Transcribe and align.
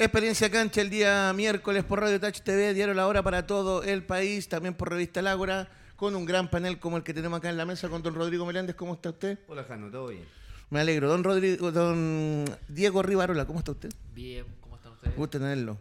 Experiencia 0.00 0.50
Cancha 0.50 0.80
el 0.80 0.88
día 0.88 1.30
miércoles 1.34 1.84
por 1.84 2.00
Radio 2.00 2.18
Touch 2.18 2.40
TV, 2.40 2.72
Diario 2.72 2.94
La 2.94 3.06
Hora 3.06 3.22
para 3.22 3.46
todo 3.46 3.82
el 3.82 4.02
país, 4.02 4.48
también 4.48 4.72
por 4.72 4.88
Revista 4.88 5.20
Lágora, 5.20 5.68
con 5.96 6.16
un 6.16 6.24
gran 6.24 6.48
panel 6.48 6.78
como 6.78 6.96
el 6.96 7.02
que 7.02 7.12
tenemos 7.12 7.36
acá 7.36 7.50
en 7.50 7.58
la 7.58 7.66
mesa 7.66 7.90
con 7.90 8.02
don 8.02 8.14
Rodrigo 8.14 8.46
Meléndez. 8.46 8.74
¿Cómo 8.74 8.94
está 8.94 9.10
usted? 9.10 9.38
Hola, 9.46 9.62
Jano, 9.64 9.90
¿todo 9.90 10.08
bien? 10.08 10.24
Me 10.70 10.80
alegro. 10.80 11.10
Don 11.10 11.22
Rodrigo, 11.22 11.70
don 11.70 12.46
Diego 12.68 13.02
Rivarola, 13.02 13.44
¿cómo 13.44 13.58
está 13.58 13.72
usted? 13.72 13.90
Bien, 14.14 14.46
¿cómo 14.62 14.76
están 14.76 14.92
ustedes? 14.92 15.14
Gusto 15.14 15.38
tenerlo. 15.38 15.76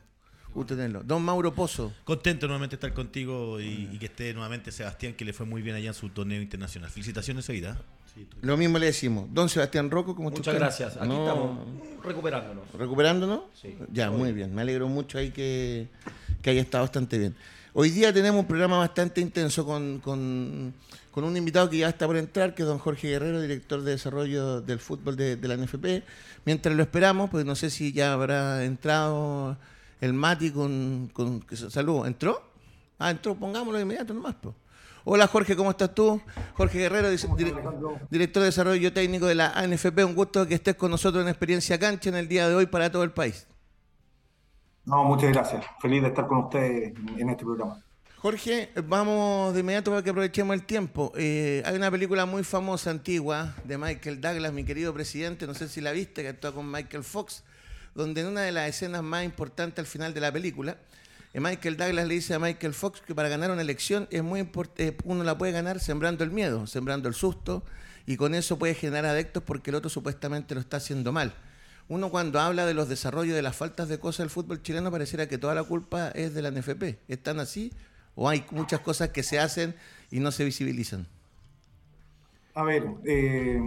Gusto 0.54 0.76
tenerlo. 0.76 1.04
Don 1.04 1.22
Mauro 1.24 1.54
Pozo. 1.54 1.94
Contento 2.04 2.48
nuevamente 2.48 2.76
estar 2.76 2.94
contigo 2.94 3.60
y, 3.62 3.90
y 3.94 3.98
que 4.00 4.08
esté 4.08 4.34
nuevamente 4.34 4.72
Sebastián, 4.72 5.14
que 5.14 5.24
le 5.26 5.32
fue 5.34 5.46
muy 5.46 5.62
bien 5.62 5.76
allá 5.76 5.90
en 5.90 5.94
su 5.94 6.10
torneo 6.10 6.42
internacional. 6.42 6.90
Felicitaciones, 6.90 7.46
Seguida. 7.46 7.80
Lo 8.42 8.58
mismo 8.58 8.80
le 8.80 8.88
decimos. 8.88 9.28
Don 9.32 9.48
Sebastián 9.48 9.90
Rocco, 9.92 10.16
¿cómo 10.16 10.30
está 10.30 10.40
Muchas 10.40 10.56
gracias. 10.56 10.98
Aquí 10.98 11.08
No, 11.08 11.20
estamos 11.26 11.60
recuperándonos. 12.04 12.64
¿Recuperándonos? 12.74 13.42
Sí. 13.62 13.78
Ya, 13.94 14.10
muy 14.12 14.34
bien. 14.34 14.54
Me 14.54 14.62
alegro 14.64 14.90
mucho 14.90 15.18
ahí 15.20 15.30
que, 15.32 15.88
que 16.42 16.50
haya 16.50 16.62
estado 16.62 16.84
bastante 16.84 17.18
bien. 17.18 17.36
Hoy 17.74 17.92
día 17.92 18.12
tenemos 18.12 18.42
un 18.42 18.48
programa 18.48 18.78
bastante 18.80 19.22
intenso 19.22 19.64
con, 19.66 20.00
con- 20.00 20.74
con 21.12 21.24
un 21.24 21.38
invitado 21.38 21.70
que 21.70 21.78
ya 21.78 21.90
está 21.90 22.08
por 22.08 22.18
entrar, 22.18 22.56
que 22.56 22.64
es 22.64 22.68
don 22.68 22.80
Jorge 22.80 23.08
Guerrero, 23.10 23.42
director 23.42 23.82
de 23.84 23.92
desarrollo 23.92 24.62
del 24.62 24.80
fútbol 24.80 25.16
de, 25.16 25.36
de 25.38 25.48
la 25.48 25.56
NFP. 25.58 26.04
Mientras 26.46 26.76
lo 26.76 26.82
esperamos, 26.84 27.30
pues 27.30 27.46
no 27.46 27.56
sé 27.56 27.70
si 27.70 27.94
ya 27.94 28.14
habrá 28.14 28.64
entrado 28.66 29.56
el 30.02 30.14
Mati 30.14 30.52
con... 30.52 31.10
con 31.14 31.42
que- 31.42 31.56
salud, 31.58 32.06
¿entró? 32.06 32.42
Ah, 32.98 33.12
entró, 33.12 33.36
pongámoslo 33.36 33.78
de 33.78 33.84
inmediato 33.84 34.14
nomás. 34.14 34.36
pues. 34.42 34.56
Hola 35.06 35.28
Jorge, 35.28 35.56
¿cómo 35.56 35.72
estás 35.72 35.96
tú? 35.96 36.22
Jorge 36.56 36.78
Guerrero, 36.80 37.10
director 37.10 38.42
de 38.42 38.46
desarrollo 38.46 38.94
técnico 38.94 39.26
de 39.28 39.36
la 39.36 39.52
ANFP. 39.54 40.04
Un 40.04 40.14
gusto 40.14 40.46
que 40.46 40.56
estés 40.56 40.76
con 40.76 40.92
nosotros 40.92 41.24
en 41.24 41.30
Experiencia 41.30 41.80
Cancha 41.80 42.10
en 42.10 42.16
el 42.16 42.28
día 42.28 42.48
de 42.50 42.56
hoy 42.56 42.66
para 42.66 42.92
todo 42.92 43.04
el 43.04 43.12
país. 43.12 43.48
No, 44.86 45.04
muchas 45.06 45.32
gracias. 45.32 45.66
Feliz 45.82 46.02
de 46.02 46.10
estar 46.10 46.28
con 46.28 46.40
ustedes 46.46 46.94
en 47.18 47.30
este 47.30 47.44
programa. 47.46 47.82
Jorge, 48.18 48.72
vamos 48.86 49.54
de 49.54 49.62
inmediato 49.62 49.92
para 49.92 50.04
que 50.04 50.10
aprovechemos 50.10 50.54
el 50.54 50.66
tiempo. 50.66 51.14
Eh, 51.16 51.64
hay 51.66 51.76
una 51.78 51.90
película 51.90 52.26
muy 52.26 52.44
famosa, 52.44 52.92
antigua, 52.92 53.56
de 53.64 53.78
Michael 53.78 54.20
Douglas, 54.20 54.52
mi 54.52 54.66
querido 54.66 54.94
presidente, 54.94 55.48
no 55.48 55.54
sé 55.54 55.70
si 55.70 55.80
la 55.80 55.94
viste, 55.94 56.22
que 56.22 56.28
actúa 56.30 56.52
con 56.52 56.70
Michael 56.70 57.06
Fox, 57.06 57.44
donde 58.00 58.22
en 58.22 58.28
una 58.28 58.42
de 58.42 58.54
las 58.54 58.70
escenas 58.70 59.04
más 59.04 59.26
importantes 59.26 59.80
al 59.80 59.86
final 59.86 60.14
de 60.14 60.22
la 60.22 60.32
película, 60.32 60.78
eh, 61.34 61.42
Michael 61.42 61.76
Douglas 61.76 62.08
le 62.08 62.14
dice 62.14 62.34
a 62.34 62.40
Michael 62.40 62.74
Fox 62.74 63.02
que 63.02 63.14
para 63.14 63.28
ganar 63.28 63.52
una 63.52 63.62
elección 63.62 64.08
es 64.10 64.24
muy 64.24 64.50
eh, 64.78 64.98
uno 65.04 65.24
la 65.26 65.38
puede 65.38 65.52
ganar 65.52 65.82
sembrando 65.82 66.24
el 66.24 66.32
miedo, 66.32 66.66
sembrando 66.66 67.10
el 67.10 67.14
susto, 67.14 67.62
y 68.06 68.16
con 68.16 68.36
eso 68.36 68.58
puede 68.58 68.74
generar 68.74 69.06
adeptos 69.06 69.44
porque 69.44 69.70
el 69.70 69.76
otro 69.76 69.90
supuestamente 69.90 70.56
lo 70.56 70.62
está 70.62 70.78
haciendo 70.78 71.12
mal. 71.12 71.34
Uno 71.90 72.10
cuando 72.10 72.40
habla 72.40 72.66
de 72.66 72.74
los 72.74 72.88
desarrollos 72.88 73.36
de 73.36 73.42
las 73.42 73.58
faltas 73.58 73.90
de 73.90 74.00
cosas 74.00 74.20
del 74.20 74.30
fútbol 74.30 74.62
chileno 74.62 74.90
pareciera 74.92 75.28
que 75.28 75.38
toda 75.38 75.54
la 75.54 75.64
culpa 75.64 76.10
es 76.12 76.34
de 76.34 76.42
la 76.42 76.52
NFP. 76.52 77.00
¿Están 77.10 77.40
así? 77.40 77.74
¿O 78.16 78.30
hay 78.30 78.46
muchas 78.52 78.80
cosas 78.80 79.10
que 79.10 79.24
se 79.24 79.40
hacen 79.40 79.76
y 80.10 80.22
no 80.22 80.32
se 80.32 80.46
visibilizan? 80.46 81.06
A 82.54 82.64
ver, 82.64 82.86
eh, 83.06 83.60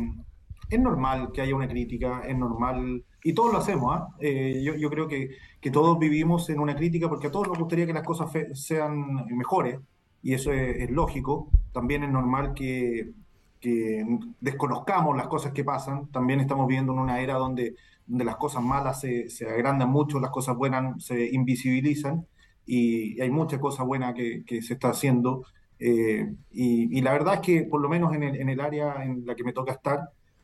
es 0.77 0.81
normal 0.81 1.31
que 1.33 1.41
haya 1.41 1.55
una 1.55 1.69
crítica, 1.69 2.23
es 2.27 2.37
normal, 2.37 3.05
y 3.25 3.33
todos 3.33 3.53
lo 3.53 3.59
hacemos, 3.59 3.95
¿ah? 3.95 4.09
Eh, 4.21 4.63
yo, 4.65 4.75
yo 4.75 4.91
creo 4.91 5.07
que, 5.09 5.31
que 5.61 5.71
todos 5.71 5.99
vivimos 5.99 6.49
en 6.51 6.59
una 6.61 6.75
crítica 6.75 7.09
porque 7.09 7.29
a 7.29 7.31
todos 7.31 7.49
nos 7.49 7.59
gustaría 7.59 7.87
que 7.87 7.93
las 7.93 8.03
cosas 8.03 8.31
fe- 8.33 8.55
sean 8.55 9.27
mejores, 9.37 9.79
y 10.23 10.35
eso 10.35 10.53
es, 10.53 10.77
es 10.83 10.91
lógico. 10.91 11.49
También 11.73 12.05
es 12.05 12.11
normal 12.11 12.55
que, 12.55 13.13
que 13.61 14.05
desconozcamos 14.41 15.17
las 15.17 15.29
cosas 15.29 15.53
que 15.53 15.65
pasan. 15.65 16.09
También 16.13 16.41
estamos 16.41 16.67
viviendo 16.67 16.93
en 16.93 16.99
una 17.01 17.21
era 17.21 17.35
donde, 17.35 17.75
donde 18.07 18.25
las 18.25 18.37
cosas 18.37 18.63
malas 18.63 19.01
se, 19.01 19.29
se 19.31 19.49
agrandan 19.49 19.91
mucho, 19.91 20.21
las 20.21 20.31
cosas 20.31 20.57
buenas 20.57 21.05
se 21.05 21.29
invisibilizan, 21.33 22.27
y 22.67 23.21
hay 23.21 23.31
muchas 23.31 23.59
cosas 23.61 23.87
buenas 23.87 24.15
que, 24.15 24.45
que 24.45 24.63
se 24.63 24.75
está 24.75 24.91
haciendo. 24.91 25.45
Eh, 25.79 26.33
y, 26.53 26.97
y 26.97 27.01
la 27.01 27.13
verdad 27.13 27.35
es 27.35 27.41
que, 27.41 27.65
por 27.65 27.81
lo 27.81 27.89
menos 27.89 28.15
en 28.15 28.23
el, 28.23 28.37
en 28.37 28.49
el 28.49 28.61
área 28.61 29.03
en 29.05 29.27
la 29.27 29.35
que 29.35 29.43
me 29.43 29.53
toca 29.53 29.73
estar, 29.73 29.99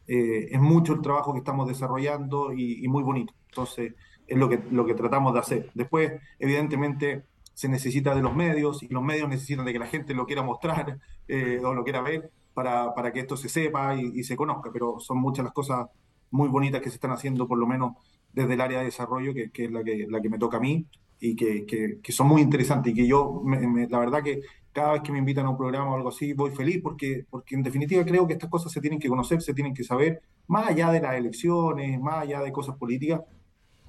eh, 0.09 0.49
es 0.51 0.61
mucho 0.61 0.95
el 0.95 1.03
trabajo 1.03 1.33
que 1.33 1.39
estamos 1.39 1.69
desarrollando 1.69 2.53
y, 2.53 2.85
y 2.85 2.89
muy 2.89 3.03
bonito. 3.03 3.35
Entonces, 3.49 3.95
es 4.27 4.37
lo 4.37 4.49
que, 4.49 4.61
lo 4.71 4.85
que 4.87 4.95
tratamos 4.95 5.33
de 5.35 5.41
hacer. 5.41 5.71
Después, 5.75 6.13
evidentemente, 6.39 7.25
se 7.55 7.69
necesita 7.69 8.15
de 8.15 8.23
los 8.23 8.35
medios 8.35 8.83
y 8.83 8.89
los 8.89 9.03
medios 9.03 9.29
necesitan 9.29 9.65
de 9.65 9.73
que 9.73 9.79
la 9.79 9.87
gente 9.87 10.15
lo 10.15 10.27
quiera 10.27 10.43
mostrar 10.43 10.99
eh, 11.29 11.61
o 11.65 11.75
lo 11.75 11.85
quiera 11.85 12.03
ver 12.03 12.31
para, 12.55 12.95
para 12.95 13.13
que 13.13 13.21
esto 13.21 13.37
se 13.37 13.49
sepa 13.49 13.95
y, 13.97 14.13
y 14.15 14.25
se 14.25 14.37
conozca. 14.37 14.71
Pero 14.73 15.01
son 15.01 15.19
muchas 15.19 15.45
las 15.45 15.53
cosas 15.55 15.87
muy 16.31 16.49
bonitas 16.49 16.81
que 16.83 16.91
se 16.91 16.97
están 16.97 17.13
haciendo, 17.13 17.49
por 17.49 17.59
lo 17.59 17.67
menos 17.67 17.95
desde 18.33 18.55
el 18.55 18.61
área 18.61 18.79
de 18.81 18.87
desarrollo, 18.87 19.35
que, 19.35 19.51
que 19.51 19.65
es 19.65 19.71
la 19.73 19.83
que, 19.83 20.07
la 20.09 20.21
que 20.21 20.29
me 20.29 20.39
toca 20.39 20.59
a 20.59 20.61
mí 20.61 20.87
y 21.21 21.35
que, 21.37 21.67
que, 21.67 22.01
que 22.03 22.13
son 22.13 22.27
muy 22.29 22.43
interesantes 22.43 22.93
y 22.93 22.97
que 22.97 23.07
yo, 23.07 23.43
me- 23.45 23.67
me- 23.67 23.89
la 23.89 23.99
verdad 23.99 24.23
que 24.23 24.41
cada 24.73 24.93
vez 24.93 25.03
que 25.03 25.13
me 25.13 25.19
invitan 25.19 25.47
a 25.47 25.51
un 25.51 25.57
programa 25.57 25.91
o 25.93 25.97
algo 25.97 26.09
así, 26.11 26.33
voy 26.33 26.51
feliz 26.53 26.81
porque, 26.83 27.27
porque 27.31 27.55
en 27.57 27.63
definitiva 27.63 28.05
creo 28.05 28.27
que 28.27 28.35
estas 28.35 28.51
cosas 28.51 28.73
se 28.73 28.81
tienen 28.81 28.99
que 29.01 29.09
conocer, 29.09 29.43
se 29.43 29.55
tienen 29.55 29.75
que 29.75 29.85
saber, 29.85 30.23
más 30.47 30.69
allá 30.69 30.91
de 30.93 31.01
las 31.01 31.15
elecciones, 31.17 32.01
más 32.01 32.23
allá 32.23 32.41
de 32.41 32.53
cosas 32.53 32.77
políticas, 32.77 33.21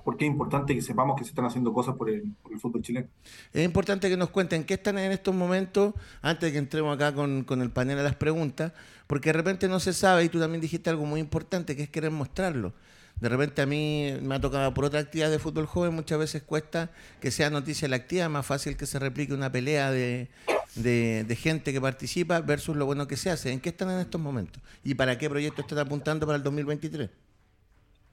porque 0.03 0.25
es 0.25 0.31
importante 0.31 0.75
que 0.75 0.81
sepamos 0.81 1.15
que 1.17 1.23
se 1.25 1.29
están 1.31 1.45
haciendo 1.45 1.73
cosas 1.73 1.95
por 1.95 2.09
el, 2.09 2.33
por 2.41 2.53
el 2.53 2.59
fútbol 2.59 2.81
chileno. 2.81 3.07
Es 3.53 3.65
importante 3.65 4.09
que 4.09 4.17
nos 4.17 4.29
cuenten 4.29 4.63
qué 4.63 4.75
están 4.75 4.97
en 4.97 5.11
estos 5.11 5.35
momentos, 5.35 5.93
antes 6.21 6.49
de 6.49 6.51
que 6.53 6.57
entremos 6.59 6.95
acá 6.95 7.13
con, 7.13 7.43
con 7.43 7.61
el 7.61 7.71
panel 7.71 7.99
a 7.99 8.03
las 8.03 8.15
preguntas, 8.15 8.73
porque 9.07 9.29
de 9.29 9.33
repente 9.33 9.67
no 9.67 9.79
se 9.79 9.93
sabe, 9.93 10.23
y 10.23 10.29
tú 10.29 10.39
también 10.39 10.61
dijiste 10.61 10.89
algo 10.89 11.05
muy 11.05 11.19
importante, 11.19 11.75
que 11.75 11.83
es 11.83 11.89
querer 11.89 12.11
mostrarlo. 12.11 12.73
De 13.19 13.29
repente 13.29 13.61
a 13.61 13.65
mí 13.65 14.13
me 14.21 14.35
ha 14.35 14.41
tocado 14.41 14.73
por 14.73 14.85
otra 14.85 14.99
actividad 15.01 15.29
de 15.29 15.39
fútbol 15.39 15.65
joven, 15.65 15.93
muchas 15.93 16.19
veces 16.19 16.43
cuesta 16.43 16.91
que 17.19 17.31
sea 17.31 17.49
noticia 17.49 17.87
la 17.89 17.97
actividad, 17.97 18.29
más 18.29 18.45
fácil 18.45 18.77
que 18.77 18.85
se 18.85 18.97
replique 18.99 19.33
una 19.33 19.51
pelea 19.51 19.91
de, 19.91 20.29
de- 20.75 21.25
de 21.27 21.35
gente 21.35 21.73
que 21.73 21.81
participa 21.81 22.39
versus 22.41 22.75
lo 22.77 22.85
bueno 22.85 23.07
que 23.07 23.17
se 23.17 23.29
hace. 23.29 23.51
¿En 23.51 23.59
qué 23.59 23.69
están 23.69 23.89
en 23.91 23.99
estos 23.99 24.21
momentos? 24.21 24.61
¿Y 24.83 24.95
para 24.95 25.17
qué 25.17 25.29
proyecto 25.29 25.61
están 25.61 25.79
apuntando 25.79 26.25
para 26.25 26.37
el 26.37 26.43
2023? 26.43 27.09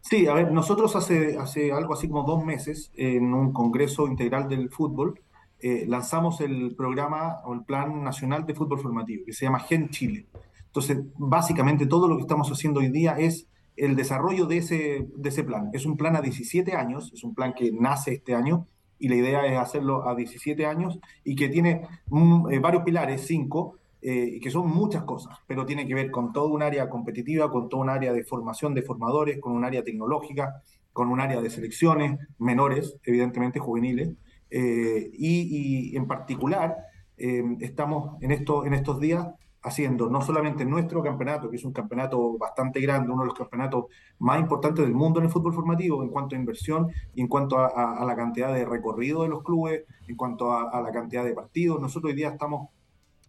Sí, 0.00 0.26
a 0.29 0.35
ver, 0.35 0.53
nosotros 0.53 0.94
hace, 0.94 1.37
hace 1.37 1.73
algo 1.73 1.93
así 1.94 2.08
como 2.08 2.23
dos 2.23 2.44
meses, 2.44 2.91
en 2.94 3.35
un 3.35 3.53
congreso 3.53 4.06
integral 4.06 4.49
del 4.49 4.70
fútbol, 4.70 5.20
eh, 5.58 5.85
lanzamos 5.88 6.41
el 6.41 6.76
programa 6.76 7.38
o 7.44 7.55
el 7.55 7.64
Plan 7.64 8.05
Nacional 8.05 8.47
de 8.47 8.55
Fútbol 8.55 8.79
Formativo, 8.81 9.25
que 9.26 9.32
se 9.32 9.47
llama 9.47 9.58
Gen 9.61 9.88
Chile. 9.91 10.26
Entonces, 10.67 10.99
básicamente 11.17 11.87
todo 11.87 12.06
lo 12.08 12.17
que 12.17 12.23
estamos 12.23 12.49
haciendo 12.50 12.81
hoy 12.81 12.88
día 12.91 13.17
es 13.19 13.49
el 13.76 13.96
desarrollo 13.96 14.46
de 14.46 14.58
ese, 14.58 15.06
de 15.14 15.28
ese 15.28 15.44
plan. 15.44 15.70
Es 15.73 15.87
un 15.87 15.96
plan 15.96 16.17
a 16.17 16.20
17 16.20 16.75
años, 16.75 17.12
es 17.14 17.25
un 17.25 17.34
plan 17.34 17.55
que 17.55 17.73
nace 17.73 18.14
este 18.14 18.34
año 18.34 18.67
y 18.99 19.08
la 19.08 19.17
idea 19.17 19.46
es 19.46 19.58
hacerlo 19.58 20.08
a 20.08 20.14
17 20.14 20.64
años 20.67 20.99
y 21.25 21.37
que 21.37 21.49
tiene 21.49 21.82
mm, 22.08 22.50
eh, 22.50 22.58
varios 22.58 22.82
pilares, 22.84 23.23
cinco, 23.26 23.78
eh, 24.00 24.38
que 24.40 24.50
son 24.50 24.70
muchas 24.70 25.05
cosas, 25.05 25.38
pero 25.46 25.67
tiene 25.67 25.87
que 25.87 25.94
ver 25.94 26.11
con 26.11 26.32
todo 26.32 26.49
un 26.49 26.62
área 26.62 26.88
competitiva, 26.88 27.50
con 27.50 27.69
todo 27.69 27.81
un 27.81 27.90
área 27.90 28.12
de 28.12 28.25
formación 28.25 28.75
de 28.75 28.82
formadores, 28.82 29.40
con 29.40 29.52
un 29.52 29.64
área 29.64 29.82
tecnológica, 29.82 30.62
con 30.93 31.08
un 31.08 31.20
área 31.20 31.40
de 31.40 31.50
selecciones 31.50 32.19
menores, 32.38 32.96
evidentemente 33.05 33.58
juveniles, 33.58 34.11
eh, 34.50 35.11
y, 35.12 35.90
y 35.93 35.96
en 35.96 36.06
particular 36.06 36.76
eh, 37.19 37.43
estamos 37.61 38.22
en, 38.22 38.31
esto, 38.31 38.67
en 38.67 38.75
estos 38.75 39.00
días 39.00 39.26
haciendo 39.67 40.09
no 40.09 40.21
solamente 40.21 40.65
nuestro 40.65 41.03
campeonato, 41.03 41.51
que 41.51 41.57
es 41.57 41.65
un 41.65 41.73
campeonato 41.73 42.39
bastante 42.39 42.81
grande, 42.81 43.11
uno 43.11 43.23
de 43.23 43.27
los 43.27 43.35
campeonatos 43.35 43.87
más 44.21 44.39
importantes 44.39 44.85
del 44.85 44.95
mundo 44.95 45.19
en 45.19 45.27
el 45.27 45.33
fútbol 45.33 45.53
formativo 45.53 46.05
en 46.05 46.11
cuanto 46.11 46.37
a 46.37 46.39
inversión 46.39 46.89
y 47.17 47.21
en 47.21 47.27
cuanto 47.27 47.59
a, 47.59 48.05
la 48.05 48.15
cantidad 48.15 48.55
de 48.55 48.65
recorrido 48.65 49.25
de 49.25 49.29
los 49.29 49.43
clubes, 49.43 49.83
en 50.07 50.15
cuanto 50.15 50.53
a, 50.53 50.81
la 50.81 50.93
cantidad 50.93 51.25
de 51.25 51.33
partidos. 51.33 51.81
Nosotros 51.81 52.11
hoy 52.11 52.17
día 52.17 52.29
estamos 52.29 52.69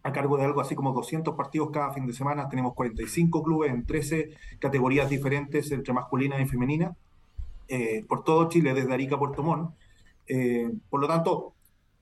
a 0.04 0.12
cargo 0.12 0.36
de 0.36 0.44
algo 0.44 0.60
así 0.60 0.76
como 0.76 0.92
200 0.92 1.34
partidos 1.34 1.70
cada 1.72 1.92
fin 1.92 2.06
de 2.06 2.12
semana, 2.12 2.48
tenemos 2.48 2.74
45 2.74 3.42
clubes 3.42 3.72
en 3.72 3.84
13 3.84 4.30
categorías 4.60 5.10
diferentes 5.10 5.72
entre 5.72 5.92
masculinas 5.92 6.40
y 6.40 6.46
femeninas, 6.46 6.96
eh, 7.66 8.04
por 8.08 8.22
todo 8.22 8.48
Chile, 8.48 8.74
desde 8.74 8.94
Arica 8.94 9.16
a 9.16 9.18
Puerto 9.18 9.42
Montt. 9.42 9.72
Eh, 10.28 10.70
por 10.88 11.00
lo 11.00 11.08
tanto, 11.08 11.54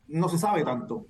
no 0.09 0.29
se 0.29 0.37
sabe 0.37 0.63
tanto. 0.63 1.07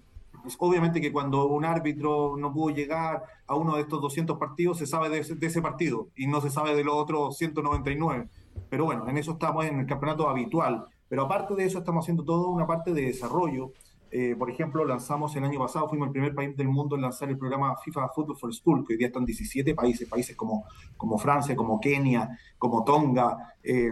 Es 0.46 0.56
obviamente 0.60 1.00
que 1.00 1.12
cuando 1.12 1.46
un 1.46 1.64
árbitro 1.64 2.36
no 2.38 2.52
pudo 2.52 2.74
llegar 2.74 3.22
a 3.46 3.54
uno 3.56 3.74
de 3.76 3.82
estos 3.82 4.00
200 4.00 4.38
partidos, 4.38 4.78
se 4.78 4.86
sabe 4.86 5.08
de 5.08 5.18
ese, 5.18 5.62
partido 5.62 6.08
y 6.16 6.26
no 6.26 6.40
se 6.40 6.50
sabe 6.50 6.74
de 6.74 6.84
los 6.84 6.94
otros 6.94 7.36
199. 7.36 8.28
Pero 8.70 8.84
bueno, 8.84 9.08
en 9.08 9.16
eso 9.18 9.32
estamos 9.32 9.64
en 9.66 9.80
el 9.80 9.86
campeonato 9.86 10.28
habitual. 10.28 10.86
Pero 11.08 11.22
aparte 11.24 11.54
de 11.54 11.64
eso, 11.64 11.78
estamos 11.78 12.04
haciendo 12.04 12.24
toda 12.24 12.48
una 12.48 12.66
parte 12.66 12.92
de 12.92 13.02
desarrollo. 13.02 13.72
Eh, 14.10 14.34
por 14.38 14.48
ejemplo, 14.50 14.84
lanzamos 14.84 15.34
el 15.36 15.44
año 15.44 15.58
pasado, 15.58 15.88
fuimos 15.88 16.06
el 16.06 16.12
primer 16.12 16.34
país 16.34 16.56
del 16.56 16.68
mundo 16.68 16.94
en 16.96 17.02
lanzar 17.02 17.28
el 17.28 17.36
programa 17.38 17.76
FIFA 17.76 18.08
Football 18.14 18.36
for 18.38 18.54
School, 18.54 18.84
que 18.86 18.94
hoy 18.94 18.98
día 18.98 19.08
están 19.08 19.24
17 19.24 19.74
países, 19.74 20.08
países 20.08 20.36
como, 20.36 20.64
como 20.96 21.18
Francia, 21.18 21.54
como 21.56 21.80
Kenia, 21.80 22.38
como 22.58 22.84
Tonga, 22.84 23.54
eh, 23.62 23.90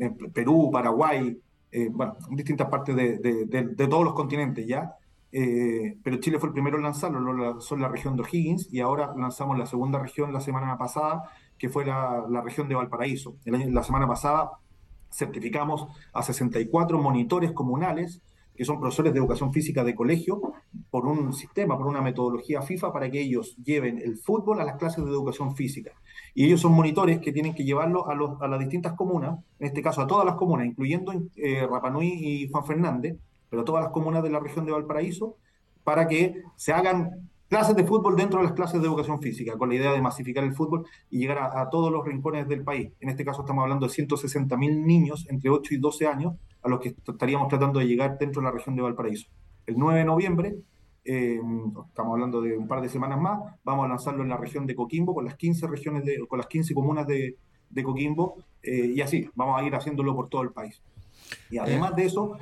eh, 0.00 0.10
Perú, 0.32 0.70
Paraguay, 0.72 1.36
eh, 1.72 1.88
bueno, 1.90 2.14
en 2.30 2.36
distintas 2.36 2.68
partes 2.68 2.94
de- 2.94 3.18
de- 3.18 3.46
de 3.46 3.88
todos 3.88 4.04
los 4.04 4.12
continentes 4.14 4.66
ya. 4.66 4.94
Eh, 5.36 5.98
pero 6.04 6.18
Chile 6.18 6.38
fue 6.38 6.50
el 6.50 6.52
primero 6.52 6.76
en 6.76 6.84
lanzarlo, 6.84 7.18
lo 7.18 7.32
lanzó 7.32 7.76
la 7.76 7.88
región 7.88 8.14
de 8.14 8.22
O'Higgins 8.22 8.72
y 8.72 8.78
ahora 8.78 9.12
lanzamos 9.16 9.58
la 9.58 9.66
segunda 9.66 9.98
región 9.98 10.32
la 10.32 10.40
semana 10.40 10.78
pasada, 10.78 11.24
que 11.58 11.68
fue 11.68 11.84
la, 11.84 12.24
región 12.44 12.68
de 12.68 12.76
Valparaíso. 12.76 13.34
La 13.44 13.82
semana 13.82 14.06
pasada 14.06 14.52
certificamos 15.10 15.88
a 16.12 16.22
64 16.22 17.02
monitores 17.02 17.50
comunales, 17.50 18.22
que 18.54 18.64
son 18.64 18.78
profesores 18.78 19.12
de 19.12 19.18
educación 19.18 19.52
física 19.52 19.82
de 19.82 19.96
colegio, 19.96 20.40
por 20.88 21.04
un 21.04 21.32
sistema, 21.32 21.76
por 21.76 21.88
una 21.88 22.00
metodología 22.00 22.62
FIFA, 22.62 22.92
para 22.92 23.10
que 23.10 23.20
ellos 23.20 23.56
lleven 23.56 23.98
el 23.98 24.16
fútbol 24.18 24.60
a 24.60 24.64
las 24.64 24.76
clases 24.76 25.04
de 25.04 25.10
educación 25.10 25.56
física. 25.56 25.90
Y 26.32 26.44
ellos 26.44 26.60
son 26.60 26.74
monitores 26.74 27.18
que 27.18 27.32
tienen 27.32 27.56
que 27.56 27.64
llevarlo 27.64 28.06
a 28.08 28.46
las 28.46 28.60
distintas 28.60 28.92
comunas, 28.92 29.40
en 29.58 29.66
este 29.66 29.82
caso 29.82 30.00
a 30.00 30.06
todas 30.06 30.24
las 30.24 30.36
comunas, 30.36 30.68
incluyendo 30.68 31.12
eh, 31.34 31.66
Rapanui 31.68 32.06
y 32.06 32.48
Juan 32.48 32.64
Fernández, 32.64 33.16
pero 33.50 33.64
todas 33.64 33.84
las 33.84 33.92
comunas 33.92 34.22
de 34.22 34.30
la 34.30 34.40
región 34.40 34.64
de 34.64 34.72
Valparaíso, 34.72 35.36
para 35.84 36.08
que 36.08 36.42
se 36.56 36.72
hagan 36.72 37.28
clases 37.48 37.76
de 37.76 37.84
fútbol 37.84 38.16
dentro 38.16 38.38
de 38.38 38.46
las 38.46 38.54
clases 38.54 38.80
de 38.80 38.88
educación 38.88 39.20
física, 39.20 39.56
con 39.56 39.68
la 39.68 39.76
idea 39.76 39.92
de 39.92 40.00
masificar 40.00 40.42
el 40.44 40.54
fútbol 40.54 40.86
y 41.10 41.18
llegar 41.18 41.38
a, 41.38 41.68
todos 41.70 41.92
los 41.92 42.04
rincones 42.04 42.48
del 42.48 42.64
país. 42.64 42.90
En 43.00 43.10
este 43.10 43.24
caso 43.24 43.42
estamos 43.42 43.62
hablando 43.62 43.86
de 43.86 43.92
160.000 43.92 44.84
niños 44.84 45.26
entre 45.28 45.50
8 45.50 45.74
y 45.74 45.76
12 45.78 46.06
años 46.06 46.34
a 46.62 46.68
los 46.68 46.80
que 46.80 46.96
estaríamos 47.06 47.48
tratando 47.48 47.78
de 47.78 47.86
llegar 47.86 48.18
dentro 48.18 48.40
de 48.40 48.46
la 48.46 48.52
región 48.52 48.74
de 48.74 48.82
Valparaíso. 48.82 49.28
El 49.66 49.78
9 49.78 50.00
de 50.00 50.04
noviembre, 50.04 50.56
eh, 51.04 51.38
estamos 51.88 52.14
hablando 52.14 52.40
de 52.40 52.56
un 52.56 52.66
par 52.66 52.80
de 52.80 52.88
semanas 52.88 53.20
más, 53.20 53.38
vamos 53.62 53.84
a 53.84 53.88
lanzarlo 53.88 54.22
en 54.22 54.30
la 54.30 54.36
región 54.36 54.66
de 54.66 54.74
Coquimbo, 54.74 55.14
con 55.14 55.24
las 55.24 55.36
15 55.36 55.66
regiones 55.66 56.04
de, 56.04 56.26
con 56.26 56.38
las 56.38 56.48
15 56.48 56.74
comunas 56.74 57.06
de, 57.06 57.36
Coquimbo, 57.82 58.36
eh, 58.62 58.92
y 58.94 59.00
así, 59.00 59.28
vamos 59.34 59.60
a 59.60 59.64
ir 59.64 59.74
haciéndolo 59.74 60.14
por 60.14 60.28
todo 60.28 60.42
el 60.42 60.50
país. 60.50 60.80
Y 61.50 61.58
además 61.58 61.94
de 61.94 62.06
eso, 62.06 62.36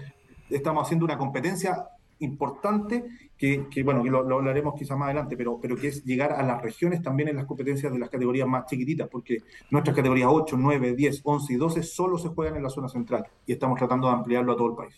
estamos 0.52 0.84
haciendo 0.84 1.04
una 1.04 1.18
competencia 1.18 1.88
importante 2.20 3.04
que, 3.36 3.82
bueno, 3.82 4.04
que 4.04 4.10
lo, 4.10 4.18
hablaremos 4.18 4.74
quizás 4.78 4.96
más 4.96 5.06
adelante, 5.06 5.36
pero, 5.36 5.58
pero 5.60 5.74
que 5.74 5.88
es 5.88 6.04
llegar 6.04 6.32
a 6.32 6.44
las 6.44 6.62
regiones 6.62 7.02
también 7.02 7.28
en 7.28 7.36
las 7.36 7.44
competencias 7.44 7.92
de 7.92 7.98
las 7.98 8.08
categorías 8.08 8.46
más 8.46 8.66
chiquititas, 8.66 9.08
porque 9.08 9.38
nuestras 9.70 9.96
categorías 9.96 10.28
8, 10.30 10.56
9, 10.56 10.94
10, 10.94 11.20
11 11.24 11.52
y 11.52 11.56
12 11.56 11.82
solo 11.82 12.18
se 12.18 12.28
juegan 12.28 12.56
en 12.56 12.62
la 12.62 12.70
zona 12.70 12.88
central 12.88 13.26
y 13.44 13.52
estamos 13.52 13.76
tratando 13.76 14.06
de 14.06 14.14
ampliarlo 14.14 14.52
a 14.52 14.56
todo 14.56 14.68
el 14.68 14.76
país. 14.76 14.94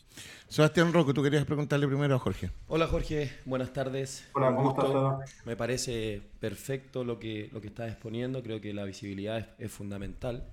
Sebastián 0.49 0.93
Rocco, 0.93 1.15
tú 1.15 1.23
querías 1.23 1.47
preguntarle 1.47 1.89
primero 1.89 2.15
a 2.15 2.19
Jorge. 2.19 2.51
Hola 2.69 2.87
Jorge, 2.87 3.33
buenas 3.47 3.73
tardes. 3.73 4.29
Hola, 4.35 4.55
¿cómo 4.55 4.71
estás? 4.71 5.45
Me 5.47 5.57
parece 5.57 6.21
perfecto 6.39 7.03
lo 7.03 7.19
que, 7.19 7.49
lo 7.51 7.63
que 7.63 7.69
estás 7.69 7.91
exponiendo, 7.91 8.43
creo 8.43 8.61
que 8.61 8.75
la 8.75 8.85
visibilidad 8.85 9.39
es, 9.39 9.47
es 9.59 9.73
fundamental. 9.73 10.47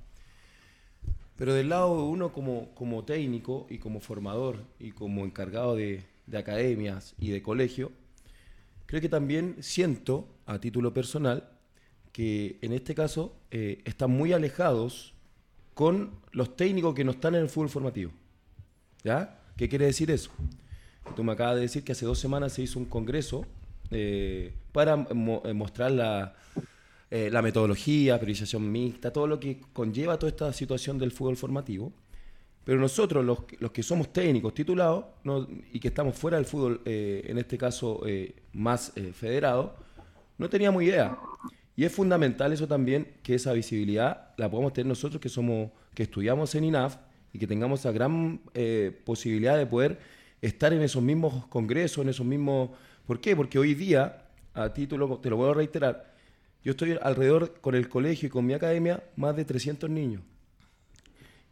Pero 1.41 1.55
del 1.55 1.69
lado 1.69 1.97
de 1.97 2.03
uno 2.03 2.31
como, 2.31 2.69
como 2.75 3.03
técnico 3.03 3.65
y 3.67 3.79
como 3.79 3.99
formador 3.99 4.63
y 4.77 4.91
como 4.91 5.25
encargado 5.25 5.75
de, 5.75 6.03
de 6.27 6.37
academias 6.37 7.15
y 7.19 7.31
de 7.31 7.41
colegio, 7.41 7.91
creo 8.85 9.01
que 9.01 9.09
también 9.09 9.55
siento, 9.59 10.27
a 10.45 10.59
título 10.59 10.93
personal, 10.93 11.49
que 12.11 12.59
en 12.61 12.73
este 12.73 12.93
caso 12.93 13.35
eh, 13.49 13.81
están 13.85 14.11
muy 14.11 14.33
alejados 14.33 15.15
con 15.73 16.11
los 16.31 16.55
técnicos 16.55 16.93
que 16.93 17.03
no 17.03 17.09
están 17.09 17.33
en 17.33 17.41
el 17.41 17.49
fútbol 17.49 17.69
formativo. 17.69 18.11
¿Ya? 19.03 19.41
¿Qué 19.57 19.67
quiere 19.67 19.85
decir 19.85 20.11
eso? 20.11 20.29
Tú 21.15 21.23
me 21.23 21.31
acabas 21.31 21.55
de 21.55 21.61
decir 21.61 21.83
que 21.83 21.93
hace 21.93 22.05
dos 22.05 22.19
semanas 22.19 22.53
se 22.53 22.61
hizo 22.61 22.77
un 22.77 22.85
congreso 22.85 23.47
eh, 23.89 24.53
para 24.71 25.07
eh, 25.09 25.53
mostrar 25.55 25.89
la, 25.89 26.35
la 27.11 27.41
metodología, 27.41 28.17
priorización 28.17 28.71
mixta, 28.71 29.11
todo 29.11 29.27
lo 29.27 29.37
que 29.37 29.59
conlleva 29.73 30.17
toda 30.17 30.29
esta 30.29 30.53
situación 30.53 30.97
del 30.97 31.11
fútbol 31.11 31.35
formativo. 31.35 31.91
Pero 32.63 32.79
nosotros, 32.79 33.25
los, 33.25 33.39
los 33.59 33.71
que 33.71 33.81
somos 33.81 34.13
técnicos 34.13 34.53
titulados 34.53 35.05
y 35.73 35.79
que 35.79 35.87
estamos 35.87 36.15
fuera 36.15 36.37
del 36.37 36.45
fútbol, 36.45 36.81
eh, 36.85 37.23
en 37.25 37.37
este 37.37 37.57
caso 37.57 38.01
eh, 38.05 38.35
más 38.53 38.93
eh, 38.95 39.13
federado, 39.13 39.75
no 40.37 40.49
teníamos 40.49 40.83
idea. 40.83 41.17
Y 41.75 41.85
es 41.85 41.91
fundamental 41.91 42.53
eso 42.53 42.67
también, 42.67 43.15
que 43.23 43.35
esa 43.35 43.53
visibilidad 43.53 44.29
la 44.37 44.49
podamos 44.49 44.73
tener 44.73 44.87
nosotros 44.87 45.19
que 45.19 45.29
somos, 45.29 45.71
que 45.95 46.03
estudiamos 46.03 46.53
en 46.53 46.65
INAF 46.65 46.97
y 47.33 47.39
que 47.39 47.47
tengamos 47.47 47.79
esa 47.79 47.91
gran 47.91 48.41
posibilidad 49.05 49.57
de 49.57 49.65
poder 49.65 49.99
estar 50.41 50.73
en 50.73 50.81
esos 50.81 51.01
mismos 51.01 51.45
congresos, 51.47 52.03
en 52.03 52.09
esos 52.09 52.25
mismos... 52.25 52.71
¿Por 53.07 53.21
qué? 53.21 53.35
Porque 53.35 53.57
hoy 53.57 53.73
día, 53.73 54.25
a 54.53 54.73
título, 54.73 55.17
te 55.19 55.29
lo 55.29 55.37
voy 55.37 55.49
a 55.49 55.53
reiterar, 55.53 56.10
yo 56.63 56.71
estoy 56.71 56.97
alrededor 57.01 57.59
con 57.59 57.75
el 57.75 57.89
colegio 57.89 58.27
y 58.27 58.29
con 58.29 58.45
mi 58.45 58.53
academia, 58.53 59.03
más 59.15 59.35
de 59.35 59.45
300 59.45 59.89
niños. 59.89 60.21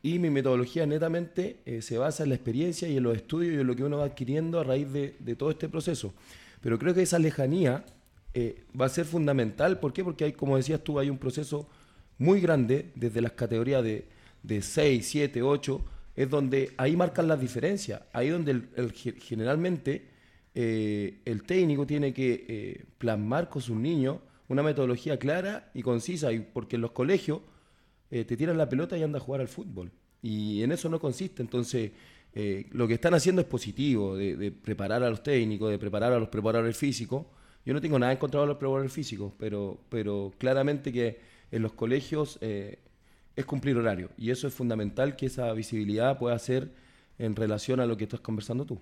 Y 0.01 0.19
mi 0.19 0.29
metodología 0.29 0.85
netamente 0.85 1.57
eh, 1.65 1.81
se 1.81 1.97
basa 1.97 2.23
en 2.23 2.29
la 2.29 2.35
experiencia 2.35 2.87
y 2.87 2.97
en 2.97 3.03
los 3.03 3.15
estudios 3.15 3.53
y 3.53 3.59
en 3.59 3.67
lo 3.67 3.75
que 3.75 3.83
uno 3.83 3.97
va 3.97 4.05
adquiriendo 4.05 4.59
a 4.59 4.63
raíz 4.63 4.87
de, 4.93 5.35
todo 5.35 5.49
este 5.49 5.67
proceso. 5.67 6.13
Pero 6.61 6.77
creo 6.77 6.93
que 6.93 7.01
esa 7.01 7.19
lejanía 7.19 7.83
eh, 8.33 8.63
va 8.79 8.85
a 8.85 8.89
ser 8.89 9.05
fundamental. 9.05 9.79
¿Por 9.79 9.91
qué? 9.91 10.03
Porque 10.03 10.25
hay, 10.25 10.33
como 10.33 10.57
decías 10.57 10.83
tú, 10.83 10.99
hay 10.99 11.09
un 11.09 11.17
proceso 11.17 11.67
muy 12.17 12.39
grande 12.39 12.91
desde 12.95 13.21
las 13.21 13.31
categorías 13.31 13.83
de, 13.83 14.07
de 14.43 14.61
6, 14.61 15.05
7, 15.05 15.41
8, 15.41 15.85
es 16.15 16.29
donde 16.29 16.71
ahí 16.77 16.95
marcan 16.95 17.27
las 17.27 17.41
diferencias. 17.41 18.01
Ahí 18.13 18.29
donde 18.29 18.61
generalmente 19.19 20.07
eh, 20.53 21.19
el 21.25 21.43
técnico 21.43 21.85
tiene 21.85 22.13
que 22.13 22.85
plasmar 22.97 23.49
con 23.49 23.61
sus 23.61 23.75
niños 23.75 24.17
una 24.49 24.63
metodología 24.63 25.17
clara 25.17 25.71
y 25.73 25.81
concisa, 25.81 26.33
y 26.33 26.39
porque 26.39 26.75
en 26.75 26.81
los 26.81 26.91
colegios 26.91 27.41
eh, 28.11 28.25
te 28.25 28.35
tiran 28.35 28.57
la 28.57 28.67
pelota 28.67 28.97
y 28.97 29.03
anda 29.03 29.19
a 29.19 29.21
jugar 29.21 29.41
al 29.41 29.47
fútbol. 29.47 29.91
Y 30.21 30.63
en 30.63 30.71
eso 30.71 30.89
no 30.89 30.99
consiste. 30.99 31.41
Entonces, 31.41 31.91
eh, 32.33 32.67
lo 32.71 32.87
que 32.87 32.95
están 32.95 33.13
haciendo 33.13 33.41
es 33.41 33.47
positivo, 33.47 34.17
de, 34.17 34.51
preparar 34.51 35.03
a 35.03 35.09
los 35.09 35.23
técnicos, 35.23 35.69
de 35.69 35.79
preparar 35.79 36.11
a 36.13 36.19
los 36.19 36.29
preparadores 36.29 36.75
físicos. 36.75 37.25
Yo 37.65 37.73
no 37.73 37.81
tengo 37.81 37.99
nada 37.99 38.11
en 38.11 38.17
contra 38.17 38.41
de 38.41 38.47
los 38.47 38.57
preparadores 38.57 38.91
físicos, 38.91 39.33
pero, 39.37 39.79
pero 39.89 40.33
claramente 40.37 40.91
que 40.91 41.19
en 41.51 41.61
los 41.61 41.73
colegios 41.73 42.37
eh, 42.41 42.79
es 43.35 43.45
cumplir 43.45 43.77
horario. 43.77 44.09
Y 44.17 44.31
eso 44.31 44.47
es 44.47 44.53
fundamental 44.53 45.15
que 45.15 45.27
esa 45.27 45.53
visibilidad 45.53 46.17
pueda 46.17 46.37
ser 46.39 46.71
en 47.19 47.35
relación 47.35 47.79
a 47.79 47.85
lo 47.85 47.97
que 47.97 48.05
estás 48.05 48.19
conversando 48.19 48.65
tú. 48.65 48.81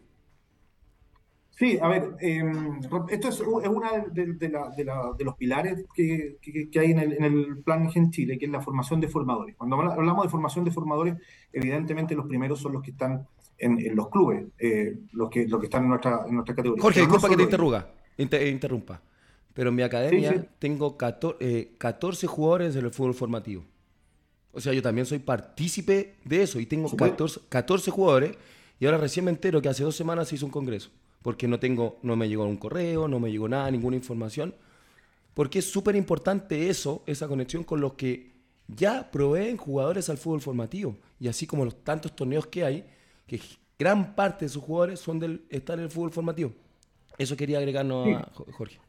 Sí, 1.58 1.80
a 1.82 1.88
ver, 1.88 2.16
em, 2.20 2.80
esto 3.10 3.30
es, 3.30 3.40
uno 3.40 3.90
de, 4.12 5.26
los 5.26 5.36
pilares 5.38 5.86
que, 5.92 6.38
hay 6.80 6.92
en 6.92 7.00
el, 7.00 7.64
plan 7.64 7.90
Gen 7.90 8.12
Chile, 8.12 8.38
que 8.38 8.46
es 8.46 8.52
la 8.52 8.62
formación 8.62 9.02
de 9.02 9.08
formadores. 9.08 9.56
Cuando 9.56 9.76
hablamos 9.76 10.24
de 10.24 10.30
formación 10.30 10.66
de 10.66 10.72
formadores, 10.72 11.16
evidentemente 11.52 12.14
los 12.14 12.28
primeros 12.28 12.60
son 12.60 12.74
los 12.74 12.84
que 12.84 12.92
están 12.92 13.26
en, 13.58 13.96
los 13.96 14.10
clubes, 14.10 14.46
eh, 14.60 15.00
los, 15.14 15.32
que, 15.32 15.48
los 15.48 15.60
que 15.60 15.66
están 15.66 15.86
en 15.86 15.90
nuestra, 15.90 16.26
en 16.28 16.36
nuestra 16.36 16.54
categoría. 16.54 16.80
Jorge, 16.80 17.00
disculpa 17.00 17.28
que 17.28 17.38
te 17.38 17.44
interrumpa, 17.44 17.90
interrumpa, 18.18 19.02
pero 19.56 19.70
en 19.70 19.76
mi 19.76 19.82
academia 19.82 20.48
tengo 20.60 20.96
14, 20.96 21.72
14 21.76 22.26
eh, 22.26 22.30
jugadores 22.30 22.76
en 22.76 22.86
el 22.86 22.92
fútbol 22.92 23.16
formativo. 23.16 23.66
O 24.52 24.62
sea, 24.62 24.74
yo 24.74 24.84
también 24.84 25.08
soy 25.08 25.18
partícipe 25.18 26.18
de 26.24 26.44
eso 26.44 26.60
y 26.60 26.68
tengo 26.68 26.96
14, 26.96 27.42
14 27.50 27.90
jugadores 27.90 28.38
y 28.80 28.86
ahora 28.86 29.00
recién 29.00 29.26
me 29.26 29.32
entero 29.32 29.60
que 29.60 29.70
hace 29.70 29.84
dos 29.84 29.96
semanas 29.96 30.28
se 30.28 30.36
hizo 30.36 30.46
un 30.46 30.52
congreso 30.52 30.92
porque 31.22 31.48
no 31.48 31.60
tengo, 31.60 32.00
no 32.04 32.16
me 32.16 32.30
llegó 32.30 32.46
un 32.46 32.58
correo, 32.58 33.08
no 33.08 33.20
me 33.20 33.32
llegó 33.32 33.48
nada, 33.48 33.70
ninguna 33.72 33.96
información, 33.96 34.56
porque 35.34 35.60
es 35.60 35.70
súper 35.70 35.96
importante 35.96 36.70
eso, 36.70 37.04
esa 37.06 37.28
conexión 37.28 37.64
con 37.64 37.82
los 37.82 37.94
que 37.94 38.38
ya 38.68 39.10
proveen 39.12 39.58
jugadores 39.58 40.10
al 40.10 40.18
fútbol 40.18 40.42
formativo, 40.42 40.98
y 41.20 41.28
así 41.28 41.48
como 41.48 41.66
los 41.66 41.84
tantos 41.84 42.16
torneos 42.16 42.48
que 42.48 42.64
hay, 42.64 42.86
que 43.26 43.42
gran 43.78 44.16
parte 44.16 44.46
de 44.46 44.50
sus 44.50 44.64
jugadores 44.64 45.00
son 45.00 45.20
del, 45.20 45.46
están 45.50 45.80
en 45.80 45.86
el 45.86 45.92
fútbol 45.92 46.12
formativo. 46.12 46.54
Eso 47.18 47.36
quería 47.36 47.58
agregarnos 47.58 48.08
a 48.16 48.32
Jorge. 48.52 48.80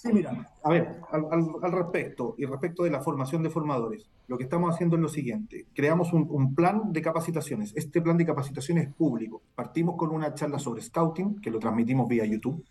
Sí, 0.00 0.10
mira, 0.14 0.50
a 0.62 0.70
ver, 0.70 0.98
al, 1.10 1.72
respecto 1.72 2.34
y 2.38 2.46
respecto 2.46 2.84
de 2.84 2.90
la 2.90 3.02
formación 3.02 3.42
de 3.42 3.50
formadores, 3.50 4.08
lo 4.28 4.38
que 4.38 4.44
estamos 4.44 4.74
haciendo 4.74 4.96
es 4.96 5.02
lo 5.02 5.10
siguiente, 5.10 5.66
creamos 5.74 6.14
un, 6.14 6.54
plan 6.54 6.90
de 6.90 7.02
capacitaciones. 7.02 7.74
Este 7.76 8.00
plan 8.00 8.16
de 8.16 8.24
capacitaciones 8.24 8.88
es 8.88 8.94
público. 8.94 9.42
Partimos 9.54 9.96
con 9.98 10.08
una 10.08 10.32
charla 10.32 10.58
sobre 10.58 10.80
scouting, 10.80 11.42
que 11.42 11.50
lo 11.50 11.58
transmitimos 11.58 12.08
vía 12.08 12.24
YouTube. 12.24 12.64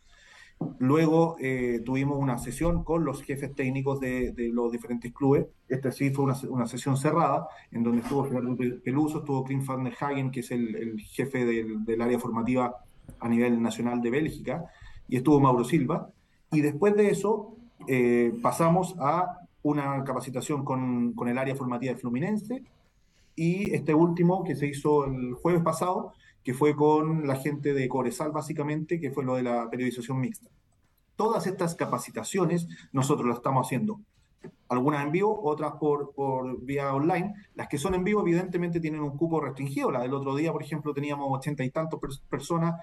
Luego 0.79 1.35
eh, 1.39 1.83
tuvimos 1.85 2.17
una 2.17 2.39
sesión 2.39 2.83
con 2.83 3.05
los 3.05 3.21
jefes 3.21 3.53
técnicos 3.53 3.99
de, 3.99 4.33
los 4.51 4.71
diferentes 4.71 5.13
clubes. 5.13 5.45
Esta 5.67 5.91
sí 5.91 6.09
fue 6.09 6.33
una, 6.49 6.65
sesión 6.65 6.97
cerrada, 6.97 7.47
en 7.71 7.83
donde 7.83 8.01
estuvo 8.01 8.23
Gerardo 8.23 8.57
Peluso, 8.83 9.19
estuvo 9.19 9.43
Clint 9.43 9.67
van 9.67 9.83
der 9.83 9.93
Hagen, 9.99 10.31
que 10.31 10.39
es 10.39 10.49
el, 10.49 10.99
jefe 10.99 11.45
del, 11.45 11.85
del 11.85 12.01
área 12.01 12.17
formativa 12.17 12.75
a 13.19 13.29
nivel 13.29 13.61
nacional 13.61 14.01
de 14.01 14.09
Bélgica, 14.09 14.65
y 15.07 15.17
estuvo 15.17 15.39
Mauro 15.39 15.63
Silva 15.63 16.09
y 16.51 16.61
después 16.61 16.95
de 16.95 17.09
eso 17.09 17.55
eh, 17.87 18.33
pasamos 18.41 18.95
a 18.99 19.39
una 19.63 20.03
capacitación 20.03 20.63
con, 20.63 21.13
el 21.27 21.37
área 21.37 21.55
formativa 21.55 21.93
de 21.93 21.99
Fluminense 21.99 22.63
y 23.35 23.73
este 23.73 23.93
último 23.93 24.43
que 24.43 24.55
se 24.55 24.67
hizo 24.67 25.05
el 25.05 25.33
jueves 25.33 25.61
pasado, 25.63 26.13
que 26.43 26.53
fue 26.53 26.75
con 26.75 27.27
la 27.27 27.35
gente 27.35 27.73
de 27.73 27.87
Coresal 27.87 28.31
básicamente, 28.31 28.99
que 28.99 29.11
fue 29.11 29.23
lo 29.23 29.35
de 29.35 29.43
la 29.43 29.69
periodización 29.69 30.19
mixta. 30.19 30.49
Todas 31.15 31.47
estas 31.47 31.75
capacitaciones 31.75 32.67
nosotros 32.91 33.27
las 33.27 33.37
estamos 33.37 33.67
haciendo 33.67 33.99
algunas 34.69 35.03
en 35.03 35.11
vivo, 35.11 35.41
otras 35.43 35.73
por, 35.79 36.13
por 36.13 36.61
vía 36.61 36.93
online. 36.93 37.33
Las 37.55 37.67
que 37.67 37.77
son 37.77 37.95
en 37.95 38.03
vivo, 38.03 38.21
evidentemente, 38.21 38.79
tienen 38.79 39.01
un 39.01 39.17
cupo 39.17 39.41
restringido. 39.41 39.91
La 39.91 40.01
del 40.01 40.13
otro 40.13 40.35
día, 40.35 40.51
por 40.51 40.63
ejemplo, 40.63 40.93
teníamos 40.93 41.27
ochenta 41.29 41.63
y 41.63 41.71
tantos 41.71 41.99
personas 42.29 42.75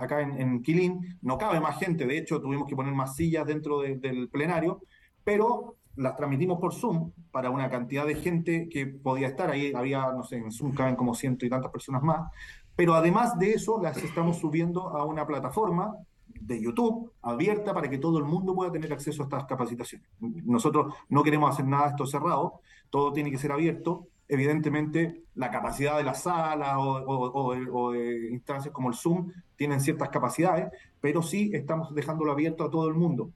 acá 0.00 0.22
en, 0.22 0.40
en, 0.40 0.62
Quilín. 0.62 1.18
No 1.22 1.36
cabe 1.36 1.60
más 1.60 1.78
gente, 1.78 2.06
de 2.06 2.18
hecho, 2.18 2.40
tuvimos 2.40 2.66
que 2.66 2.74
poner 2.74 2.94
más 2.94 3.16
sillas 3.16 3.46
dentro 3.46 3.80
del 3.80 4.28
plenario, 4.30 4.80
pero 5.24 5.76
las 5.96 6.16
transmitimos 6.16 6.58
por 6.60 6.74
Zoom 6.74 7.12
para 7.30 7.50
una 7.50 7.70
cantidad 7.70 8.06
de 8.06 8.14
gente 8.14 8.68
que 8.68 8.86
podía 8.86 9.28
estar 9.28 9.50
ahí. 9.50 9.72
Había, 9.74 10.12
no 10.12 10.22
sé, 10.24 10.36
en 10.36 10.52
Zoom 10.52 10.72
caben 10.72 10.96
como 10.96 11.14
ciento 11.14 11.44
y 11.44 11.50
tantas 11.50 11.70
personas 11.70 12.02
más. 12.02 12.30
Pero 12.74 12.94
además 12.94 13.38
de 13.38 13.52
eso, 13.52 13.80
las 13.82 13.96
estamos 13.96 14.38
subiendo 14.38 14.90
a 14.90 15.04
una 15.04 15.26
plataforma 15.26 15.96
de 16.40 16.60
YouTube 16.60 17.12
abierta 17.22 17.74
para 17.74 17.88
que 17.88 17.98
todo 17.98 18.18
el 18.18 18.24
mundo 18.24 18.54
pueda 18.54 18.72
tener 18.72 18.92
acceso 18.92 19.22
a 19.22 19.24
estas 19.24 19.44
capacitaciones. 19.44 20.08
Nosotros 20.20 20.94
no 21.08 21.22
queremos 21.22 21.50
hacer 21.50 21.66
nada 21.66 21.84
de 21.84 21.90
esto 21.90 22.06
cerrado, 22.06 22.60
todo 22.90 23.12
tiene 23.12 23.30
que 23.30 23.38
ser 23.38 23.52
abierto. 23.52 24.08
Evidentemente, 24.28 25.22
la 25.34 25.50
capacidad 25.50 25.96
de 25.96 26.02
las 26.02 26.22
salas 26.22 26.76
o, 26.78 27.92
de 27.92 28.30
instancias 28.30 28.74
como 28.74 28.88
el 28.88 28.94
Zoom 28.94 29.30
tienen 29.54 29.80
ciertas 29.80 30.08
capacidades, 30.08 30.68
pero 31.00 31.22
sí 31.22 31.50
estamos 31.52 31.94
dejándolo 31.94 32.32
abierto 32.32 32.64
a 32.64 32.70
todo 32.70 32.88
el 32.88 32.94
mundo. 32.94 33.30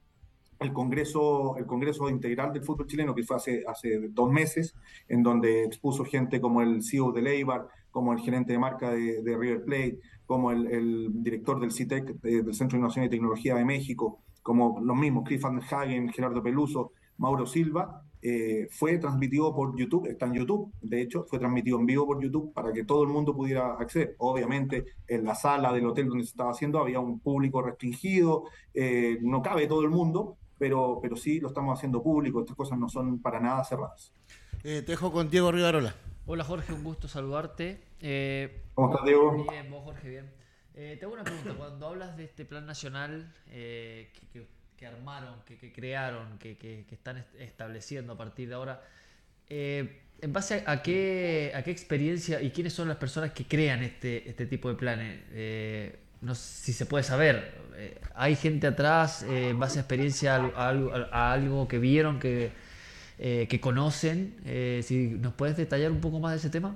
El 0.61 0.73
Congreso, 0.73 1.57
el 1.57 1.65
Congreso 1.65 2.07
Integral 2.07 2.53
del 2.53 2.63
Fútbol 2.63 2.85
Chileno, 2.85 3.15
que 3.15 3.23
fue 3.23 3.35
hace, 3.35 3.63
hace 3.67 4.09
dos 4.09 4.31
meses, 4.31 4.75
en 5.07 5.23
donde 5.23 5.63
expuso 5.63 6.05
gente 6.05 6.39
como 6.39 6.61
el 6.61 6.83
CEO 6.83 7.11
de 7.11 7.23
Leibar, 7.23 7.67
como 7.89 8.13
el 8.13 8.19
gerente 8.19 8.53
de 8.53 8.59
marca 8.59 8.91
de, 8.91 9.23
River 9.25 9.63
Plate, 9.65 9.99
como 10.27 10.51
el, 10.51 11.09
director 11.23 11.59
del 11.59 11.71
CITEC, 11.71 12.15
e 12.23 12.43
del 12.43 12.53
Centro 12.53 12.75
de 12.75 12.81
Innovación 12.81 13.05
y 13.05 13.09
Tecnología 13.09 13.55
de 13.55 13.65
México, 13.65 14.19
como 14.43 14.79
los 14.81 14.95
mismos, 14.95 15.23
Chris 15.25 15.41
Van 15.41 15.59
Hagen, 15.59 16.09
Gerardo 16.09 16.43
Peluso, 16.43 16.91
Mauro 17.17 17.47
Silva, 17.47 18.03
eh, 18.21 18.67
fue 18.69 18.99
transmitido 18.99 19.55
por 19.55 19.75
YouTube, 19.75 20.05
está 20.05 20.27
en 20.27 20.33
YouTube, 20.33 20.71
de 20.81 21.01
hecho, 21.01 21.25
fue 21.27 21.39
transmitido 21.39 21.79
en 21.79 21.87
vivo 21.87 22.05
por 22.05 22.21
YouTube 22.21 22.53
para 22.53 22.71
que 22.71 22.83
todo 22.83 23.01
el 23.01 23.09
mundo 23.09 23.35
pudiera 23.35 23.73
acceder. 23.73 24.15
Obviamente, 24.19 24.85
en 25.07 25.23
la 25.23 25.33
sala 25.33 25.73
del 25.73 25.87
hotel 25.87 26.07
donde 26.07 26.23
se 26.23 26.31
estaba 26.31 26.51
haciendo 26.51 26.79
había 26.79 26.99
un 26.99 27.19
público 27.19 27.63
restringido, 27.63 28.43
eh, 28.75 29.17
no 29.21 29.41
cabe 29.41 29.65
todo 29.65 29.81
el 29.81 29.89
mundo, 29.89 30.37
pero, 30.61 30.99
pero 31.01 31.15
sí 31.15 31.39
lo 31.39 31.47
estamos 31.47 31.75
haciendo 31.75 32.03
público, 32.03 32.41
estas 32.41 32.55
cosas 32.55 32.77
no 32.77 32.87
son 32.87 33.19
para 33.19 33.39
nada 33.39 33.63
cerradas. 33.63 34.13
Eh, 34.63 34.83
te 34.85 34.91
dejo 34.91 35.11
con 35.11 35.27
Diego 35.27 35.51
Rivarola. 35.51 35.95
Hola 36.27 36.43
Jorge, 36.43 36.71
un 36.71 36.83
gusto 36.83 37.07
saludarte. 37.07 37.81
¿Cómo 38.75 38.91
estás, 38.91 39.03
Diego? 39.03 39.43
Bien, 39.49 39.71
vos 39.71 39.83
Jorge, 39.83 40.07
bien. 40.07 40.31
te 40.75 40.99
hago 41.01 41.13
una 41.15 41.23
pregunta, 41.23 41.55
cuando 41.57 41.87
hablas 41.87 42.15
de 42.15 42.25
este 42.25 42.45
plan 42.45 42.67
nacional 42.67 43.33
que, 43.47 44.11
que 44.31 44.45
que 44.81 44.87
armaron, 44.87 45.35
que, 45.45 45.71
crearon, 45.71 46.39
que, 46.39 46.85
están 46.89 47.23
estableciendo 47.37 48.13
a 48.13 48.17
partir 48.17 48.49
de 48.49 48.55
ahora, 48.55 48.81
eh, 49.47 50.01
¿en 50.19 50.33
base 50.33 50.63
a, 50.65 50.81
qué, 50.81 51.51
a 51.53 51.61
qué 51.61 51.69
experiencia 51.69 52.41
y 52.41 52.49
quiénes 52.49 52.73
son 52.73 52.87
las 52.87 52.97
personas 52.97 53.31
que 53.31 53.45
crean 53.45 53.83
este, 53.83 54.27
este 54.27 54.47
tipo 54.47 54.69
de 54.69 54.75
planes? 54.75 55.21
Eh, 56.21 56.25
no 56.25 56.35
sé 56.35 56.65
si 56.65 56.73
se 56.73 56.85
puede 56.85 57.03
saber. 57.03 57.55
Eh, 57.77 57.99
¿Hay 58.15 58.35
gente 58.35 58.67
atrás 58.67 59.23
en 59.23 59.59
base 59.59 59.79
a 59.79 59.81
experiencia 59.81 60.35
a, 60.35 61.31
algo, 61.31 61.67
que 61.67 61.79
vieron, 61.79 62.19
que, 62.19 62.51
que 63.17 63.59
conocen? 63.61 64.35
si 64.83 65.17
nos 65.19 65.33
puedes 65.33 65.57
detallar 65.57 65.91
un 65.91 66.01
poco 66.01 66.19
más 66.19 66.31
de 66.31 66.37
ese 66.37 66.49
tema. 66.49 66.75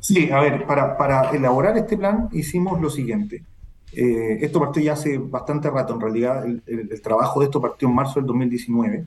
Sí, 0.00 0.30
a 0.32 0.40
ver, 0.40 0.66
para, 0.66 0.96
para 0.96 1.30
elaborar 1.30 1.76
este 1.78 1.96
plan 1.96 2.28
hicimos 2.32 2.80
lo 2.80 2.90
siguiente. 2.90 3.44
Eh, 3.92 4.38
esto 4.40 4.58
partió 4.58 4.82
ya 4.82 4.94
hace 4.94 5.18
bastante 5.18 5.70
rato, 5.70 5.94
en 5.94 6.00
realidad 6.00 6.44
el, 6.44 7.02
trabajo 7.02 7.40
de 7.40 7.46
esto 7.46 7.60
partió 7.60 7.88
en 7.88 7.94
marzo 7.94 8.14
del 8.18 8.26
2019. 8.26 9.04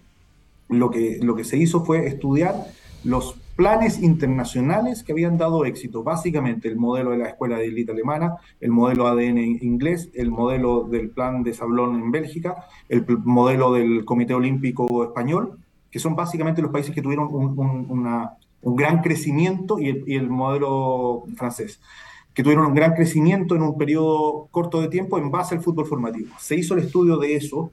Lo 0.70 0.90
que, 0.90 1.20
lo 1.22 1.36
que 1.36 1.44
se 1.44 1.58
hizo 1.58 1.84
fue 1.84 2.08
estudiar 2.08 2.56
los 3.04 3.36
planes 3.56 4.02
internacionales 4.02 5.04
que 5.04 5.12
habían 5.12 5.38
dado 5.38 5.66
éxito, 5.66 6.04
básicamente 6.04 6.68
el 6.68 6.76
modelo 6.76 7.12
de 7.12 7.18
la 7.18 7.30
Escuela 7.30 7.58
de 7.58 7.68
Élite 7.68 7.92
Alemana, 7.92 8.36
el 8.60 8.72
modelo 8.72 9.08
ADN 9.08 9.38
inglés, 9.38 10.10
el 10.14 10.32
modelo 10.32 10.84
del 10.84 11.10
plan 11.10 11.44
de 11.44 11.54
Sablón 11.54 11.96
en 11.96 12.12
Bélgica, 12.12 12.66
el 12.90 13.06
modelo 13.24 13.74
del 13.74 14.06
Comité 14.06 14.34
Olímpico 14.34 15.04
Español, 15.04 15.60
que 15.90 16.00
son 16.00 16.16
básicamente 16.16 16.62
los 16.62 16.72
países 16.72 16.94
que 16.94 17.02
tuvieron 17.02 17.30
un, 17.32 18.76
gran 18.76 19.02
crecimiento 19.02 19.80
y 19.80 20.04
y 20.06 20.16
el 20.16 20.30
modelo 20.30 21.24
francés 21.36 21.80
que 22.36 22.44
tuvieron 22.44 22.66
un 22.66 22.76
gran 22.76 22.94
crecimiento 22.94 23.56
en 23.56 23.62
un 23.62 23.78
periodo 23.78 24.50
corto 24.52 24.82
de 24.82 24.90
tiempo 24.90 25.18
en 25.18 25.32
base 25.32 25.56
al 25.56 25.62
fútbol 25.62 25.86
formativo. 25.86 26.36
Se 26.38 26.56
hizo 26.56 26.74
el 26.74 26.82
estudio 26.82 27.16
de 27.18 27.38
eso, 27.38 27.72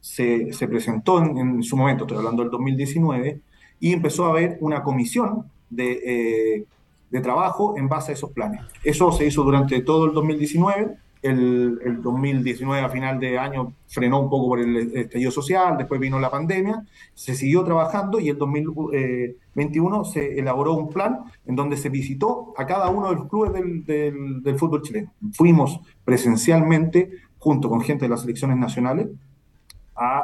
se, 0.00 0.52
se 0.52 0.66
presentó 0.66 1.22
en, 1.22 1.62
su 1.62 1.76
momento, 1.76 2.02
estoy 2.04 2.18
hablando 2.18 2.42
del 2.42 2.50
2019, 2.50 3.40
y 3.84 3.92
empezó 3.92 4.24
a 4.24 4.30
haber 4.30 4.56
una 4.60 4.82
comisión 4.82 5.44
de, 5.68 5.92
eh, 6.04 6.64
de 7.10 7.20
trabajo 7.20 7.76
en 7.76 7.86
base 7.86 8.12
a 8.12 8.14
esos 8.14 8.32
planes. 8.32 8.62
Eso 8.82 9.12
se 9.12 9.26
hizo 9.26 9.42
durante 9.42 9.82
todo 9.82 10.06
el 10.06 10.12
2019 10.14 10.96
el, 11.24 12.02
2019 12.02 12.82
a 12.82 12.88
final 12.88 13.18
de 13.18 13.38
año 13.38 13.72
frenó 13.88 14.20
un 14.20 14.28
poco 14.28 14.48
por 14.48 14.60
el 14.60 14.96
estallido 14.96 15.30
social, 15.30 15.76
después 15.78 16.00
vino 16.00 16.18
la 16.18 16.30
pandemia, 16.30 16.84
se 17.14 17.34
siguió 17.34 17.64
trabajando 17.64 18.20
y 18.20 18.28
en 18.28 18.38
2021 18.38 20.04
se 20.04 20.38
elaboró 20.38 20.74
un 20.74 20.90
plan 20.90 21.20
en 21.46 21.56
donde 21.56 21.76
se 21.78 21.88
visitó 21.88 22.52
a 22.58 22.66
cada 22.66 22.90
uno 22.90 23.08
de 23.08 23.16
los 23.16 23.28
clubes 23.28 23.52
del, 23.52 24.58
fútbol 24.58 24.82
chileno. 24.82 25.12
Fuimos 25.32 25.80
presencialmente 26.04 27.10
junto 27.38 27.70
con 27.70 27.80
gente 27.80 28.04
de 28.04 28.10
las 28.10 28.20
selecciones 28.20 28.58
nacionales 28.58 29.08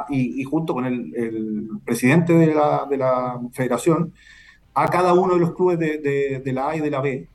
y, 0.09 0.43
junto 0.43 0.73
con 0.73 0.85
el, 0.85 1.69
presidente 1.85 2.33
de 2.33 2.53
la, 2.53 3.39
federación 3.53 4.13
a 4.73 4.87
cada 4.87 5.13
uno 5.13 5.33
de 5.33 5.39
los 5.39 5.53
clubes 5.53 5.79
de, 5.79 6.41
de 6.43 6.53
la 6.53 6.69
A 6.69 6.75
y 6.75 6.79
de 6.79 6.91
la 6.91 7.01
B 7.01 7.27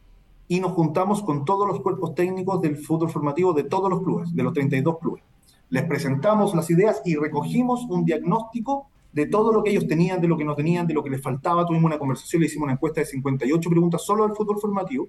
y 0.49 0.61
nos 0.61 0.73
juntamos 0.73 1.23
con 1.23 1.45
todos 1.45 1.67
los 1.67 1.81
cuerpos 1.81 2.15
técnicos 2.15 2.61
del 2.61 2.77
fútbol 2.77 3.11
formativo 3.11 3.53
de 3.53 3.65
todos 3.65 3.91
los 3.91 4.03
clubes, 4.03 4.35
de 4.35 4.43
los 4.43 4.53
32 4.53 4.99
clubes. 4.99 5.23
Les 5.71 5.85
presentamos 5.85 6.55
las 6.55 6.71
ideas 6.71 7.03
y 7.05 7.17
recogimos 7.17 7.85
un 7.89 8.05
diagnóstico 8.05 8.89
de 9.13 9.27
todo 9.27 9.53
lo 9.53 9.65
que 9.65 9.71
ellos 9.71 9.89
tenían, 9.89 10.21
de 10.21 10.29
lo 10.29 10.37
que 10.37 10.45
no 10.45 10.55
tenían, 10.55 10.87
de 10.87 10.95
lo 10.95 11.03
que 11.03 11.11
les 11.11 11.23
faltaba. 11.23 11.67
Tuvimos 11.67 11.87
una 11.87 11.99
conversación, 11.99 12.41
le 12.41 12.47
hicimos 12.47 12.65
una 12.65 12.75
encuesta 12.75 13.01
de 13.01 13.07
58 13.07 13.71
preguntas 13.71 14.03
solo 14.05 14.27
del 14.27 14.37
fútbol 14.37 14.61
formativo 14.61 15.09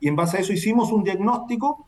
y 0.00 0.08
en 0.08 0.16
base 0.16 0.36
a 0.36 0.40
eso 0.40 0.52
hicimos 0.52 0.92
un 0.92 1.02
diagnóstico 1.02 1.86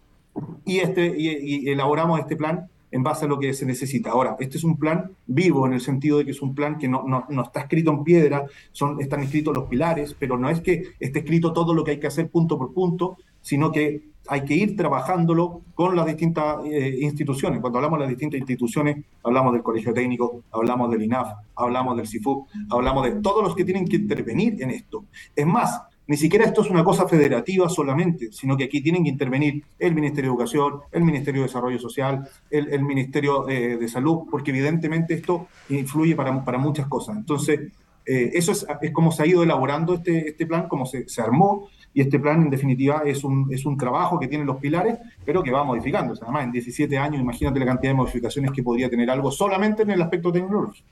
y, 0.65 0.79
este, 0.79 1.15
y 1.19 1.69
elaboramos 1.69 2.21
este 2.21 2.37
plan 2.37 2.69
en 2.91 3.03
base 3.03 3.25
a 3.25 3.29
lo 3.29 3.39
que 3.39 3.53
se 3.53 3.67
necesita. 3.67 4.11
Ahora, 4.11 4.37
este 4.39 4.59
es 4.59 4.65
un 4.65 4.77
plan 4.77 5.13
vivo 5.27 5.67
en 5.67 5.73
el 5.73 5.81
sentido 5.81 6.19
de 6.19 6.25
que 6.25 6.31
es 6.31 6.43
un 6.43 6.55
plan 6.55 6.79
que 6.79 6.89
no, 6.89 7.05
no, 7.07 7.43
está 7.43 7.61
escrito 7.61 7.91
en 7.91 8.05
piedra, 8.05 8.47
son, 8.73 9.01
están 9.01 9.23
escritos 9.23 9.55
los 9.55 9.69
pilares, 9.69 10.17
pero 10.19 10.39
no 10.39 10.49
es 10.49 10.61
que 10.61 10.95
esté 11.01 11.21
escrito 11.21 11.53
todo 11.53 11.75
lo 11.75 11.85
que 11.85 11.93
hay 11.93 12.01
que 12.01 12.07
hacer 12.07 12.31
punto 12.31 12.59
por 12.59 12.73
punto, 12.73 13.17
sino 13.41 13.71
que 13.71 14.03
hay 14.29 14.45
que 14.45 14.55
ir 14.55 14.77
trabajándolo 14.77 15.63
con 15.75 15.95
las 15.95 16.07
distintas 16.07 16.65
eh, 16.65 16.99
instituciones. 17.01 17.61
Cuando 17.61 17.79
hablamos 17.79 17.99
de 17.99 18.05
las 18.05 18.11
distintas 18.11 18.39
instituciones, 18.39 19.05
hablamos 19.23 19.53
del 19.53 19.63
Colegio 19.63 19.93
Técnico, 19.93 20.43
hablamos 20.51 20.91
del 20.91 21.03
INAF, 21.03 21.29
hablamos 21.55 21.97
del 21.97 22.09
CIFUC, 22.09 22.49
hablamos 22.71 23.05
de 23.05 23.13
todos 23.21 23.45
los 23.45 23.55
que 23.55 23.65
tienen 23.65 23.87
que 23.87 23.97
intervenir 23.97 24.61
en 24.63 24.71
esto. 24.71 25.05
Es 25.35 25.47
más, 25.47 25.83
ni 26.09 26.17
siquiera 26.17 26.45
esto 26.45 26.63
es 26.63 26.71
una 26.71 26.85
cosa 26.85 27.09
federativa 27.09 27.69
solamente, 27.69 28.31
sino 28.31 28.57
que 28.57 28.65
aquí 28.65 28.81
tienen 28.81 29.03
que 29.03 29.11
intervenir 29.11 29.65
el 29.79 29.95
Ministerio 29.95 30.31
de 30.31 30.35
Educación, 30.35 30.81
el 30.93 31.03
Ministerio 31.03 31.43
de 31.43 31.49
Desarrollo 31.49 31.79
Social, 31.79 32.29
el, 32.51 32.83
Ministerio 32.85 33.49
eh, 33.49 33.77
de 33.77 33.89
Salud, 33.89 34.21
porque 34.31 34.53
evidentemente 34.53 35.15
esto 35.15 35.49
influye 35.69 36.15
para, 36.15 36.45
para 36.45 36.59
muchas 36.59 36.87
cosas. 36.87 37.17
Entonces, 37.17 37.73
eh, 38.05 38.31
eso 38.35 38.53
es, 38.53 38.65
es, 38.83 38.93
como 38.93 39.11
se 39.11 39.25
ha 39.25 39.27
ido 39.27 39.43
elaborando 39.43 39.95
este, 39.95 40.29
este 40.29 40.47
plan, 40.47 40.69
como 40.69 40.87
se, 40.87 41.09
se, 41.09 41.21
armó, 41.21 41.69
y 41.93 42.03
este 42.03 42.21
plan 42.21 42.41
en 42.41 42.51
definitiva 42.51 43.03
es 43.05 43.25
un, 43.25 43.53
es 43.53 43.67
un 43.67 43.77
trabajo 43.77 44.21
que 44.21 44.29
tiene 44.29 44.45
los 44.45 44.59
pilares, 44.59 44.99
pero 45.25 45.43
que 45.43 45.51
va 45.51 45.65
modificando. 45.65 46.15
además, 46.23 46.45
en 46.45 46.53
17 46.53 46.97
años, 46.99 47.21
imagínate 47.21 47.59
la 47.59 47.67
cantidad 47.67 47.91
de 47.91 47.97
modificaciones 47.97 48.53
que 48.53 48.63
podría 48.63 48.89
tener 48.89 49.11
algo 49.11 49.33
solamente 49.33 49.83
en 49.83 49.91
el 49.91 50.01
aspecto 50.01 50.31
tecnológico. 50.31 50.87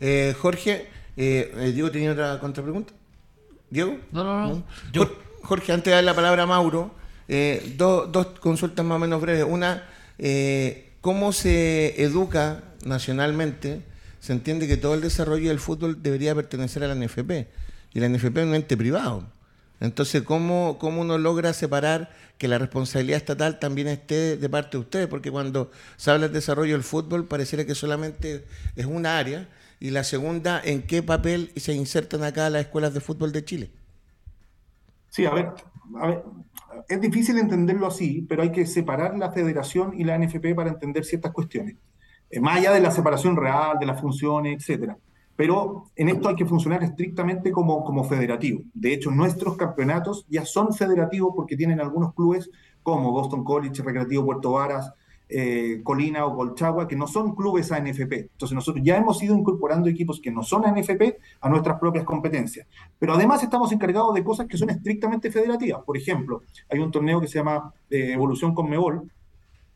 Eh, 0.00 0.32
Jorge, 0.38 0.86
Diego 1.16 1.90
tenía 1.90 2.12
otra 2.12 2.38
contrapregunta. 2.38 2.99
Diego. 3.70 3.98
No, 4.12 4.24
no, 4.24 4.48
no. 4.48 4.64
Jorge, 5.42 5.72
antes 5.72 5.86
de 5.86 5.92
dar 5.92 6.04
la 6.04 6.14
palabra 6.14 6.42
a 6.42 6.46
Mauro, 6.46 6.94
eh, 7.28 7.74
dos 7.76 8.26
consultas 8.40 8.84
más 8.84 8.96
o 8.96 8.98
menos 8.98 9.20
breves. 9.20 9.44
Una, 9.48 9.88
eh, 10.18 10.92
¿cómo 11.00 11.32
se 11.32 12.02
educa 12.02 12.62
nacionalmente? 12.84 13.82
Se 14.20 14.32
entiende 14.32 14.68
que 14.68 14.76
todo 14.76 14.94
el 14.94 15.00
desarrollo 15.00 15.48
del 15.48 15.60
fútbol 15.60 16.02
debería 16.02 16.34
pertenecer 16.34 16.84
a 16.84 16.88
la 16.88 16.94
NFP. 16.94 17.48
Y 17.94 18.00
la 18.00 18.08
NFP 18.08 18.36
es 18.38 18.46
un 18.46 18.54
ente 18.54 18.76
privado. 18.76 19.26
Entonces, 19.80 20.22
¿cómo, 20.22 20.76
¿cómo 20.78 21.00
uno 21.00 21.16
logra 21.16 21.52
separar 21.54 22.10
que 22.36 22.48
la 22.48 22.58
responsabilidad 22.58 23.16
estatal 23.16 23.58
también 23.58 23.88
esté 23.88 24.36
de 24.36 24.48
parte 24.48 24.76
de 24.76 24.82
ustedes? 24.82 25.06
Porque 25.08 25.30
cuando 25.30 25.70
se 25.96 26.10
habla 26.10 26.26
del 26.26 26.34
desarrollo 26.34 26.74
del 26.74 26.82
fútbol, 26.82 27.26
pareciera 27.26 27.64
que 27.64 27.74
solamente 27.74 28.44
es 28.76 28.84
una 28.84 29.18
área 29.18 29.48
y 29.80 29.90
la 29.90 30.04
segunda, 30.04 30.60
¿en 30.62 30.82
qué 30.82 31.02
papel 31.02 31.52
se 31.56 31.72
insertan 31.72 32.22
acá 32.22 32.50
las 32.50 32.62
escuelas 32.62 32.92
de 32.92 33.00
fútbol 33.00 33.32
de 33.32 33.44
Chile? 33.44 33.70
Sí, 35.08 35.24
a 35.24 35.32
ver, 35.32 35.54
es 36.88 37.00
difícil 37.00 37.38
entenderlo 37.38 37.86
así, 37.86 38.24
pero 38.28 38.42
hay 38.42 38.52
que 38.52 38.66
separar 38.66 39.18
la 39.18 39.32
federación 39.32 39.98
y 39.98 40.04
la 40.04 40.18
NFP 40.18 40.54
para 40.54 40.70
entender 40.70 41.04
ciertas 41.04 41.32
cuestiones. 41.32 41.76
Eh, 42.28 42.40
más 42.40 42.58
allá 42.58 42.72
de 42.72 42.80
la 42.80 42.90
separación 42.90 43.36
real, 43.36 43.78
de 43.80 43.86
las 43.86 44.00
funciones, 44.00 44.58
etcétera. 44.58 44.98
Pero 45.34 45.86
en 45.96 46.10
esto 46.10 46.28
hay 46.28 46.36
que 46.36 46.44
funcionar 46.44 46.84
estrictamente 46.84 47.50
como, 47.50 47.82
como 47.82 48.04
federativo. 48.04 48.62
De 48.74 48.92
hecho, 48.92 49.10
nuestros 49.10 49.56
campeonatos 49.56 50.26
ya 50.28 50.44
son 50.44 50.74
federativos 50.74 51.32
porque 51.34 51.56
tienen 51.56 51.80
algunos 51.80 52.14
clubes 52.14 52.50
como 52.82 53.10
Boston 53.10 53.42
College, 53.44 53.82
Recreativo 53.82 54.26
Puerto 54.26 54.52
Varas, 54.52 54.92
eh, 55.30 55.80
Colina 55.82 56.26
o 56.26 56.34
Colchagua, 56.34 56.88
que 56.88 56.96
no 56.96 57.06
son 57.06 57.34
clubes 57.34 57.70
ANFP. 57.72 58.30
Entonces 58.32 58.54
nosotros 58.54 58.84
ya 58.84 58.96
hemos 58.96 59.22
ido 59.22 59.36
incorporando 59.36 59.88
equipos 59.88 60.20
que 60.20 60.30
no 60.30 60.42
son 60.42 60.66
ANFP 60.66 61.18
a 61.40 61.48
nuestras 61.48 61.78
propias 61.78 62.04
competencias. 62.04 62.66
Pero 62.98 63.14
además 63.14 63.42
estamos 63.42 63.72
encargados 63.72 64.14
de 64.14 64.24
cosas 64.24 64.46
que 64.46 64.56
son 64.56 64.70
estrictamente 64.70 65.30
federativas. 65.30 65.82
Por 65.84 65.96
ejemplo, 65.96 66.42
hay 66.68 66.80
un 66.80 66.90
torneo 66.90 67.20
que 67.20 67.28
se 67.28 67.38
llama 67.38 67.72
eh, 67.88 68.12
Evolución 68.12 68.54
con 68.54 68.68
Mebol, 68.68 69.10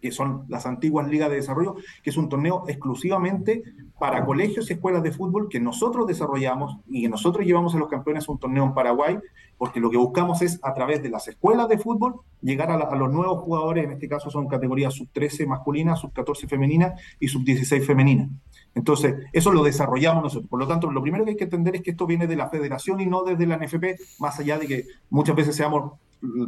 que 0.04 0.12
son 0.12 0.44
las 0.48 0.66
antiguas 0.66 1.08
ligas 1.08 1.30
de 1.30 1.36
desarrollo, 1.36 1.76
que 2.02 2.10
es 2.10 2.16
un 2.18 2.28
torneo 2.28 2.64
exclusivamente 2.68 3.62
para 3.98 4.22
colegios 4.26 4.68
y 4.68 4.74
escuelas 4.74 5.02
de 5.02 5.12
fútbol 5.12 5.48
que 5.48 5.60
nosotros 5.60 6.06
desarrollamos 6.06 6.76
y 6.86 7.00
que 7.00 7.08
nosotros 7.08 7.46
llevamos 7.46 7.74
a 7.74 7.78
los 7.78 7.88
campeones 7.88 8.28
un 8.28 8.38
torneo 8.38 8.64
en 8.64 8.74
Paraguay, 8.74 9.18
porque 9.56 9.80
lo 9.80 9.88
que 9.88 9.96
buscamos 9.96 10.42
es 10.42 10.60
a 10.62 10.74
través 10.74 11.02
de 11.02 11.08
las 11.08 11.26
escuelas 11.26 11.70
de 11.70 11.78
fútbol 11.78 12.16
llegar 12.42 12.70
a, 12.70 12.94
los 12.96 13.10
nuevos 13.10 13.42
jugadores, 13.44 13.86
en 13.86 13.92
este 13.92 14.06
caso 14.06 14.28
son 14.28 14.46
categorías 14.46 14.92
sub-13 14.92 15.46
masculina, 15.46 15.96
sub-14 15.96 16.48
femenina 16.48 16.92
y 17.18 17.28
sub-16 17.28 17.86
femenina. 17.86 18.28
Entonces, 18.74 19.14
eso 19.32 19.52
lo 19.52 19.62
desarrollamos 19.62 20.22
nosotros. 20.22 20.50
Por 20.50 20.60
lo 20.60 20.68
tanto, 20.68 20.90
lo 20.90 21.00
primero 21.00 21.24
que 21.24 21.30
hay 21.30 21.36
que 21.38 21.44
entender 21.44 21.76
es 21.76 21.82
que 21.82 21.92
esto 21.92 22.06
viene 22.06 22.26
de 22.26 22.36
la 22.36 22.50
federación 22.50 23.00
y 23.00 23.06
no 23.06 23.22
desde 23.22 23.46
la 23.46 23.56
NFP, 23.56 23.98
más 24.18 24.38
allá 24.38 24.58
de 24.58 24.66
que 24.66 24.84
muchas 25.08 25.34
veces 25.34 25.56
seamos 25.56 25.92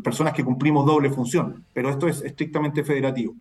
personas 0.03 0.33
que 0.33 0.45
cumplimos 0.45 0.87
doble 0.87 1.11
función, 1.11 1.65
pero 1.73 1.91
esto 1.91 2.09
es 2.09 2.23
estrictamente 2.23 2.85
federativo. 2.85 3.35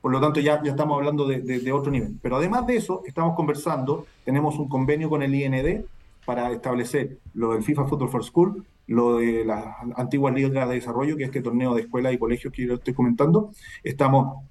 Por 0.00 0.12
lo 0.12 0.20
tanto, 0.20 0.40
ya, 0.40 0.62
ya 0.62 0.70
estamos 0.70 0.96
hablando 0.98 1.26
de, 1.26 1.72
otro 1.72 1.90
nivel. 1.90 2.16
Pero 2.22 2.36
además 2.36 2.66
de 2.66 2.76
eso, 2.76 3.02
estamos 3.06 3.34
conversando, 3.34 4.06
tenemos 4.24 4.58
un 4.58 4.68
convenio 4.68 5.08
con 5.08 5.22
el 5.22 5.34
IND 5.34 5.84
para 6.24 6.52
establecer 6.52 7.18
lo 7.34 7.52
del 7.52 7.62
FIFA 7.62 7.86
Football 7.86 8.08
for 8.10 8.24
School, 8.24 8.64
lo 8.88 9.16
de 9.18 9.44
las 9.44 9.64
antiguas 9.96 10.34
ligas 10.34 10.68
de 10.68 10.74
desarrollo, 10.74 11.16
que 11.16 11.24
es 11.24 11.28
este 11.28 11.42
torneo 11.42 11.74
de 11.74 11.82
escuelas 11.82 12.12
y 12.12 12.18
colegios 12.18 12.52
que 12.52 12.66
yo 12.66 12.74
estoy 12.74 12.94
comentando. 12.94 13.50
Estamos 13.82 14.44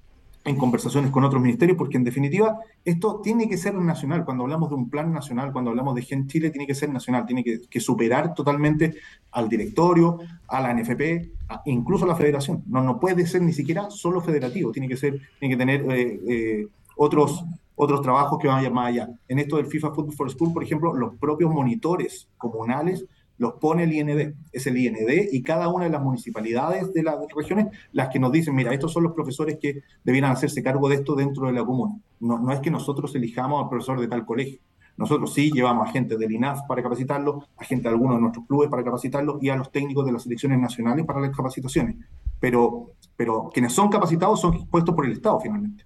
en 0.46 0.56
conversaciones 0.56 1.10
con 1.10 1.24
otros 1.24 1.42
ministerios, 1.42 1.76
porque 1.76 1.96
en 1.96 2.04
definitiva 2.04 2.60
esto 2.84 3.20
tiene 3.20 3.48
que 3.48 3.58
ser 3.58 3.74
nacional. 3.74 4.24
Cuando 4.24 4.44
hablamos 4.44 4.68
de 4.68 4.76
un 4.76 4.88
plan 4.88 5.12
nacional, 5.12 5.52
cuando 5.52 5.70
hablamos 5.70 5.96
de 5.96 6.02
Gen 6.02 6.28
Chile, 6.28 6.50
tiene 6.50 6.68
que 6.68 6.74
ser 6.74 6.88
nacional, 6.88 7.26
tiene 7.26 7.42
que, 7.44 7.80
superar 7.80 8.32
totalmente 8.32 8.94
al 9.32 9.48
directorio, 9.48 10.18
a 10.46 10.60
la 10.60 10.72
NFP, 10.72 11.32
incluso 11.64 12.04
a 12.04 12.08
la 12.08 12.14
federación. 12.14 12.62
No, 12.68 12.80
no 12.80 13.00
puede 13.00 13.26
ser 13.26 13.42
ni 13.42 13.52
siquiera 13.52 13.90
solo 13.90 14.20
federativo, 14.20 14.70
tiene 14.70 14.88
que, 14.88 14.96
ser, 14.96 15.20
tiene 15.40 15.56
que 15.56 15.58
tener 15.58 15.80
eh, 15.90 16.20
eh, 16.28 16.68
otros, 16.96 17.44
otros 17.74 18.00
trabajos 18.00 18.38
que 18.38 18.46
vayan 18.46 18.72
más 18.72 18.88
allá. 18.88 19.08
En 19.26 19.40
esto 19.40 19.56
del 19.56 19.66
FIFA 19.66 19.90
Football 19.94 20.14
for 20.14 20.30
School, 20.30 20.52
por 20.52 20.62
ejemplo, 20.62 20.94
los 20.94 21.16
propios 21.16 21.52
monitores 21.52 22.28
comunales 22.38 23.04
los 23.38 23.54
pone 23.54 23.84
el 23.84 23.92
IND, 23.92 24.34
es 24.52 24.66
el 24.66 24.76
IND 24.76 24.96
y 25.32 25.42
cada 25.42 25.68
una 25.68 25.84
de 25.84 25.90
las 25.90 26.02
municipalidades 26.02 26.92
de 26.92 27.02
las 27.02 27.16
regiones 27.34 27.66
las 27.92 28.08
que 28.08 28.18
nos 28.18 28.32
dicen, 28.32 28.54
mira, 28.54 28.72
estos 28.72 28.92
son 28.92 29.02
los 29.02 29.12
profesores 29.12 29.58
que 29.60 29.82
debieran 30.04 30.32
hacerse 30.32 30.62
cargo 30.62 30.88
de 30.88 30.96
esto 30.96 31.14
dentro 31.14 31.46
de 31.46 31.52
la 31.52 31.64
comuna. 31.64 31.98
No, 32.20 32.38
no 32.38 32.52
es 32.52 32.60
que 32.60 32.70
nosotros 32.70 33.14
elijamos 33.14 33.62
al 33.62 33.68
profesor 33.68 34.00
de 34.00 34.08
tal 34.08 34.24
colegio. 34.24 34.58
Nosotros 34.96 35.34
sí 35.34 35.50
llevamos 35.52 35.88
a 35.88 35.92
gente 35.92 36.16
del 36.16 36.32
INAF 36.32 36.60
para 36.66 36.82
capacitarlo, 36.82 37.46
a 37.58 37.64
gente 37.64 37.82
de 37.82 37.90
algunos 37.90 38.16
de 38.16 38.22
nuestros 38.22 38.46
clubes 38.46 38.70
para 38.70 38.82
capacitarlo 38.82 39.38
y 39.42 39.50
a 39.50 39.56
los 39.56 39.70
técnicos 39.70 40.06
de 40.06 40.12
las 40.12 40.22
selecciones 40.22 40.58
nacionales 40.58 41.04
para 41.04 41.20
las 41.20 41.36
capacitaciones. 41.36 41.96
Pero, 42.40 42.92
pero 43.14 43.50
quienes 43.52 43.74
son 43.74 43.90
capacitados 43.90 44.40
son 44.40 44.66
puestos 44.68 44.94
por 44.94 45.04
el 45.04 45.12
Estado 45.12 45.38
finalmente. 45.40 45.84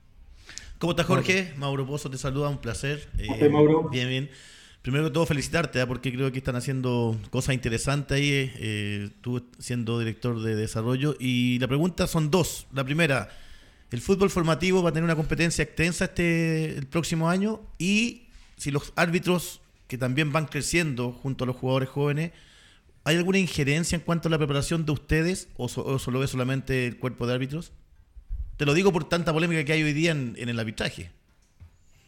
¿Cómo 0.78 0.92
estás, 0.92 1.06
Jorge? 1.06 1.52
Mauro 1.58 1.86
Pozo 1.86 2.08
te 2.08 2.16
saluda, 2.16 2.48
un 2.48 2.58
placer. 2.58 3.08
Eh, 3.18 3.48
Mauro. 3.48 3.88
Bien, 3.90 4.08
bien. 4.08 4.30
Primero 4.82 5.04
que 5.04 5.10
todo, 5.10 5.26
felicitarte, 5.26 5.78
¿eh? 5.78 5.86
porque 5.86 6.10
creo 6.10 6.32
que 6.32 6.38
están 6.38 6.56
haciendo 6.56 7.18
cosas 7.28 7.54
interesantes 7.54 8.16
ahí, 8.16 8.50
eh, 8.56 9.10
tú 9.20 9.44
siendo 9.58 9.98
director 9.98 10.40
de 10.40 10.54
desarrollo. 10.56 11.16
Y 11.18 11.58
la 11.58 11.68
pregunta 11.68 12.06
son 12.06 12.30
dos. 12.30 12.66
La 12.72 12.82
primera, 12.82 13.28
¿el 13.90 14.00
fútbol 14.00 14.30
formativo 14.30 14.82
va 14.82 14.88
a 14.88 14.92
tener 14.92 15.04
una 15.04 15.16
competencia 15.16 15.62
extensa 15.62 16.06
este 16.06 16.78
el 16.78 16.86
próximo 16.86 17.28
año? 17.28 17.60
Y 17.76 18.28
si 18.56 18.70
los 18.70 18.94
árbitros, 18.96 19.60
que 19.86 19.98
también 19.98 20.32
van 20.32 20.46
creciendo 20.46 21.12
junto 21.12 21.44
a 21.44 21.46
los 21.46 21.56
jugadores 21.56 21.90
jóvenes, 21.90 22.32
¿hay 23.04 23.16
alguna 23.16 23.38
injerencia 23.38 23.96
en 23.96 24.02
cuanto 24.02 24.28
a 24.28 24.30
la 24.30 24.38
preparación 24.38 24.86
de 24.86 24.92
ustedes 24.92 25.48
o, 25.58 25.68
solo 25.68 26.20
ve 26.20 26.26
solamente 26.26 26.86
el 26.86 26.96
cuerpo 26.96 27.26
de 27.26 27.34
árbitros? 27.34 27.72
Te 28.56 28.64
lo 28.64 28.72
digo 28.72 28.92
por 28.92 29.04
tanta 29.04 29.30
polémica 29.30 29.62
que 29.62 29.74
hay 29.74 29.82
hoy 29.82 29.92
día 29.92 30.12
en 30.12 30.36
el 30.36 30.58
arbitraje. 30.58 31.10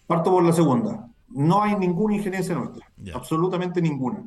Parto 0.07 0.31
por 0.31 0.43
la 0.43 0.55
segunda 0.55 1.12
no 1.35 1.63
hay 1.63 1.77
ninguna 1.77 2.17
injerencia 2.17 2.55
nuestra, 2.55 2.87
absolutamente 3.15 3.81
ninguna. 3.81 4.25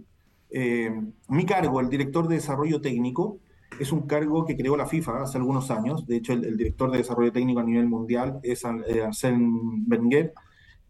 Eh, 0.49 0.91
mi 1.27 1.45
cargo, 1.45 1.79
el 1.79 1.89
director 1.89 2.27
de 2.27 2.35
desarrollo 2.35 2.79
técnico, 2.81 3.39
es 3.79 3.91
un 3.91 4.07
cargo 4.07 4.45
que 4.45 4.55
creó 4.55 4.77
la 4.77 4.85
FIFA 4.85 5.23
hace 5.23 5.37
algunos 5.37 5.69
años. 5.71 6.05
De 6.05 6.17
hecho, 6.17 6.33
el, 6.33 6.55
director 6.57 6.91
de 6.91 6.99
desarrollo 6.99 7.31
técnico 7.31 7.59
a 7.59 7.63
nivel 7.63 7.87
mundial 7.87 8.39
es 8.41 8.63
eh, 8.63 9.03
Arsène 9.03 9.85
Wenger. 9.87 10.33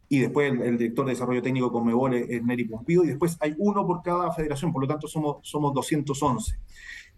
Y 0.07 0.19
después 0.19 0.51
el, 0.51 0.77
director 0.77 1.05
de 1.05 1.13
desarrollo 1.13 1.41
técnico 1.41 1.71
con 1.71 1.85
Mebol 1.85 2.13
es 2.13 2.43
Neri 2.43 2.65
Pumpido. 2.65 3.03
Y 3.03 3.07
después 3.07 3.37
hay 3.39 3.55
uno 3.57 3.87
por 3.87 4.03
cada 4.03 4.31
federación, 4.31 4.71
por 4.71 4.83
lo 4.83 4.87
tanto 4.87 5.07
somos, 5.07 5.37
somos 5.41 5.73
211. 5.73 6.55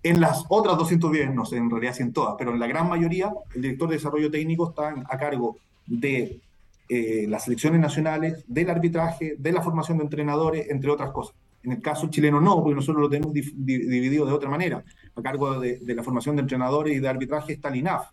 En 0.03 0.21
las 0.21 0.45
otras 0.47 0.77
210, 0.77 1.33
no 1.33 1.43
sé, 1.43 1.57
en 1.57 1.69
realidad 1.69 1.93
sí 1.93 2.03
en 2.03 2.13
todas, 2.13 2.35
pero 2.37 2.53
en 2.53 2.59
la 2.59 2.67
gran 2.67 2.87
mayoría, 2.87 3.33
el 3.55 3.61
director 3.61 3.89
de 3.89 3.95
desarrollo 3.95 4.31
técnico 4.31 4.69
está 4.69 4.93
a 5.09 5.17
cargo 5.17 5.57
de 5.85 6.39
eh, 6.89 7.25
las 7.27 7.43
selecciones 7.43 7.81
nacionales, 7.81 8.45
del 8.47 8.69
arbitraje, 8.69 9.35
de 9.37 9.51
la 9.51 9.61
formación 9.61 9.97
de 9.97 10.05
entrenadores, 10.05 10.69
entre 10.69 10.89
otras 10.89 11.11
cosas. 11.11 11.35
En 11.63 11.73
el 11.73 11.81
caso 11.81 12.07
chileno 12.07 12.39
no, 12.39 12.61
porque 12.63 12.75
nosotros 12.75 13.01
lo 13.01 13.09
tenemos 13.09 13.33
dividido 13.33 14.25
de 14.25 14.31
otra 14.31 14.49
manera. 14.49 14.83
A 15.15 15.21
cargo 15.21 15.59
de, 15.59 15.81
la 15.83 16.03
formación 16.03 16.37
de 16.37 16.43
entrenadores 16.43 16.95
y 16.95 16.99
de 16.99 17.09
arbitraje 17.09 17.53
está 17.53 17.67
el 17.69 17.77
INAF. 17.77 18.11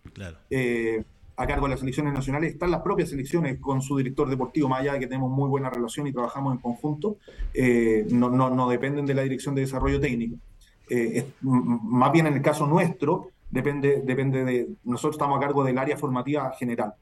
Eh, 0.50 1.04
a 1.36 1.46
cargo 1.46 1.66
de 1.66 1.70
las 1.70 1.80
selecciones 1.80 2.14
nacionales 2.14 2.54
están 2.54 2.72
las 2.72 2.80
propias 2.80 3.10
selecciones 3.10 3.60
con 3.60 3.80
su 3.80 3.96
director 3.96 4.28
deportivo, 4.28 4.68
más 4.68 4.80
allá 4.80 4.94
de 4.94 5.00
que 5.00 5.06
tenemos 5.06 5.30
muy 5.30 5.48
buena 5.48 5.70
relación 5.70 6.08
y 6.08 6.12
trabajamos 6.12 6.54
en 6.54 6.60
conjunto, 6.60 7.18
eh, 7.52 8.06
no, 8.10 8.28
no, 8.28 8.50
no, 8.50 8.68
dependen 8.68 9.06
de 9.06 9.14
la 9.14 9.22
dirección 9.22 9.54
de 9.54 9.60
desarrollo 9.60 10.00
técnico. 10.00 10.36
más 11.42 12.12
bien 12.12 12.26
en 12.26 12.34
el 12.34 12.42
caso 12.42 12.66
nuestro, 12.66 13.30
depende, 13.50 14.02
depende 14.04 14.44
de, 14.44 14.68
nosotros 14.82 15.14
estamos 15.14 15.38
a 15.38 15.40
cargo 15.40 15.62
del 15.62 15.78
área 15.78 15.96
formativa 15.96 16.50
general 16.58 16.94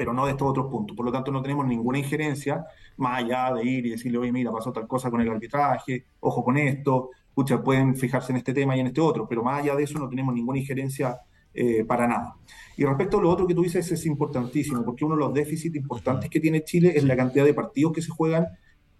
pero 0.00 0.14
no 0.14 0.24
de 0.24 0.30
estos 0.30 0.48
otros 0.48 0.68
puntos. 0.68 0.96
Por 0.96 1.04
lo 1.04 1.12
tanto, 1.12 1.30
no 1.30 1.42
tenemos 1.42 1.66
ninguna 1.66 1.98
injerencia 1.98 2.64
más 2.96 3.22
allá 3.22 3.52
de 3.52 3.66
ir 3.66 3.84
y 3.84 3.90
decirle, 3.90 4.16
oye, 4.16 4.32
mira, 4.32 4.50
pasó 4.50 4.72
tal 4.72 4.86
cosa 4.86 5.10
con 5.10 5.20
el 5.20 5.28
arbitraje, 5.28 6.06
ojo 6.20 6.42
con 6.42 6.56
esto, 6.56 7.10
escucha, 7.28 7.62
pueden 7.62 7.94
fijarse 7.94 8.32
en 8.32 8.38
este 8.38 8.54
tema 8.54 8.74
y 8.74 8.80
en 8.80 8.86
este 8.86 9.02
otro, 9.02 9.28
pero 9.28 9.44
más 9.44 9.60
allá 9.60 9.76
de 9.76 9.82
eso 9.82 9.98
no 9.98 10.08
tenemos 10.08 10.34
ninguna 10.34 10.58
injerencia 10.58 11.20
eh, 11.52 11.84
para 11.84 12.08
nada. 12.08 12.34
Y 12.78 12.84
respecto 12.86 13.18
a 13.18 13.20
lo 13.20 13.28
otro 13.28 13.46
que 13.46 13.54
tú 13.54 13.62
dices, 13.62 13.92
es 13.92 14.06
importantísimo, 14.06 14.82
porque 14.86 15.04
uno 15.04 15.16
de 15.16 15.20
los 15.20 15.34
déficits 15.34 15.76
importantes 15.76 16.30
que 16.30 16.40
tiene 16.40 16.64
Chile 16.64 16.94
es 16.96 17.04
la 17.04 17.14
cantidad 17.14 17.44
de 17.44 17.52
partidos 17.52 17.92
que 17.92 18.00
se 18.00 18.08
juegan, 18.08 18.46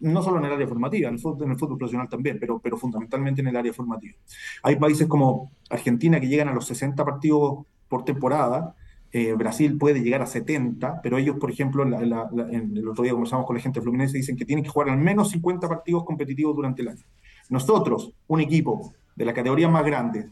no 0.01 0.23
solo 0.23 0.37
en 0.37 0.45
el 0.45 0.53
área 0.53 0.69
formativa, 0.69 1.09
en 1.09 1.15
el 1.15 1.21
fútbol, 1.21 1.47
en 1.47 1.53
el 1.53 1.59
fútbol 1.59 1.79
profesional 1.79 2.11
también, 2.11 2.37
pero, 2.39 2.59
pero 2.59 2.77
fundamentalmente 2.77 3.41
en 3.41 3.47
el 3.47 3.57
área 3.57 3.73
formativa. 3.73 4.19
Hay 4.65 4.77
países 4.77 5.09
como 5.09 5.51
Argentina 5.71 6.21
que 6.21 6.29
llegan 6.29 6.49
a 6.49 6.53
los 6.53 6.67
60 6.67 7.03
partidos 7.07 7.65
por 7.89 8.05
temporada, 8.05 8.75
eh, 9.13 9.33
Brasil 9.33 9.77
puede 9.77 10.03
llegar 10.03 10.23
a 10.23 10.27
70, 10.27 11.01
pero 11.03 11.19
ellos, 11.19 11.37
por 11.39 11.51
ejemplo, 11.51 11.83
en 11.83 12.77
el 12.77 12.89
otro 12.89 13.03
día 13.03 13.13
conversamos 13.13 13.45
con 13.45 13.57
la 13.57 13.63
gente 13.63 13.81
Fluminense, 13.81 14.17
dicen 14.17 14.37
que 14.37 14.45
tienen 14.45 14.65
que 14.65 14.71
jugar 14.71 14.91
al 14.91 14.99
menos 14.99 15.31
50 15.31 15.69
partidos 15.69 16.05
competitivos 16.05 16.55
durante 16.55 16.83
el 16.83 16.89
año. 16.89 17.03
Nosotros, 17.49 18.13
un 18.29 18.41
equipo 18.41 18.95
de 19.17 19.25
la 19.25 19.35
categoría 19.35 19.69
más 19.69 19.85
grande, 19.85 20.29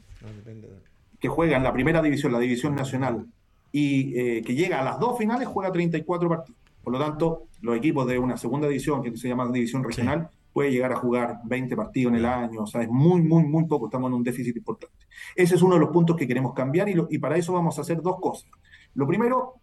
que 1.18 1.28
juega 1.28 1.56
en 1.56 1.64
la 1.64 1.72
primera 1.72 2.00
división, 2.00 2.32
la 2.32 2.38
división 2.38 2.76
nacional, 2.76 3.26
y 3.72 4.16
eh, 4.18 4.42
que 4.42 4.54
llega 4.54 4.80
a 4.80 4.84
las 4.84 5.00
dos 5.00 5.18
finales, 5.18 5.48
juega 5.48 5.72
34 5.72 6.28
partidos. 6.28 6.58
Por 6.82 6.92
lo 6.92 6.98
tanto, 7.00 7.48
los 7.60 7.76
equipos 7.76 8.06
de 8.06 8.18
una 8.18 8.36
segunda 8.36 8.68
división, 8.68 9.02
que 9.02 9.14
se 9.16 9.28
llama 9.28 9.50
división 9.50 9.82
regional, 9.82 10.30
puede 10.52 10.70
llegar 10.70 10.92
a 10.92 10.96
jugar 10.96 11.40
20 11.44 11.76
partidos 11.76 12.12
en 12.12 12.18
el 12.18 12.26
año, 12.26 12.62
o 12.62 12.66
sea, 12.66 12.82
es 12.82 12.88
muy, 12.88 13.20
muy, 13.20 13.42
muy 13.42 13.64
poco, 13.66 13.86
estamos 13.86 14.08
en 14.08 14.14
un 14.14 14.22
déficit 14.22 14.56
importante. 14.56 14.94
Ese 15.34 15.56
es 15.56 15.62
uno 15.62 15.74
de 15.74 15.80
los 15.80 15.90
puntos 15.90 16.16
que 16.16 16.26
queremos 16.26 16.54
cambiar 16.54 16.88
y, 16.88 16.94
y 17.10 17.18
para 17.18 17.36
eso 17.36 17.52
vamos 17.52 17.76
a 17.78 17.82
hacer 17.82 18.00
dos 18.00 18.16
cosas. 18.20 18.48
Lo 18.94 19.06
primero, 19.06 19.54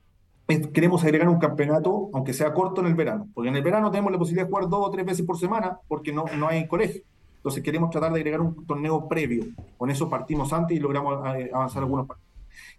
es, 0.47 0.67
queremos 0.67 1.03
agregar 1.03 1.27
un 1.27 1.39
campeonato, 1.39 2.09
aunque 2.13 2.33
sea 2.33 2.53
corto 2.53 2.81
en 2.81 2.87
el 2.87 2.95
verano, 2.95 3.27
porque 3.33 3.49
en 3.49 3.55
el 3.55 3.63
verano 3.63 3.91
tenemos 3.91 4.11
la 4.11 4.19
posibilidad 4.19 4.45
de 4.45 4.49
jugar 4.49 4.69
dos 4.69 4.87
o 4.87 4.91
tres 4.91 5.05
veces 5.05 5.25
por 5.25 5.37
semana 5.37 5.79
porque 5.87 6.11
no, 6.11 6.25
no 6.37 6.47
hay 6.47 6.67
colegio. 6.67 7.01
Entonces 7.37 7.63
queremos 7.63 7.89
tratar 7.91 8.11
de 8.11 8.19
agregar 8.19 8.41
un 8.41 8.65
torneo 8.65 9.07
previo. 9.07 9.45
Con 9.77 9.91
eso 9.91 10.09
partimos 10.09 10.51
antes 10.51 10.77
y 10.77 10.79
logramos 10.79 11.19
eh, 11.35 11.51
avanzar 11.53 11.83
algunos 11.83 12.07
partidos. 12.07 12.31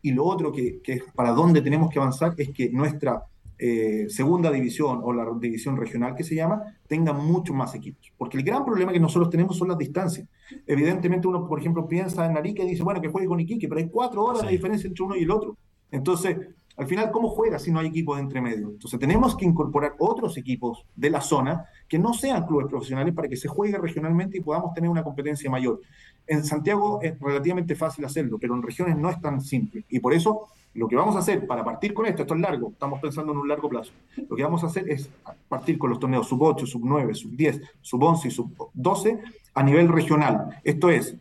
Y 0.03 0.13
lo 0.13 0.25
otro 0.25 0.51
que, 0.53 0.81
que 0.83 0.95
es 0.95 1.03
para 1.15 1.31
dónde 1.31 1.63
tenemos 1.63 1.91
que 1.91 1.99
avanzar 1.99 2.35
es 2.37 2.51
que 2.51 2.71
nuestra 2.71 3.23
eh, 3.59 4.07
segunda 4.11 4.51
división 4.51 5.01
o 5.03 5.15
la 5.15 5.27
división 5.41 5.79
regional 5.79 6.15
que 6.15 6.25
se 6.25 6.35
llama, 6.35 6.63
tenga 6.87 7.15
muchos 7.15 7.57
más 7.57 7.75
equipos. 7.75 8.13
Porque 8.19 8.37
el 8.37 8.45
gran 8.45 8.65
problema 8.67 8.93
que 8.93 9.01
nosotros 9.01 9.31
tenemos 9.31 9.57
son 9.57 9.69
las 9.69 9.79
distancias. 9.79 10.29
Evidentemente 10.67 11.27
uno, 11.27 11.49
por 11.49 11.59
ejemplo, 11.59 11.89
piensa 11.89 12.27
en 12.27 12.37
Arica 12.37 12.63
y 12.63 12.69
dice, 12.69 12.83
bueno, 12.83 13.01
que 13.01 13.09
juegue 13.09 13.27
con 13.27 13.41
Iquique, 13.41 13.67
pero 13.67 13.81
hay 13.81 13.89
cuatro 13.89 14.25
horas 14.25 14.43
de 14.43 14.51
diferencia 14.51 14.89
entre 14.89 15.05
uno 15.05 15.17
y 15.17 15.23
el 15.23 15.31
otro. 15.31 15.57
Entonces, 15.91 16.37
al 16.77 16.87
final, 16.87 17.11
¿cómo 17.11 17.31
juega 17.31 17.59
si 17.59 17.71
no 17.71 17.81
hay 17.81 17.87
equipos 17.87 18.17
de 18.17 18.23
entremedio? 18.23 18.69
Entonces 18.69 19.01
tenemos 19.01 19.35
que 19.35 19.47
incorporar 19.47 19.95
otros 19.99 20.37
equipos 20.37 20.85
de 20.95 21.09
la 21.09 21.23
zona 21.23 21.65
que 21.89 21.99
no 21.99 22.13
sean 22.13 22.47
clubes 22.47 22.67
profesionales 22.67 23.15
para 23.15 23.29
que 23.29 23.37
se 23.37 23.49
juegue 23.49 23.79
regionalmente 23.79 24.37
y 24.37 24.41
podamos 24.43 24.75
tener 24.75 24.91
una 24.91 25.03
competencia 25.03 25.51
mayor. 25.51 25.81
En 26.27 26.45
Santiago 26.45 27.01
es 27.01 27.19
relativamente 27.19 27.75
fácil 27.75 28.05
hacerlo, 28.05 28.39
pero 28.39 28.55
en 28.55 28.63
regiones 28.63 28.97
no 28.99 29.09
es 29.09 29.19
tan 29.21 29.41
simple. 29.41 29.85
Y 29.89 30.01
por 30.01 30.13
eso 30.13 30.49
lo 30.77 30.87
que 30.87 30.97
vamos 30.97 31.17
a 31.17 31.21
hacer 31.21 31.47
para 31.47 31.65
partir 31.65 31.95
con 31.95 32.05
esto, 32.05 32.23
esto 32.23 32.35
es 32.35 32.41
largo, 32.41 32.69
estamos 32.69 33.01
pensando 33.01 33.33
en 33.33 33.39
un 33.39 33.49
largo 33.49 33.69
plazo, 33.69 33.93
lo 34.29 34.37
que 34.37 34.43
vamos 34.43 34.63
a 34.63 34.67
hacer 34.67 34.91
es 34.91 35.09
partir 35.49 35.79
con 35.79 35.89
los 35.89 35.99
torneos 35.99 36.29
sub 36.29 36.43
8, 36.43 36.67
sub 36.67 36.83
9, 36.85 37.15
sub 37.15 37.35
10, 37.35 37.63
sub 37.81 38.03
11 38.03 38.29
y 38.29 38.31
sub 38.31 38.71
12 38.75 39.19
a 39.55 39.63
nivel 39.63 39.89
regional. 39.89 40.61
Esto 40.63 40.91
es, 40.91 41.17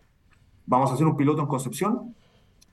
vamos 0.66 0.92
a 0.92 0.96
hacer 0.96 1.08
un 1.08 1.16
piloto 1.16 1.42
en 1.42 1.48
Concepción, 1.48 2.14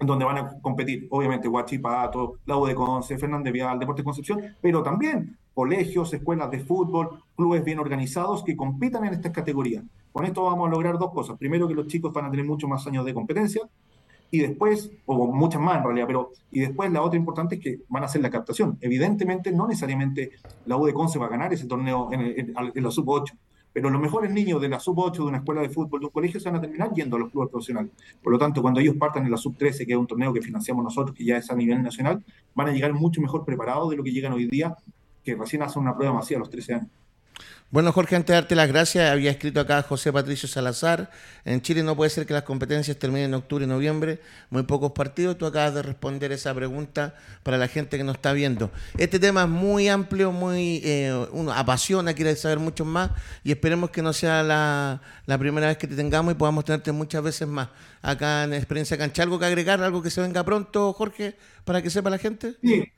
donde 0.07 0.25
van 0.25 0.39
a 0.39 0.61
competir, 0.61 1.07
obviamente, 1.11 1.49
Huachipato, 1.49 2.39
la 2.47 2.57
U 2.57 2.67
de 2.67 2.75
Conce, 2.75 3.19
Fernández 3.19 3.53
Vial, 3.53 3.79
Deportes 3.79 4.05
Concepción, 4.05 4.41
pero 4.61 4.83
también 4.83 5.37
colegios, 5.55 6.13
escuelas 6.13 6.51
de 6.51 6.61
fútbol, 6.61 7.23
clubes 7.37 7.65
bien 7.65 7.79
organizados 7.79 8.43
que 8.43 8.57
compitan 8.57 9.05
en 9.05 9.15
estas 9.15 9.33
categorías. 9.33 9.85
Con 10.13 10.25
esto 10.25 10.45
vamos 10.45 10.69
a 10.69 10.71
lograr 10.71 10.99
dos 10.99 11.13
cosas. 11.13 11.39
Primero, 11.39 11.69
que 11.69 11.75
los 11.75 11.87
chicos 11.87 12.13
van 12.13 12.27
a 12.27 12.31
tener 12.31 12.47
muchos 12.47 12.69
más 12.69 12.87
años 12.87 13.05
de 13.05 13.15
competencia, 13.15 13.63
y 14.31 14.39
después, 14.39 14.91
o 15.05 15.27
muchas 15.27 15.61
más 15.61 15.77
en 15.77 15.85
realidad, 15.85 16.07
pero 16.07 16.31
y 16.51 16.61
después 16.61 16.91
la 16.91 17.03
otra 17.03 17.19
importante 17.19 17.57
es 17.57 17.61
que 17.61 17.81
van 17.89 18.03
a 18.03 18.07
hacer 18.07 18.23
la 18.23 18.31
captación. 18.31 18.79
Evidentemente, 18.81 19.53
no 19.53 19.69
necesariamente 19.69 20.31
la 20.65 20.79
U 20.79 20.87
de 20.87 20.95
Conce 20.95 21.19
va 21.19 21.27
a 21.27 21.29
ganar 21.29 21.53
ese 21.53 21.67
torneo 21.67 22.09
en, 22.11 22.21
en, 22.23 22.55
en 22.75 22.83
la 22.83 22.91
sub-8, 22.91 23.31
pero 23.73 23.91
los 23.91 24.01
mejores 24.01 24.31
niños 24.31 24.61
de 24.61 24.69
la 24.69 24.79
sub-8 24.79 25.15
de 25.15 25.23
una 25.23 25.39
escuela 25.39 25.63
de 25.63 25.71
fútbol, 25.71 26.01
de 26.01 26.07
un 26.07 26.13
colegio, 26.13 26.39
se 26.39 26.49
van 26.49 26.59
a 26.59 26.61
terminar 26.61 26.93
yendo 26.93 27.17
a 27.17 27.19
los 27.19 27.31
clubes 27.31 27.51
profesionales. 27.51 27.91
Por 28.23 28.33
lo 28.33 28.39
tanto, 28.39 28.61
cuando 28.61 28.81
ellos 28.81 28.97
partan 28.97 29.25
en 29.25 29.31
la 29.31 29.37
sub-13, 29.37 29.87
que 29.87 29.93
es 29.93 29.99
un 29.99 30.07
torneo 30.07 30.33
que 30.33 30.43
financiamos 30.43 30.85
nosotros, 30.85 31.17
que 31.17 31.25
ya 31.25 31.37
es 31.39 31.51
a 31.51 31.55
nivel 31.55 31.83
nacional, 31.83 32.23
van 32.55 32.69
a 32.69 32.73
llegar 32.73 32.93
mucho 32.93 33.21
mejor 33.21 33.45
preparados 33.45 33.91
de 33.91 33.97
lo 33.97 34.05
que 34.05 34.13
llegan 34.13 34.33
hoy 34.33 34.47
día, 34.47 34.77
que 35.25 35.35
recién 35.35 35.63
hacen 35.63 35.83
una 35.83 35.97
prueba 35.97 36.13
masiva 36.13 36.39
a 36.39 36.41
los 36.41 36.51
13 36.51 36.75
años. 36.75 36.91
Bueno, 37.73 37.91
Jorge, 37.91 38.17
antes 38.17 38.29
de 38.29 38.35
darte 38.35 38.55
las 38.55 38.69
gracias, 38.69 39.11
había 39.11 39.31
escrito 39.31 39.59
acá 39.59 39.81
José 39.81 40.13
Patricio 40.13 40.47
Salazar. 40.47 41.11
En 41.47 41.63
Chile 41.63 41.83
no 41.83 41.97
puede 41.97 42.11
ser 42.11 42.27
que 42.27 42.35
las 42.35 42.43
competencias 42.43 42.99
terminen 42.99 43.31
en 43.31 43.35
octubre 43.35 43.65
y 43.65 43.67
noviembre, 43.67 44.21
muy 44.51 44.65
pocos 44.65 44.93
partidos. 44.93 45.39
Tú 45.39 45.47
acabas 45.47 45.73
de 45.73 45.81
responder 45.81 46.33
esa 46.33 46.53
pregunta 46.53 47.15
para 47.43 47.57
la 47.57 47.69
gente 47.69 47.97
que 47.97 48.05
nos 48.05 48.17
está 48.17 48.35
viendo. 48.35 48.71
Este 48.99 49.19
tema 49.19 49.45
es 49.45 49.49
muy 49.49 49.89
amplio, 49.89 50.33
muy 50.33 50.83
eh, 50.85 51.27
uno 51.33 51.51
apasiona, 51.51 52.13
quiere 52.13 52.37
saber 52.37 52.59
mucho 52.59 52.85
más 52.85 53.11
y 53.43 53.53
esperemos 53.53 53.89
que 53.89 54.03
no 54.03 54.13
sea 54.13 54.43
la, 54.43 55.01
la, 55.25 55.39
primera 55.39 55.69
vez 55.69 55.79
que 55.79 55.87
te 55.87 55.97
tengamos 55.97 56.35
y 56.35 56.37
podamos 56.37 56.67
tenerte 56.67 56.93
muchas 56.93 57.23
veces 57.23 57.49
más 57.49 57.71
acá 58.03 58.45
en 58.45 58.53
Experiencia 58.53 58.99
Cancha. 58.99 59.23
¿Algo 59.23 59.39
que 59.39 59.47
agregar, 59.47 59.83
algo 59.83 60.03
que 60.03 60.11
se 60.11 60.21
venga 60.21 60.45
pronto, 60.45 60.93
Jorge, 60.93 61.37
para 61.65 61.81
que 61.81 61.89
sepa 61.89 62.11
la 62.11 62.19
gente? 62.19 62.55
Sí. 62.63 62.93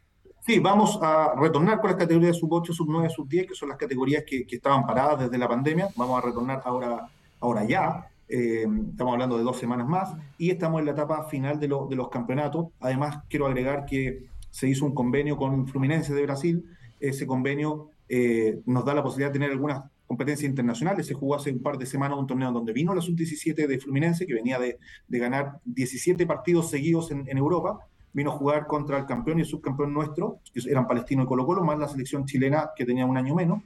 Sí, 0.47 0.59
vamos 0.59 0.99
a 1.01 1.33
retornar 1.41 1.81
con 1.81 1.89
las 1.89 1.99
categorías 1.99 2.37
sub 2.37 2.53
8, 2.53 2.75
sub 2.75 2.87
9, 2.91 3.09
sub 3.09 3.27
10, 3.27 3.47
que 3.47 3.55
son 3.55 3.71
las 3.71 3.79
categorías 3.79 4.25
que, 4.27 4.47
que 4.47 4.57
estaban 4.57 4.85
paradas 4.87 5.21
desde 5.21 5.39
la 5.39 5.49
pandemia. 5.49 5.89
Vamos 5.97 6.23
a 6.23 6.27
retornar 6.27 6.61
ahora, 6.67 7.09
ahora 7.41 7.65
ya. 7.65 8.11
Eh, 8.29 8.67
estamos 8.91 9.15
hablando 9.15 9.39
de 9.39 9.43
dos 9.43 9.59
semanas 9.59 9.89
más 9.89 10.15
y 10.37 10.51
estamos 10.51 10.81
en 10.81 10.87
la 10.87 10.93
etapa 10.93 11.25
final 11.25 11.59
de, 11.59 11.69
lo, 11.69 11.87
de, 11.87 11.97
los 11.97 12.11
campeonatos. 12.11 12.67
Además, 12.81 13.21
quiero 13.31 13.47
agregar 13.47 13.87
que 13.87 14.27
se 14.51 14.69
hizo 14.69 14.85
un 14.85 14.93
convenio 14.93 15.39
con 15.39 15.67
Fluminense 15.67 16.13
de 16.13 16.23
Brasil. 16.25 16.67
Ese 17.01 17.27
convenio 17.27 17.89
eh, 18.11 18.61
nos 18.67 18.85
da 18.85 18.93
la 18.93 19.03
posibilidad 19.03 19.31
de 19.31 19.39
tener 19.39 19.51
algunas 19.51 19.83
competencias 20.07 20.47
internacionales. 20.47 21.07
Se 21.07 21.15
jugó 21.15 21.37
hace 21.37 21.53
un 21.53 21.63
par 21.63 21.79
de 21.79 21.87
semanas 21.87 22.19
un 22.19 22.27
torneo 22.27 22.53
donde 22.53 22.75
vino 22.75 22.95
la 22.95 23.01
sub-17 23.01 23.67
de 23.67 23.79
Fluminense, 23.79 24.27
que 24.27 24.35
venía 24.35 24.59
de, 24.59 24.79
de, 25.09 25.19
ganar 25.19 25.61
17 25.65 26.27
partidos 26.27 26.69
seguidos 26.69 27.11
en, 27.13 27.27
en 27.31 27.39
Europa 27.39 27.79
vino 28.15 28.31
a 28.31 28.35
jugar 28.35 28.67
contra 28.67 28.97
el 28.97 29.05
campeón 29.05 29.39
y 29.39 29.43
el 29.43 29.47
subcampeón 29.47 29.93
nuestro, 29.93 30.39
que 30.53 30.61
eran 30.71 30.87
Palestino 30.87 31.25
y 31.25 31.27
Colo 31.27 31.45
Colo, 31.45 31.63
más 31.63 31.79
la 31.79 31.89
selección 31.89 32.25
chilena 32.25 32.71
que 32.75 32.87
tenía 32.87 33.05
un 33.05 33.19
año 33.19 33.35
menos. 33.35 33.63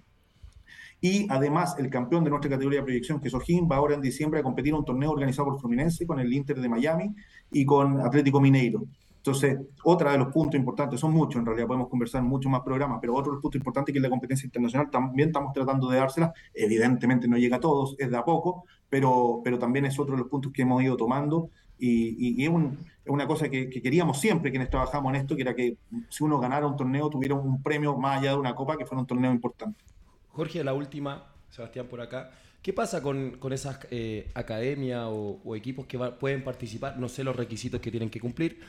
Y 1.01 1.31
además 1.31 1.77
el 1.79 1.89
campeón 1.91 2.25
de 2.25 2.31
nuestra 2.31 2.51
categoría 2.51 2.81
de 2.81 2.85
proyección, 2.85 3.21
que 3.21 3.29
es 3.29 3.35
O'Higgins, 3.35 3.71
va 3.71 3.77
ahora 3.77 3.95
en 3.95 4.01
diciembre 4.01 4.41
a 4.41 4.43
competir 4.43 4.73
en 4.73 4.81
un 4.81 4.85
torneo 4.85 5.13
organizado 5.13 5.51
por 5.51 5.61
Fluminense 5.61 6.07
con 6.07 6.19
el 6.19 6.33
Inter 6.33 6.61
de 6.61 6.69
Miami 6.69 7.15
y 7.53 7.65
con 7.65 8.01
Atlético 8.01 8.41
Mineiro. 8.41 8.83
Entonces, 9.19 9.59
otra 9.85 10.13
de 10.13 10.19
los 10.19 10.33
puntos 10.33 10.59
importantes, 10.59 10.99
son 10.99 11.13
muchos 11.13 11.39
en 11.39 11.47
realidad, 11.47 11.67
podemos 11.67 11.89
conversar 11.89 12.23
en 12.23 12.29
muchos 12.29 12.51
más 12.51 12.63
programas, 12.63 12.99
pero 13.01 13.15
otro 13.15 13.39
puntos 13.41 13.59
importantes 13.59 13.93
que 13.93 13.99
es 13.99 14.03
la 14.03 14.09
competencia 14.09 14.47
internacional, 14.47 14.91
también 14.91 15.29
estamos 15.29 15.53
tratando 15.53 15.89
de 15.91 15.99
dársela, 15.99 16.33
evidentemente 16.55 17.29
no 17.29 17.37
llega 17.37 17.57
a 17.57 17.61
todos, 17.61 17.95
es 17.99 18.11
de 18.11 18.17
a 18.17 18.25
poco, 18.25 18.65
pero, 18.89 19.43
pero 19.45 19.59
también 19.59 19.85
es 19.85 19.99
otro 19.99 20.15
de 20.15 20.23
los 20.23 20.31
puntos 20.31 20.51
que 20.53 20.63
hemos 20.63 20.83
ido 20.83 20.97
tomando 20.97 21.51
y, 21.79 22.43
es, 22.43 22.49
un, 22.49 22.79
una 23.07 23.27
cosa 23.27 23.49
que, 23.49 23.71
que, 23.71 23.81
queríamos 23.81 24.21
siempre 24.21 24.51
quienes 24.51 24.71
trabajamos 24.71 25.15
en 25.15 25.21
esto, 25.21 25.37
que 25.37 25.43
era 25.43 25.55
que 25.55 25.77
si 26.09 26.25
uno 26.25 26.39
ganara 26.39 26.67
un 26.67 26.77
torneo 26.77 27.09
tuviera 27.09 27.35
un 27.35 27.63
premio 27.63 27.97
más 27.97 28.19
allá 28.19 28.33
de 28.33 28.37
una 28.37 28.55
copa, 28.55 28.77
que 28.77 28.85
fuera 28.85 29.01
un 29.01 29.07
torneo 29.07 29.31
importante. 29.31 29.85
Jorge, 30.29 30.63
la 30.63 30.75
última, 30.75 31.25
Sebastián 31.51 31.87
por 31.87 32.01
acá. 32.01 32.31
¿Qué 32.63 32.73
pasa 32.73 33.03
con, 33.03 33.39
con 33.39 33.53
esas 33.53 33.79
eh, 33.91 34.31
academias 34.35 35.07
o, 35.09 35.57
equipos 35.57 35.87
que 35.87 35.99
pueden 35.99 36.43
participar? 36.43 36.99
No 36.99 37.09
sé 37.09 37.25
los 37.25 37.37
requisitos 37.37 37.81
que 37.81 37.91
tienen 37.91 38.11
que 38.11 38.21
cumplir. 38.21 38.61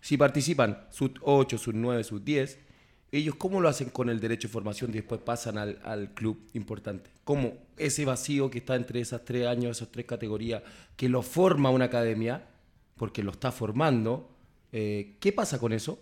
Si 0.00 0.16
participan 0.16 0.86
sub 0.90 1.18
8, 1.22 1.58
sub 1.58 1.74
9, 1.74 2.04
sub 2.04 2.22
10, 2.22 2.58
ellos 3.12 3.34
cómo 3.36 3.60
lo 3.60 3.68
hacen 3.68 3.90
con 3.90 4.10
el 4.10 4.20
derecho 4.20 4.48
de 4.48 4.52
formación 4.52 4.90
y 4.90 4.94
después 4.94 5.20
pasan 5.20 5.58
al, 5.58 6.10
club 6.14 6.38
importante. 6.54 7.10
¿Cómo 7.24 7.52
ese 7.76 8.04
vacío 8.04 8.50
que 8.50 8.58
está 8.58 8.76
entre 8.76 9.00
esas 9.00 9.24
tres 9.24 9.46
años, 9.46 9.76
esas 9.76 9.90
tres 9.90 10.06
categorías, 10.06 10.62
que 10.96 11.08
lo 11.08 11.22
forma 11.22 11.70
una 11.70 11.86
academia, 11.86 12.46
porque 12.96 13.22
lo 13.22 13.32
está 13.32 13.52
formando, 13.52 14.30
eh, 14.72 15.16
¿qué 15.20 15.32
pasa 15.32 15.58
con 15.58 15.72
eso? 15.72 15.98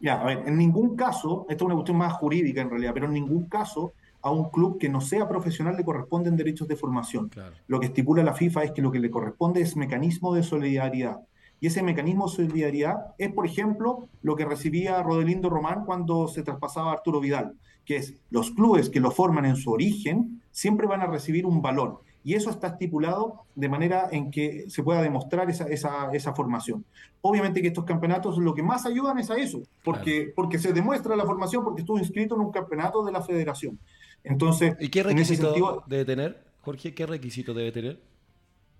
Ya, 0.00 0.20
a 0.20 0.24
ver, 0.24 0.42
en 0.46 0.56
ningún 0.56 0.96
caso, 0.96 1.46
esto 1.48 1.64
es 1.64 1.66
una 1.66 1.74
cuestión 1.74 1.96
más 1.96 2.12
jurídica 2.14 2.60
en 2.60 2.70
realidad, 2.70 2.92
pero 2.94 3.06
en 3.06 3.14
ningún 3.14 3.48
caso 3.48 3.94
a 4.22 4.30
un 4.30 4.50
club 4.50 4.78
que 4.78 4.88
no 4.88 5.00
sea 5.00 5.28
profesional 5.28 5.76
le 5.76 5.84
corresponden 5.84 6.36
derechos 6.36 6.68
de 6.68 6.76
formación. 6.76 7.28
Claro. 7.28 7.54
Lo 7.66 7.80
que 7.80 7.86
estipula 7.86 8.22
la 8.22 8.34
FIFA 8.34 8.64
es 8.64 8.72
que 8.72 8.82
lo 8.82 8.90
que 8.90 9.00
le 9.00 9.10
corresponde 9.10 9.60
es 9.60 9.76
mecanismo 9.76 10.34
de 10.34 10.42
solidaridad. 10.42 11.20
Y 11.60 11.66
ese 11.66 11.82
mecanismo 11.82 12.28
de 12.28 12.36
solidaridad 12.36 13.14
es, 13.18 13.32
por 13.32 13.46
ejemplo, 13.46 14.08
lo 14.22 14.36
que 14.36 14.44
recibía 14.44 15.02
Rodelindo 15.02 15.50
Román 15.50 15.84
cuando 15.84 16.28
se 16.28 16.42
traspasaba 16.42 16.90
a 16.90 16.94
Arturo 16.94 17.20
Vidal, 17.20 17.54
que 17.88 17.96
es 17.96 18.14
los 18.28 18.50
clubes 18.50 18.90
que 18.90 19.00
lo 19.00 19.10
forman 19.10 19.46
en 19.46 19.56
su 19.56 19.70
origen 19.70 20.42
siempre 20.50 20.86
van 20.86 21.00
a 21.00 21.06
recibir 21.06 21.46
un 21.46 21.62
valor. 21.62 22.02
Y 22.22 22.34
eso 22.34 22.50
está 22.50 22.66
estipulado 22.66 23.44
de 23.54 23.70
manera 23.70 24.08
en 24.12 24.30
que 24.30 24.68
se 24.68 24.82
pueda 24.82 25.00
demostrar 25.00 25.48
esa, 25.48 25.64
esa, 25.64 26.10
esa 26.12 26.34
formación. 26.34 26.84
Obviamente 27.22 27.62
que 27.62 27.68
estos 27.68 27.86
campeonatos 27.86 28.36
lo 28.36 28.54
que 28.54 28.62
más 28.62 28.84
ayudan 28.84 29.18
es 29.18 29.30
a 29.30 29.36
eso, 29.36 29.62
porque, 29.82 30.16
claro. 30.16 30.32
porque 30.36 30.58
se 30.58 30.74
demuestra 30.74 31.16
la 31.16 31.24
formación 31.24 31.64
porque 31.64 31.80
estuvo 31.80 31.98
inscrito 31.98 32.34
en 32.34 32.42
un 32.42 32.52
campeonato 32.52 33.02
de 33.06 33.12
la 33.12 33.22
federación. 33.22 33.78
Entonces, 34.22 34.76
¿y 34.80 34.90
qué 34.90 35.02
requisito 35.02 35.46
sentido, 35.46 35.82
debe 35.86 36.04
tener, 36.04 36.44
Jorge? 36.60 36.94
¿Qué 36.94 37.06
requisito 37.06 37.54
debe 37.54 37.72
tener? 37.72 38.02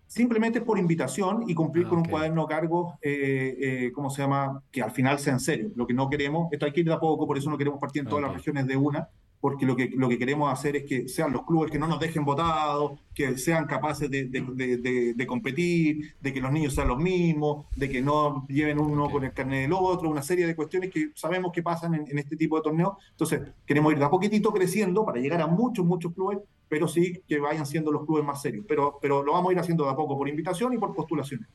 Simplemente 0.09 0.63
por 0.63 0.79
invitación 0.79 1.45
y 1.47 1.55
cumplir 1.55 1.87
ah, 1.87 1.91
con 1.91 1.99
okay. 2.01 2.09
un 2.09 2.11
cuaderno 2.11 2.47
cargo, 2.47 2.99
eh, 3.03 3.57
eh, 3.61 3.93
¿cómo 3.93 4.11
se 4.11 4.23
llama? 4.23 4.63
Que 4.73 4.83
al 4.83 4.91
final 4.91 5.19
sea 5.19 5.35
en 5.35 5.41
serio. 5.41 5.71
Lo 5.77 5.87
que 5.87 5.95
no 5.95 6.09
queremos, 6.09 6.49
esto 6.51 6.67
hay 6.67 6.73
que 6.73 6.81
ir 6.81 6.87
de 6.87 6.95
a 6.95 6.99
poco, 6.99 7.27
por 7.27 7.39
eso 7.39 7.51
no 7.51 7.59
queremos 7.59 7.79
partir 7.79 8.01
en 8.01 8.09
todas 8.09 8.25
okay. 8.25 8.35
las 8.35 8.37
regiones 8.39 8.67
de 8.67 8.77
una, 8.77 9.09
porque 9.41 9.67
lo 9.67 9.77
que, 9.77 9.91
lo 9.95 10.09
que 10.09 10.19
queremos 10.19 10.53
hacer 10.53 10.77
es 10.77 10.85
que 10.85 11.09
sean 11.09 11.33
los 11.33 11.45
clubes 11.45 11.71
que 11.71 11.79
no 11.79 11.87
nos 11.87 12.01
dejen 12.01 12.25
votados, 12.25 12.99
que 13.15 13.39
sean 13.39 13.67
capaces 13.67 14.11
de, 14.11 14.25
de, 14.25 14.43
de, 14.43 15.15
de, 15.15 15.27
competir, 15.27 16.15
de 16.21 16.33
que 16.33 16.41
los 16.41 16.53
niños 16.53 16.75
sean 16.75 16.89
los 16.89 16.99
mismos, 16.99 17.67
de 17.77 17.89
que 17.89 18.03
no 18.03 18.47
lleven 18.49 18.79
uno 18.79 19.11
con 19.11 19.25
el 19.25 19.33
carnet 19.33 19.63
del 19.63 19.73
otro, 19.73 20.11
una 20.11 20.23
serie 20.23 20.47
de 20.47 20.57
cuestiones 20.57 20.91
que 20.91 21.11
sabemos 21.15 21.53
que 21.53 21.63
pasan 21.63 21.95
en, 21.95 22.05
en 22.09 22.19
este 22.19 22.37
tipo 22.37 22.57
de 22.57 22.63
torneos. 22.63 22.95
Entonces, 23.11 23.43
queremos 23.65 23.93
ir 23.93 23.99
de 23.99 24.05
a 24.05 24.11
poquitito 24.11 24.53
creciendo 24.53 25.05
para 25.05 25.21
llegar 25.21 25.41
a 25.41 25.47
muchos, 25.47 25.85
muchos 25.85 26.13
clubes 26.13 26.39
pero 26.69 26.87
sí 26.87 27.23
que 27.27 27.39
vayan 27.39 27.67
siendo 27.67 27.91
los 27.91 28.05
clubes 28.05 28.25
más 28.25 28.43
serios. 28.43 28.65
Pero, 28.69 28.99
pero 29.01 29.23
lo 29.23 29.33
vamos 29.33 29.51
a 29.51 29.53
ir 29.55 29.59
haciendo 29.59 29.85
de 29.85 29.91
a 29.91 29.97
poco 29.97 30.17
por 30.17 30.29
invitación 30.29 30.73
y 30.75 30.79
por 30.79 30.95
postulaciones. 30.95 31.49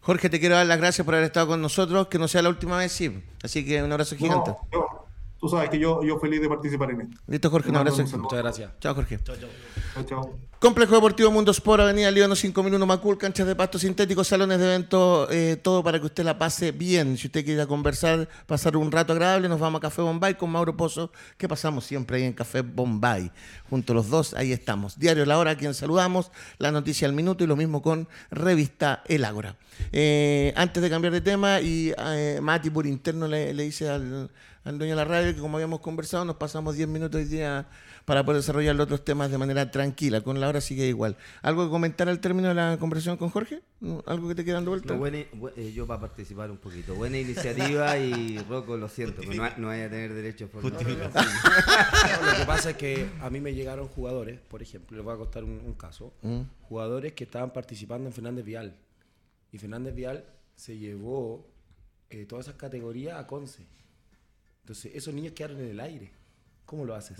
Jorge, 0.00 0.28
te 0.28 0.38
quiero 0.38 0.56
dar 0.56 0.66
las 0.66 0.78
gracias 0.78 1.04
por 1.04 1.14
haber 1.14 1.26
estado 1.26 1.48
con 1.48 1.62
nosotros, 1.62 2.08
que 2.08 2.18
no 2.18 2.28
sea 2.28 2.42
la 2.42 2.48
última 2.48 2.76
vez, 2.78 2.92
sí. 2.92 3.22
Así 3.42 3.64
que 3.64 3.82
un 3.82 3.90
abrazo 3.90 4.16
gigante. 4.16 4.50
No, 4.50 4.58
yo, 4.72 5.05
tú 5.46 5.50
sabes 5.56 5.70
que 5.70 5.78
yo, 5.78 6.02
yo 6.02 6.18
feliz 6.18 6.40
de 6.40 6.48
participar 6.48 6.90
en 6.90 7.02
esto. 7.02 7.16
Listo, 7.26 7.50
Jorge, 7.50 7.70
un 7.70 7.76
abrazo. 7.76 8.02
Muchas 8.18 8.38
gracias. 8.38 8.72
Chao, 8.80 8.94
Jorge. 8.94 9.18
Chao, 9.22 9.36
chao. 9.36 9.48
Chao, 9.94 10.04
chao. 10.04 10.38
Complejo 10.58 10.94
Deportivo 10.94 11.30
Mundo 11.30 11.50
Sport, 11.50 11.82
Avenida 11.82 12.10
Líbano 12.10 12.34
5001 12.34 12.86
Macul, 12.86 13.18
canchas 13.18 13.46
de 13.46 13.54
pasto 13.54 13.78
sintético, 13.78 14.24
salones 14.24 14.58
de 14.58 14.64
evento, 14.64 15.28
eh, 15.30 15.56
todo 15.62 15.84
para 15.84 16.00
que 16.00 16.06
usted 16.06 16.24
la 16.24 16.38
pase 16.38 16.72
bien. 16.72 17.18
Si 17.18 17.26
usted 17.26 17.44
quiere 17.44 17.66
conversar, 17.66 18.26
pasar 18.46 18.74
un 18.78 18.90
rato 18.90 19.12
agradable, 19.12 19.50
nos 19.50 19.60
vamos 19.60 19.80
a 19.80 19.82
Café 19.82 20.00
Bombay 20.00 20.36
con 20.36 20.48
Mauro 20.48 20.74
Pozo, 20.74 21.12
que 21.36 21.46
pasamos 21.46 21.84
siempre 21.84 22.16
ahí 22.16 22.22
en 22.22 22.32
Café 22.32 22.62
Bombay. 22.62 23.30
Junto 23.68 23.92
a 23.92 23.96
los 23.96 24.08
dos, 24.08 24.32
ahí 24.32 24.50
estamos. 24.50 24.98
Diario 24.98 25.26
La 25.26 25.36
Hora, 25.36 25.50
a 25.50 25.56
quien 25.58 25.74
saludamos, 25.74 26.30
la 26.56 26.72
noticia 26.72 27.06
al 27.06 27.12
minuto 27.12 27.44
y 27.44 27.46
lo 27.46 27.54
mismo 27.54 27.82
con 27.82 28.08
Revista 28.30 29.02
El 29.08 29.26
Ágora. 29.26 29.56
Eh, 29.92 30.54
antes 30.56 30.82
de 30.82 30.88
cambiar 30.88 31.12
de 31.12 31.20
tema, 31.20 31.60
y 31.60 31.92
eh, 31.98 32.38
Mati 32.40 32.70
por 32.70 32.86
interno 32.86 33.28
le, 33.28 33.52
le 33.52 33.62
dice 33.64 33.90
al, 33.90 34.30
al 34.64 34.78
dueño 34.78 34.94
de 34.94 34.96
la 34.96 35.04
radio 35.04 35.34
que 35.34 35.40
como 35.40 35.58
habíamos 35.58 35.80
conversado, 35.80 36.24
nos 36.24 36.36
pasamos 36.36 36.76
10 36.76 36.88
minutos 36.88 37.20
hoy 37.20 37.26
día 37.26 37.66
para 38.06 38.24
poder 38.24 38.40
desarrollar 38.40 38.76
los 38.76 38.84
otros 38.84 39.04
temas 39.04 39.32
de 39.32 39.36
manera 39.36 39.70
tranquila. 39.72 40.20
Con 40.20 40.40
la 40.40 40.48
hora 40.48 40.60
sigue 40.60 40.86
igual. 40.86 41.16
¿Algo 41.42 41.64
que 41.64 41.70
comentar 41.70 42.08
al 42.08 42.20
término 42.20 42.48
de 42.48 42.54
la 42.54 42.78
conversación 42.78 43.16
con 43.16 43.30
Jorge? 43.30 43.62
¿Algo 44.06 44.28
que 44.28 44.36
te 44.36 44.44
quede 44.44 44.54
dando 44.54 44.70
vuelta? 44.70 44.94
No, 44.94 45.00
buena, 45.00 45.18
eh, 45.18 45.72
yo 45.74 45.88
para 45.88 46.00
participar 46.00 46.52
un 46.52 46.58
poquito. 46.58 46.94
Buena 46.94 47.18
iniciativa 47.18 47.98
y 47.98 48.38
Rocco, 48.48 48.76
lo 48.76 48.88
siento, 48.88 49.22
no, 49.22 49.50
no 49.58 49.66
vaya 49.66 49.86
a 49.86 49.90
tener 49.90 50.14
derecho 50.14 50.48
por 50.48 50.62
lo 50.62 50.78
que 50.78 52.44
pasa 52.46 52.70
es 52.70 52.76
que 52.76 53.10
a 53.20 53.28
mí 53.28 53.40
me 53.40 53.54
llegaron 53.54 53.88
jugadores, 53.88 54.38
por 54.38 54.62
ejemplo, 54.62 54.96
les 54.96 55.04
voy 55.04 55.14
a 55.14 55.18
contar 55.18 55.42
un, 55.42 55.74
caso, 55.74 56.14
mm. 56.22 56.42
jugadores 56.62 57.12
que 57.12 57.24
estaban 57.24 57.52
participando 57.52 58.06
en 58.06 58.12
Fernández 58.12 58.44
Vial. 58.44 58.76
Y 59.50 59.58
Fernández 59.58 59.94
Vial 59.96 60.24
se 60.54 60.78
llevó 60.78 61.44
eh, 62.08 62.24
todas 62.24 62.46
esas 62.46 62.56
categorías 62.56 63.18
a 63.18 63.26
Conce. 63.26 63.66
Entonces, 64.60 64.92
esos 64.94 65.12
niños 65.12 65.32
quedaron 65.32 65.58
en 65.58 65.70
el 65.70 65.80
aire. 65.80 66.12
¿Cómo 66.64 66.84
lo 66.84 66.94
haces? 66.94 67.18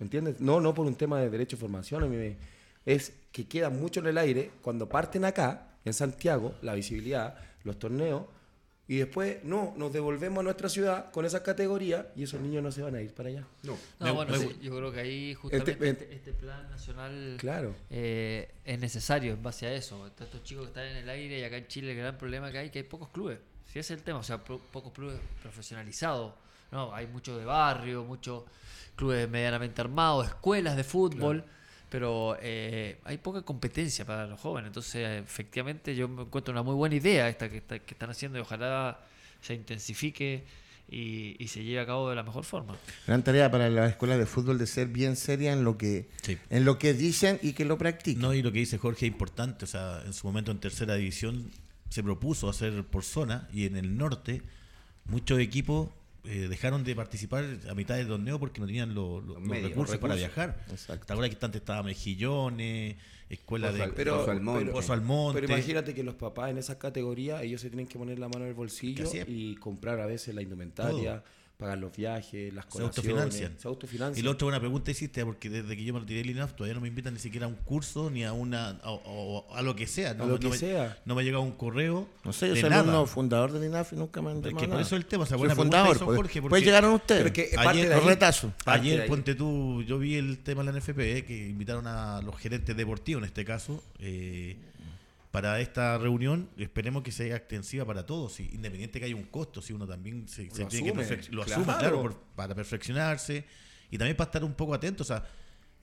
¿Me 0.00 0.04
entiendes? 0.04 0.40
No, 0.40 0.60
no 0.60 0.74
por 0.74 0.86
un 0.86 0.96
tema 0.96 1.20
de 1.20 1.30
derecho 1.30 1.56
de 1.56 1.60
formación, 1.60 2.36
es 2.86 3.12
que 3.30 3.46
quedan 3.46 3.78
mucho 3.78 4.00
en 4.00 4.06
el 4.06 4.18
aire 4.18 4.50
cuando 4.62 4.88
parten 4.88 5.24
acá, 5.24 5.68
en 5.84 5.92
Santiago, 5.94 6.54
la 6.62 6.74
visibilidad, 6.74 7.36
los 7.64 7.78
torneos, 7.78 8.24
y 8.90 8.96
después, 8.96 9.44
no, 9.44 9.72
nos 9.76 9.92
devolvemos 9.92 10.40
a 10.40 10.42
nuestra 10.42 10.68
ciudad 10.68 11.12
con 11.12 11.24
esa 11.24 11.44
categoría 11.44 12.10
y 12.16 12.24
esos 12.24 12.40
niños 12.40 12.60
no 12.60 12.72
se 12.72 12.82
van 12.82 12.96
a 12.96 13.00
ir 13.00 13.14
para 13.14 13.28
allá. 13.28 13.46
No, 13.62 14.14
bueno, 14.14 14.34
yo 14.60 14.76
creo 14.76 14.90
que 14.90 14.98
ahí 14.98 15.34
justamente 15.34 15.70
este, 15.70 15.90
este, 15.90 16.14
este 16.14 16.32
plan 16.32 16.68
nacional 16.68 17.36
claro. 17.38 17.76
Eh, 17.88 18.50
es 18.64 18.80
necesario 18.80 19.32
en 19.34 19.42
base 19.44 19.66
a 19.66 19.74
eso. 19.74 20.08
Estos 20.08 20.42
chicos 20.42 20.64
que 20.64 20.68
están 20.70 20.86
en 20.86 20.96
el 20.96 21.08
aire 21.08 21.38
y 21.38 21.44
acá 21.44 21.58
en 21.58 21.68
Chile 21.68 21.92
el 21.92 21.98
gran 21.98 22.18
problema 22.18 22.50
que 22.50 22.58
hay 22.58 22.70
que 22.70 22.80
hay 22.80 22.84
pocos 22.84 23.10
clubes. 23.10 23.38
Si 23.66 23.78
ese 23.78 23.94
es 23.94 24.00
el 24.00 24.02
tema, 24.04 24.18
o 24.18 24.24
sea, 24.24 24.42
pocos 24.42 24.92
clubes 24.92 25.20
profesionalizados. 25.40 26.34
No, 26.72 26.94
hay 26.94 27.06
mucho 27.06 27.36
de 27.36 27.44
barrio, 27.44 28.04
muchos 28.04 28.44
clubes 28.94 29.28
medianamente 29.28 29.80
armados, 29.80 30.26
escuelas 30.26 30.76
de 30.76 30.84
fútbol, 30.84 31.44
pero 31.88 32.36
eh, 32.40 32.98
hay 33.04 33.18
poca 33.18 33.42
competencia 33.42 34.04
para 34.04 34.26
los 34.26 34.38
jóvenes. 34.38 34.68
Entonces, 34.68 35.22
efectivamente, 35.22 35.94
yo 35.96 36.06
me 36.08 36.22
encuentro 36.22 36.52
una 36.52 36.62
muy 36.62 36.74
buena 36.74 36.94
idea 36.94 37.28
esta 37.28 37.48
que, 37.48 37.58
están 37.58 38.10
haciendo 38.10 38.38
y 38.38 38.42
ojalá 38.42 39.00
se 39.40 39.54
intensifique 39.54 40.44
y, 40.88 41.46
se 41.48 41.64
lleve 41.64 41.80
a 41.80 41.86
cabo 41.86 42.10
de 42.10 42.16
la 42.16 42.22
mejor 42.22 42.44
forma. 42.44 42.76
Gran 43.06 43.22
tarea 43.22 43.50
para 43.50 43.68
las 43.70 43.90
escuelas 43.90 44.18
de 44.18 44.26
fútbol 44.26 44.58
de 44.58 44.66
ser 44.66 44.88
bien 44.88 45.16
seria 45.16 45.52
en 45.52 45.64
lo 45.64 45.78
que 45.78 46.08
en 46.50 46.64
lo 46.64 46.78
que 46.78 46.94
dicen 46.94 47.38
y 47.42 47.52
que 47.52 47.64
lo 47.64 47.78
practiquen. 47.78 48.22
No, 48.22 48.34
y 48.34 48.42
lo 48.42 48.52
que 48.52 48.58
dice 48.58 48.78
Jorge 48.78 49.06
es 49.06 49.12
importante, 49.12 49.64
o 49.64 49.68
sea, 49.68 50.02
en 50.04 50.12
su 50.12 50.26
momento 50.26 50.50
en 50.50 50.58
tercera 50.58 50.94
división 50.94 51.50
se 51.88 52.02
propuso 52.02 52.48
hacer 52.48 52.84
por 52.84 53.02
zona 53.02 53.48
y 53.52 53.66
en 53.66 53.76
el 53.76 53.96
norte 53.96 54.42
muchos 55.06 55.38
equipos 55.40 55.88
eh, 56.24 56.48
dejaron 56.48 56.84
de 56.84 56.94
participar 56.94 57.44
a 57.68 57.74
mitad 57.74 57.96
del 57.96 58.08
torneo 58.08 58.38
porque 58.38 58.60
no 58.60 58.66
tenían 58.66 58.94
los, 58.94 59.24
recursos, 59.48 59.98
para 59.98 60.14
viajar. 60.14 60.64
Exacto. 60.70 61.12
Ahora 61.14 61.28
que 61.28 61.36
antes 61.40 61.60
estaba 61.60 61.82
Mejillones, 61.82 62.96
escuela 63.28 63.72
de 63.72 63.88
pero, 63.88 64.26
Pero, 64.26 65.46
imagínate 65.46 65.94
que 65.94 66.02
los 66.02 66.14
papás 66.14 66.50
en 66.50 66.58
esa 66.58 66.78
categoría, 66.78 67.42
ellos 67.42 67.60
se 67.60 67.70
tienen 67.70 67.86
que 67.86 67.98
poner 67.98 68.18
la 68.18 68.28
mano 68.28 68.44
en 68.44 68.50
el 68.50 68.54
bolsillo 68.54 69.10
y 69.26 69.56
comprar 69.56 70.00
a 70.00 70.06
veces 70.06 70.34
la 70.34 70.42
indumentaria 70.42 71.22
pagar 71.60 71.78
los 71.78 71.94
viajes, 71.94 72.52
las 72.52 72.64
cosas. 72.66 72.94
Se 72.94 73.00
autofinancian. 73.00 73.58
Se 73.58 73.68
autofinancian. 73.68 74.18
Y 74.18 74.26
la 74.26 74.32
otra 74.32 74.46
buena 74.46 74.58
pregunta 74.58 74.90
hiciste, 74.90 75.24
porque 75.24 75.50
desde 75.50 75.76
que 75.76 75.84
yo 75.84 75.92
me 75.92 76.00
retiré 76.00 76.20
del 76.20 76.30
INAF 76.30 76.54
todavía 76.54 76.74
no 76.74 76.80
me 76.80 76.88
invitan 76.88 77.12
ni 77.12 77.20
siquiera 77.20 77.46
a 77.46 77.48
un 77.48 77.54
curso 77.54 78.10
ni 78.10 78.24
a 78.24 78.32
una 78.32 78.80
o, 78.84 79.46
a 79.54 79.62
lo 79.62 79.76
que 79.76 79.86
sea. 79.86 80.14
No, 80.14 80.24
a 80.24 80.26
lo 80.26 80.38
que 80.40 80.48
me, 80.48 80.56
sea. 80.56 80.98
No 81.04 81.14
me 81.14 81.20
ha 81.20 81.24
llegado 81.24 81.42
un 81.42 81.52
correo. 81.52 82.08
No 82.24 82.32
sé, 82.32 82.48
yo 82.48 82.56
soy 82.56 82.72
alumno 82.72 83.06
fundador 83.06 83.52
del 83.52 83.64
INAF 83.64 83.92
y 83.92 83.96
nunca 83.96 84.22
me 84.22 84.30
han 84.30 84.44
Es 84.44 84.54
que 84.54 84.66
por 84.66 84.80
eso 84.80 84.96
el 84.96 85.04
tema, 85.06 85.24
o 85.24 85.26
sea, 85.26 85.36
buena 85.36 85.54
fundador, 85.54 85.96
pregunta 85.96 86.16
Jorge. 86.16 86.42
Pues 86.42 86.64
llegaron 86.64 86.94
ustedes. 86.94 87.30
Que 87.30 87.50
ayer, 87.56 87.90
los 87.90 88.04
retazos. 88.04 88.52
Ayer, 88.64 89.06
ponte 89.06 89.34
tú, 89.34 89.82
yo 89.82 89.98
vi 89.98 90.16
el 90.16 90.38
tema 90.38 90.64
de 90.64 90.72
la 90.72 90.78
NFP, 90.78 90.98
eh, 90.98 91.24
que 91.24 91.48
invitaron 91.48 91.86
a 91.86 92.22
los 92.22 92.36
gerentes 92.38 92.76
deportivos 92.76 93.22
en 93.22 93.26
este 93.26 93.44
caso. 93.44 93.84
Eh, 93.98 94.56
para 95.30 95.60
esta 95.60 95.96
reunión 95.98 96.50
esperemos 96.56 97.02
que 97.02 97.12
sea 97.12 97.36
extensiva 97.36 97.84
para 97.84 98.04
todos, 98.04 98.40
independiente 98.40 98.98
que 98.98 99.06
haya 99.06 99.16
un 99.16 99.24
costo, 99.24 99.62
si 99.62 99.72
uno 99.72 99.86
también 99.86 100.26
se, 100.26 100.46
tiene 100.46 100.92
que 100.92 101.28
lo 101.30 101.42
asume, 101.42 101.66
claro, 101.78 102.20
para 102.34 102.54
perfeccionarse 102.54 103.44
y 103.90 103.98
también 103.98 104.16
para 104.16 104.28
estar 104.28 104.44
un 104.44 104.54
poco 104.54 104.74
atentos. 104.74 105.08
O 105.08 105.14
sea, 105.14 105.24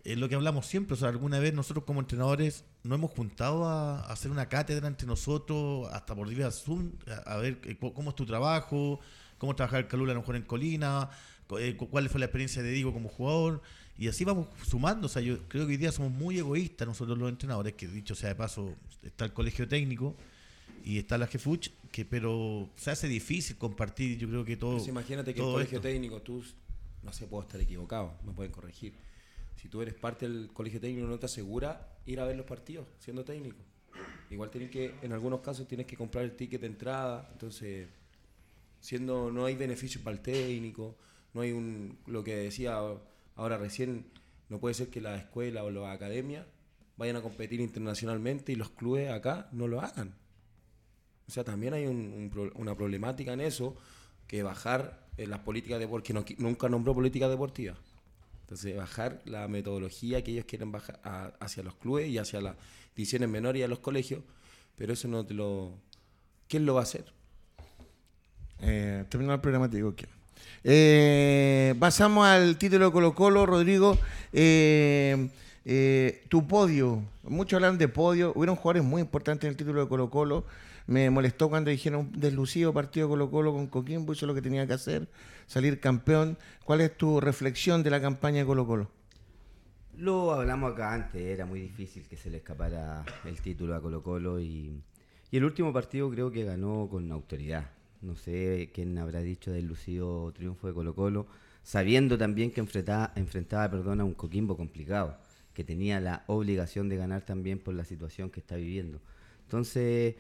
es 0.04 0.18
lo 0.18 0.28
que 0.28 0.36
hablamos 0.36 0.66
siempre, 0.66 0.94
o 0.94 0.98
sea, 0.98 1.10
alguna 1.10 1.40
vez 1.40 1.54
nosotros 1.54 1.86
como 1.86 2.02
entrenadores 2.02 2.66
nos 2.84 2.98
hemos 2.98 3.12
juntado 3.12 3.66
a, 3.66 4.02
hacer 4.12 4.32
una 4.32 4.50
cátedra 4.50 4.88
entre 4.88 5.08
nosotros, 5.08 5.88
hasta 5.92 6.14
por 6.14 6.28
vía 6.28 6.52
Zoom, 6.52 6.92
a, 7.26 7.38
ver 7.38 7.60
eh, 7.64 7.78
cómo 7.78 8.10
es 8.10 8.16
tu 8.16 8.26
trabajo, 8.26 9.00
cómo 9.38 9.56
trabajar 9.56 9.82
el 9.82 9.88
Calula 9.88 10.12
a 10.12 10.16
lo 10.16 10.22
mejor 10.22 10.36
en 10.36 10.44
Colina, 10.44 11.10
eh, 11.58 11.78
cuál 11.78 12.10
fue 12.10 12.20
la 12.20 12.26
experiencia 12.26 12.62
de 12.62 12.72
Diego 12.72 12.92
como 12.92 13.08
jugador. 13.08 13.62
Y 13.98 14.08
así 14.08 14.24
vamos 14.24 14.48
sumando. 14.64 15.08
O 15.08 15.10
sea, 15.10 15.22
yo 15.22 15.40
creo 15.48 15.66
que 15.66 15.74
hoy 15.74 15.78
día 15.78 15.92
somos 15.92 16.12
muy 16.12 16.38
egoístas 16.38 16.88
nosotros 16.88 17.18
los 17.18 17.30
entrenadores, 17.30 17.74
que 17.74 17.88
dicho 17.88 18.16
sea 18.16 18.30
de 18.30 18.36
paso, 18.36 18.76
está 19.04 19.26
el 19.26 19.34
colegio 19.34 19.68
técnico 19.68 20.16
y 20.84 21.00
está 21.00 21.18
la 21.18 21.28
Jefuch, 21.28 21.70
que 21.92 22.06
pero 22.06 22.70
se 22.76 22.92
hace 22.92 23.08
difícil 23.08 23.58
compartir, 23.58 24.18
yo 24.18 24.30
creo 24.30 24.46
que 24.46 24.56
todo. 24.56 24.78
Pues 24.78 24.88
imagínate 24.88 25.34
que 25.34 25.42
el 25.42 25.48
colegio 25.48 25.82
técnico, 25.82 26.22
tú, 26.22 26.44
no 27.04 27.12
sé, 27.12 27.28
puedo 27.28 27.44
estar 27.44 27.60
equivocado, 27.60 28.14
me 28.26 28.32
pueden 28.32 28.52
corregir. 28.52 28.94
Si 29.56 29.68
tú 29.68 29.82
eres 29.82 29.96
parte 29.96 30.30
del 30.30 30.50
colegio 30.54 30.80
técnico, 30.80 31.08
no 31.08 31.18
te 31.18 31.26
asegura 31.26 31.98
ir 32.06 32.20
a 32.20 32.26
ver 32.26 32.38
los 32.38 32.46
partidos 32.46 32.88
siendo 33.00 33.26
técnico. 33.26 33.58
Igual 34.30 34.52
tienes 34.52 34.70
que, 34.70 34.94
en 35.02 35.12
algunos 35.14 35.42
casos, 35.42 35.68
tienes 35.68 35.88
que 35.88 35.98
comprar 35.98 36.24
el 36.24 36.36
ticket 36.36 36.62
de 36.62 36.68
entrada, 36.68 37.28
entonces, 37.32 37.88
siendo, 38.80 39.32
no 39.32 39.46
hay 39.46 39.56
beneficios 39.56 40.04
para 40.04 40.16
el 40.16 40.22
técnico, 40.22 40.96
no 41.34 41.42
hay 41.42 41.52
un, 41.52 41.98
lo 42.06 42.24
que 42.24 42.36
decía 42.36 42.80
Ahora 43.38 43.58
recién 43.58 44.08
no 44.50 44.60
puede 44.60 44.74
ser 44.74 44.90
que 44.90 45.00
la 45.00 45.16
escuela 45.16 45.64
o 45.64 45.72
las 45.72 45.96
academias 45.96 46.46
vayan 46.98 47.16
a 47.16 47.22
competir 47.22 47.62
internacionalmente 47.62 48.52
y 48.52 48.56
los 48.56 48.72
clubes 48.72 49.10
acá 49.12 49.48
no 49.52 49.68
lo 49.68 49.80
hagan. 49.80 50.16
O 51.28 51.32
sea, 51.32 51.44
también 51.44 51.74
hay 51.74 51.86
una 51.86 52.76
problemática 52.76 53.34
en 53.34 53.42
eso 53.42 53.78
que 54.28 54.44
bajar 54.44 55.08
eh, 55.18 55.28
las 55.28 55.40
políticas 55.40 55.80
deportivas, 55.80 56.26
que 56.26 56.36
nunca 56.40 56.68
nombró 56.70 56.94
política 56.94 57.30
deportiva. 57.30 57.76
Entonces, 58.42 58.76
bajar 58.78 59.22
la 59.26 59.48
metodología 59.48 60.24
que 60.24 60.32
ellos 60.32 60.46
quieren 60.46 60.72
bajar 60.72 61.00
hacia 61.40 61.64
los 61.64 61.76
clubes 61.76 62.08
y 62.08 62.18
hacia 62.18 62.40
las 62.40 62.56
divisiones 62.96 63.30
menores 63.30 63.60
y 63.60 63.64
a 63.64 63.68
los 63.68 63.80
colegios, 63.80 64.24
pero 64.76 64.94
eso 64.94 65.08
no 65.08 65.26
te 65.26 65.34
lo... 65.34 65.78
¿Quién 66.48 66.66
lo 66.66 66.74
va 66.74 66.80
a 66.80 66.84
hacer? 66.84 67.12
Eh, 68.62 69.04
terminó 69.10 69.34
el 69.34 69.42
programa, 69.42 69.70
te 69.70 69.78
digo 69.78 69.94
quién. 69.96 70.10
Eh, 70.64 71.76
pasamos 71.80 72.26
al 72.26 72.58
título 72.58 72.86
de 72.86 72.92
Colo 72.92 73.14
Colo, 73.14 73.46
Rodrigo. 73.46 73.98
Eh, 74.34 75.30
eh, 75.70 76.24
tu 76.30 76.48
podio, 76.48 77.04
muchos 77.24 77.58
hablan 77.58 77.78
de 77.78 77.90
podio, 77.90 78.32
hubieron 78.36 78.56
jugadores 78.56 78.84
muy 78.84 79.02
importantes 79.02 79.44
en 79.46 79.52
el 79.52 79.58
título 79.58 79.82
de 79.82 79.90
Colo 79.90 80.10
Colo. 80.10 80.46
Me 80.88 81.10
molestó 81.10 81.50
cuando 81.50 81.70
dijeron 81.70 82.10
deslucido 82.16 82.74
partido 82.74 83.10
Colo 83.10 83.30
Colo 83.30 83.52
con 83.52 83.68
Coquimbo, 83.68 84.14
hizo 84.14 84.26
lo 84.26 84.34
que 84.34 84.42
tenía 84.42 84.66
que 84.66 84.74
hacer, 84.74 85.10
salir 85.46 85.82
campeón. 85.82 86.38
¿Cuál 86.64 86.82
es 86.82 86.96
tu 86.96 87.20
reflexión 87.20 87.84
de 87.84 87.90
la 87.90 88.00
campaña 88.00 88.40
de 88.40 88.46
Colo 88.46 88.66
Colo? 88.66 88.90
Lo 89.98 90.32
hablamos 90.32 90.72
acá 90.72 90.94
antes, 90.94 91.22
era 91.22 91.46
muy 91.46 91.60
difícil 91.60 92.08
que 92.08 92.16
se 92.16 92.30
le 92.30 92.38
escapara 92.38 93.04
el 93.26 93.42
título 93.42 93.76
a 93.76 93.82
Colo 93.82 94.02
Colo 94.02 94.40
y 94.40 94.82
el 95.32 95.44
último 95.44 95.74
partido 95.74 96.10
creo 96.10 96.32
que 96.32 96.46
ganó 96.46 96.88
con 96.90 97.12
autoridad. 97.12 97.77
No 98.02 98.16
sé 98.16 98.72
quién 98.74 98.98
habrá 98.98 99.22
dicho 99.22 99.52
del 99.52 99.66
lucido 99.66 100.32
triunfo 100.34 100.68
de 100.68 100.74
Colo 100.74 100.96
Colo, 100.96 101.28
sabiendo 101.64 102.18
también 102.18 102.52
que 102.52 102.60
enfrentaba, 102.60 103.12
enfrentaba 103.16 103.70
perdón, 103.70 104.02
a 104.02 104.06
un 104.06 104.14
Coquimbo 104.14 104.56
complicado, 104.56 105.18
que 105.54 105.64
tenía 105.64 106.00
la 106.00 106.24
obligación 106.28 106.90
de 106.90 106.98
ganar 106.98 107.26
también 107.26 107.60
por 107.60 107.74
la 107.74 107.84
situación 107.84 108.30
que 108.30 108.40
está 108.40 108.56
viviendo. 108.56 109.02
Entonces, 109.44 110.16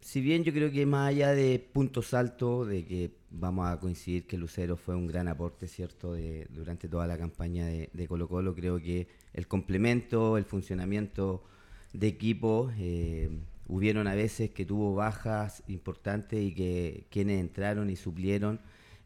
si 0.00 0.20
bien 0.20 0.42
yo 0.44 0.52
creo 0.52 0.70
que 0.70 0.86
más 0.86 1.10
allá 1.10 1.32
de 1.32 1.58
puntos 1.58 2.14
altos, 2.14 2.68
de 2.68 2.84
que 2.84 3.10
vamos 3.30 3.68
a 3.68 3.78
coincidir 3.78 4.26
que 4.26 4.38
Lucero 4.38 4.76
fue 4.76 4.96
un 4.96 5.06
gran 5.06 5.28
aporte, 5.28 5.68
¿cierto?, 5.68 6.14
de, 6.14 6.46
durante 6.50 6.88
toda 6.88 7.06
la 7.06 7.18
campaña 7.18 7.66
de, 7.66 8.06
Colo 8.08 8.28
Colo, 8.28 8.54
creo 8.54 8.80
que 8.80 9.06
el 9.34 9.46
complemento, 9.46 10.38
el 10.38 10.44
funcionamiento 10.44 11.44
de 11.92 12.08
equipo... 12.08 12.72
Eh, 12.78 13.30
hubieron 13.66 14.06
a 14.06 14.14
veces 14.14 14.50
que 14.50 14.64
tuvo 14.64 14.94
bajas 14.94 15.62
importantes 15.68 16.42
y 16.42 16.52
que 16.52 17.06
quienes 17.10 17.40
entraron 17.40 17.90
y 17.90 17.96
suplieron 17.96 18.60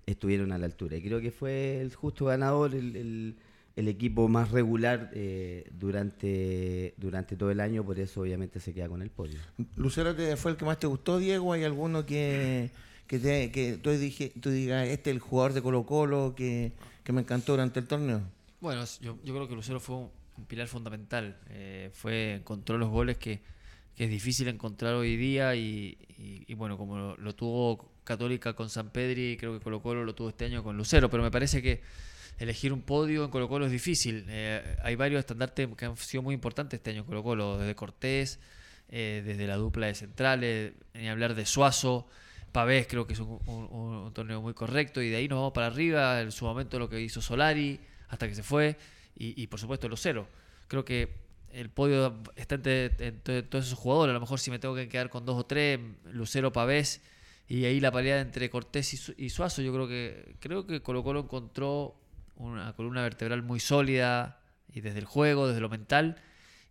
estuvieron 0.06 0.52
a 0.52 0.58
la 0.58 0.66
altura. 0.66 0.96
Y 0.96 1.02
creo 1.02 1.20
que 1.20 1.30
fue 1.30 1.80
el 1.80 1.94
justo 1.94 2.26
ganador, 2.26 2.74
el, 2.74 3.36
equipo 3.76 4.28
más 4.28 4.52
regular 4.52 5.10
eh, 5.12 5.68
durante, 5.72 6.94
durante 6.96 7.36
todo 7.36 7.50
el 7.50 7.60
año, 7.60 7.84
por 7.84 7.98
eso 7.98 8.22
obviamente 8.22 8.60
se 8.60 8.72
queda 8.72 8.88
con 8.88 9.02
el 9.02 9.10
podio. 9.10 9.38
Lucero 9.76 10.14
fue 10.36 10.52
el 10.52 10.56
que 10.56 10.64
más 10.64 10.78
te 10.78 10.86
gustó, 10.86 11.18
Diego, 11.18 11.52
¿hay 11.52 11.64
alguno 11.64 12.06
que, 12.06 12.70
que, 13.06 13.50
que 13.52 13.78
tú, 13.82 13.90
dije, 13.90 14.32
tú 14.40 14.50
digas, 14.50 14.88
este 14.88 15.10
es 15.10 15.16
el 15.16 15.20
jugador 15.20 15.52
de 15.52 15.62
Colo 15.62 15.84
Colo 15.84 16.34
que, 16.34 16.72
me 17.12 17.20
encantó 17.20 17.52
durante 17.52 17.80
el 17.80 17.86
torneo? 17.86 18.22
Bueno, 18.60 18.84
yo, 19.00 19.16
creo 19.22 19.46
que 19.46 19.54
Lucero 19.54 19.80
fue 19.80 19.96
un, 19.96 20.10
pilar 20.46 20.68
fundamental, 20.68 21.36
eh, 21.48 21.90
fue 21.92 22.34
encontró 22.34 22.78
los 22.78 22.90
goles 22.90 23.18
que 23.18 23.40
que 23.96 24.04
es 24.04 24.10
difícil 24.10 24.46
encontrar 24.48 24.94
hoy 24.94 25.16
día 25.16 25.56
y, 25.56 25.96
bueno, 26.54 26.76
como 26.76 27.16
lo, 27.16 27.34
tuvo 27.34 27.90
Católica 28.04 28.52
con 28.52 28.68
San 28.68 28.90
Pedri, 28.90 29.38
creo 29.38 29.54
que 29.54 29.64
Colo 29.64 29.80
Colo 29.80 30.04
lo 30.04 30.14
tuvo 30.14 30.28
este 30.28 30.44
año 30.44 30.62
con 30.62 30.76
Lucero, 30.76 31.10
pero 31.10 31.22
me 31.22 31.30
parece 31.30 31.62
que 31.62 31.80
elegir 32.38 32.74
un 32.74 32.82
podio 32.82 33.24
en 33.24 33.30
Colo 33.30 33.48
Colo 33.48 33.64
es 33.64 33.72
difícil. 33.72 34.26
Eh, 34.28 34.76
hay 34.82 34.96
varios 34.96 35.20
estandartes 35.20 35.68
que 35.76 35.86
han 35.86 35.96
sido 35.96 36.22
muy 36.22 36.34
importantes 36.34 36.78
este 36.78 36.90
año 36.90 37.00
en 37.00 37.06
Colo 37.06 37.22
Colo, 37.22 37.58
desde 37.58 37.74
Cortés, 37.74 38.38
eh, 38.90 39.22
desde 39.24 39.46
la 39.46 39.56
dupla 39.56 39.86
de 39.86 39.94
centrales, 39.94 40.72
ni 40.92 41.08
hablar 41.08 41.34
de 41.34 41.46
Suazo, 41.46 42.06
Pavés 42.52 42.86
creo 42.86 43.06
que 43.06 43.14
es 43.14 43.20
un, 43.20 44.10
torneo 44.14 44.42
muy 44.42 44.52
correcto 44.54 45.02
y 45.02 45.08
de 45.08 45.16
ahí 45.16 45.28
nos 45.28 45.38
vamos 45.38 45.52
para 45.52 45.66
arriba, 45.66 46.20
en 46.20 46.32
su 46.32 46.44
momento 46.44 46.78
lo 46.78 46.88
que 46.88 47.00
hizo 47.00 47.20
Solari 47.20 47.80
hasta 48.08 48.28
que 48.28 48.34
se 48.34 48.42
fue 48.42 48.76
y 49.14 49.46
por 49.46 49.58
supuesto 49.58 49.88
Lucero. 49.88 50.28
Creo 50.68 50.84
que 50.84 51.25
el 51.56 51.70
podio 51.70 52.22
está 52.36 52.56
entre, 52.56 53.42
todos 53.44 53.66
esos 53.66 53.78
jugadores, 53.78 54.10
a 54.10 54.14
lo 54.14 54.20
mejor 54.20 54.38
si 54.38 54.50
me 54.50 54.58
tengo 54.58 54.74
que 54.74 54.90
quedar 54.90 55.08
con 55.08 55.24
dos 55.24 55.38
o 55.38 55.46
tres, 55.46 55.80
Lucero, 56.12 56.52
Pavés 56.52 57.00
y 57.48 57.64
ahí 57.64 57.80
la 57.80 57.90
pelea 57.90 58.20
entre 58.20 58.50
Cortés 58.50 59.14
y, 59.16 59.30
Suazo, 59.30 59.62
yo 59.62 59.72
creo 59.72 59.88
que 59.88 60.36
creo 60.38 60.66
que 60.66 60.76
encontró 60.76 61.96
una 62.36 62.74
columna 62.74 63.02
vertebral 63.02 63.42
muy 63.42 63.58
sólida 63.58 64.42
y 64.70 64.82
desde 64.82 64.98
el 64.98 65.06
juego, 65.06 65.48
desde 65.48 65.60
lo 65.60 65.70
mental 65.70 66.20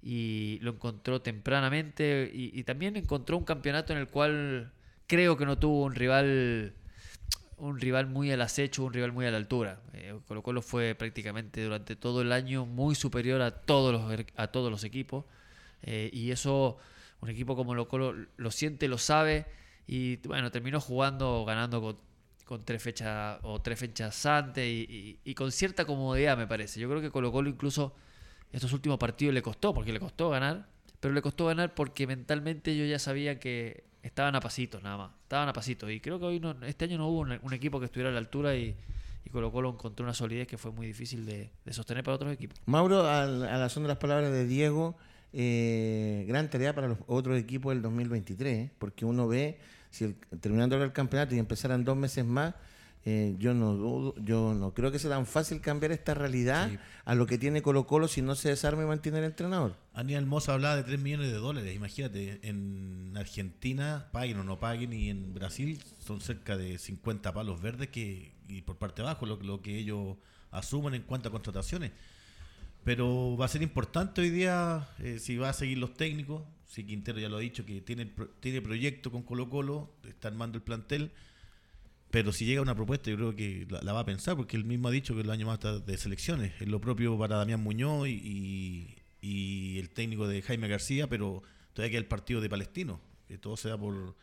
y 0.04 0.60
lo 0.62 0.74
encontró 0.74 1.20
tempranamente 1.20 2.30
y, 2.32 2.64
también 2.64 2.96
encontró 2.96 3.38
un 3.38 3.44
campeonato 3.44 3.92
en 3.92 3.98
el 3.98 4.08
cual 4.08 4.72
creo 5.08 5.36
que 5.36 5.48
no 5.48 5.58
tuvo 5.58 5.84
un 5.84 5.96
rival 5.96 6.76
un 7.58 7.80
rival 7.80 8.08
muy 8.08 8.32
al 8.32 8.42
acecho, 8.42 8.84
un 8.84 8.94
rival 8.94 9.12
muy 9.12 9.26
a 9.26 9.32
la 9.32 9.38
altura. 9.38 9.82
Eh, 9.94 10.18
Colo 10.28 10.42
Colo 10.42 10.62
fue 10.62 10.96
prácticamente 10.96 11.64
durante 11.64 11.96
todo 11.96 12.22
el 12.22 12.32
año 12.32 12.66
muy 12.66 12.96
superior 12.96 13.42
a 13.42 13.52
todos 13.52 13.94
los, 13.94 14.12
er, 14.12 14.28
a 14.36 14.48
todos 14.48 14.72
los 14.72 14.84
equipos 14.84 15.26
eh, 15.84 16.10
y 16.12 16.32
eso 16.32 16.78
un 17.22 17.30
equipo 17.30 17.56
como 17.56 17.70
Colo 17.72 17.88
Colo 17.88 18.28
lo 18.38 18.52
siente, 18.52 18.88
lo 18.88 18.98
sabe 18.98 19.46
y 19.88 20.18
bueno, 20.28 20.52
terminó 20.52 20.82
jugando, 20.82 21.46
ganando 21.46 22.00
con, 22.46 22.66
tres 22.66 22.82
fechas 22.82 23.40
o 23.44 23.62
tres 23.62 23.80
fechas 23.80 24.26
antes 24.26 24.64
y, 24.68 25.34
con 25.36 25.52
cierta 25.52 25.86
comodidad, 25.86 26.38
me 26.38 26.48
parece. 26.48 26.80
Yo 26.80 26.90
creo 26.90 27.02
que 27.02 27.10
Colo 27.10 27.32
Colo 27.32 27.50
incluso 27.50 27.96
estos 28.52 28.72
últimos 28.74 28.98
partidos 28.98 29.34
le 29.34 29.42
costó, 29.42 29.74
porque 29.74 29.92
le 29.92 30.00
costó 30.00 30.30
ganar, 30.30 30.68
pero 31.00 31.14
le 31.14 31.22
costó 31.22 31.48
ganar 31.48 31.74
porque 31.74 32.08
mentalmente 32.08 32.76
yo 32.78 32.86
ya 32.86 33.00
sabía 33.00 33.40
que 33.40 33.84
estaban 34.06 34.36
a 34.36 34.40
pasitos 34.40 34.84
nada 34.84 34.98
más, 34.98 35.12
estaban 35.24 35.50
a 35.50 35.54
pasitos. 35.54 35.90
Y 35.92 36.00
creo 36.00 36.20
que 36.20 36.26
hoy 36.26 36.40
no, 36.40 36.56
este 36.66 36.86
año 36.86 36.98
no 36.98 37.08
hubo 37.08 37.22
un, 37.22 37.54
equipo 37.54 37.80
que 37.80 37.86
estuviera 37.86 38.10
a 38.10 38.14
la 38.14 38.20
altura 38.20 38.56
y, 38.56 38.76
y 39.26 39.30
Colo 39.32 39.52
Colo 39.52 39.70
encontró 39.72 40.04
una 40.04 40.14
solidez 40.14 40.48
que 40.48 40.58
fue 40.58 40.72
muy 40.72 40.86
difícil 40.88 41.26
de, 41.26 41.50
sostener 41.72 42.04
para 42.04 42.16
otros 42.16 42.32
equipos. 42.32 42.62
Mauro, 42.68 43.06
a, 43.08 43.26
la 43.26 43.68
son 43.70 43.84
de 43.84 43.90
las 43.90 43.98
palabras 43.98 44.32
de 44.32 44.46
Diego, 44.46 44.96
eh, 45.34 46.24
gran 46.28 46.50
tarea 46.50 46.74
para 46.76 46.88
los 46.88 47.00
otros 47.08 47.38
equipos 47.38 47.74
del 47.74 47.82
2023, 47.82 48.58
¿eh? 48.58 48.72
porque 48.78 49.06
uno 49.06 49.28
ve 49.28 49.58
si 49.90 50.14
terminando 50.40 50.82
el 50.82 50.92
campeonato 50.94 51.34
y 51.36 51.40
empezaran 51.40 51.84
dos 51.84 51.98
meses 51.98 52.24
más, 52.24 52.54
eh, 53.08 53.36
yo 53.38 53.54
no 53.54 53.74
dudo, 53.76 54.16
yo 54.18 54.56
no 54.56 54.74
creo 54.74 54.92
que 54.92 54.98
sea 54.98 55.12
tan 55.12 55.28
fácil 55.28 55.62
cambiar 55.62 55.92
esta 55.92 56.16
realidad 56.16 56.72
a 57.06 57.14
lo 57.14 57.28
que 57.28 57.38
tiene 57.38 57.62
Colo 57.62 57.86
Colo 57.86 58.08
si 58.08 58.24
no 58.24 58.34
se 58.34 58.50
desarma 58.50 58.82
y 58.82 58.88
mantiene 58.88 59.20
el 59.20 59.26
entrenador. 59.26 59.76
Aníbal 59.94 60.26
Mosa 60.26 60.54
hablaba 60.54 60.76
de 60.76 60.84
3 60.84 61.00
millones 61.00 61.32
de 61.32 61.38
dólares, 61.38 61.76
imagínate, 61.76 62.40
en 62.42 63.14
Argentina 63.16 64.08
paguen 64.12 64.40
o 64.40 64.44
no 64.44 64.60
paguen 64.60 64.92
y 64.92 65.12
en 65.12 65.36
Brasil 65.36 65.80
son 66.00 66.20
cerca 66.20 66.58
de 66.58 66.80
50 66.80 67.32
palos 67.32 67.62
verdes 67.62 67.90
que 67.90 68.34
y 68.48 68.64
por 68.64 68.78
parte 68.78 69.04
de 69.04 69.08
abajo 69.08 69.28
lo, 69.28 69.38
lo 69.38 69.62
que 69.62 69.78
ellos 69.78 70.18
asumen 70.50 70.96
en 70.96 71.04
cuanto 71.04 71.30
a 71.30 71.32
contrataciones. 71.32 71.92
Pero 72.84 73.38
va 73.38 73.46
a 73.46 73.50
ser 73.50 73.62
importante 73.62 74.22
hoy 74.22 74.32
día 74.32 74.88
eh, 75.00 75.20
si 75.20 75.38
va 75.38 75.50
a 75.50 75.54
seguir 75.54 75.78
los 75.78 75.94
técnicos, 75.94 76.42
si 76.66 76.84
Quintero 76.84 77.20
ya 77.20 77.30
lo 77.30 77.38
ha 77.38 77.40
dicho, 77.40 77.66
que 77.66 77.82
tiene, 77.82 78.12
tiene 78.40 78.62
proyecto 78.64 79.12
con 79.12 79.22
Colo 79.22 79.48
Colo, 79.48 79.92
está 80.08 80.28
armando 80.28 80.58
el 80.58 80.64
plantel, 80.64 81.12
pero 82.16 82.32
si 82.32 82.46
llega 82.46 82.62
una 82.62 82.76
propuesta 82.76 83.10
yo 83.10 83.18
creo 83.18 83.36
que 83.36 83.68
la, 83.70 83.92
va 83.92 84.00
a 84.00 84.06
pensar, 84.06 84.38
porque 84.38 84.56
él 84.56 84.64
mismo 84.64 84.88
ha 84.88 84.92
dicho 84.92 85.14
que 85.16 85.20
el 85.20 85.30
año 85.30 85.48
más 85.48 85.56
está 85.56 85.80
de 85.80 85.98
selecciones, 85.98 86.54
es 86.62 86.68
lo 86.70 86.80
propio 86.80 87.20
para 87.20 87.36
Damián 87.36 87.62
Muñoz 87.62 88.08
y, 88.08 88.96
y, 89.22 89.80
el 89.80 89.90
técnico 89.90 90.26
de 90.26 90.42
Jaime 90.42 90.70
García, 90.70 91.10
pero 91.10 91.44
todavía 91.74 91.92
queda 91.92 92.00
el 92.00 92.06
partido 92.06 92.40
de 92.40 92.50
Palestino, 92.50 93.02
que 93.28 93.38
todo 93.38 93.58
sea 93.58 93.78
por 93.78 94.16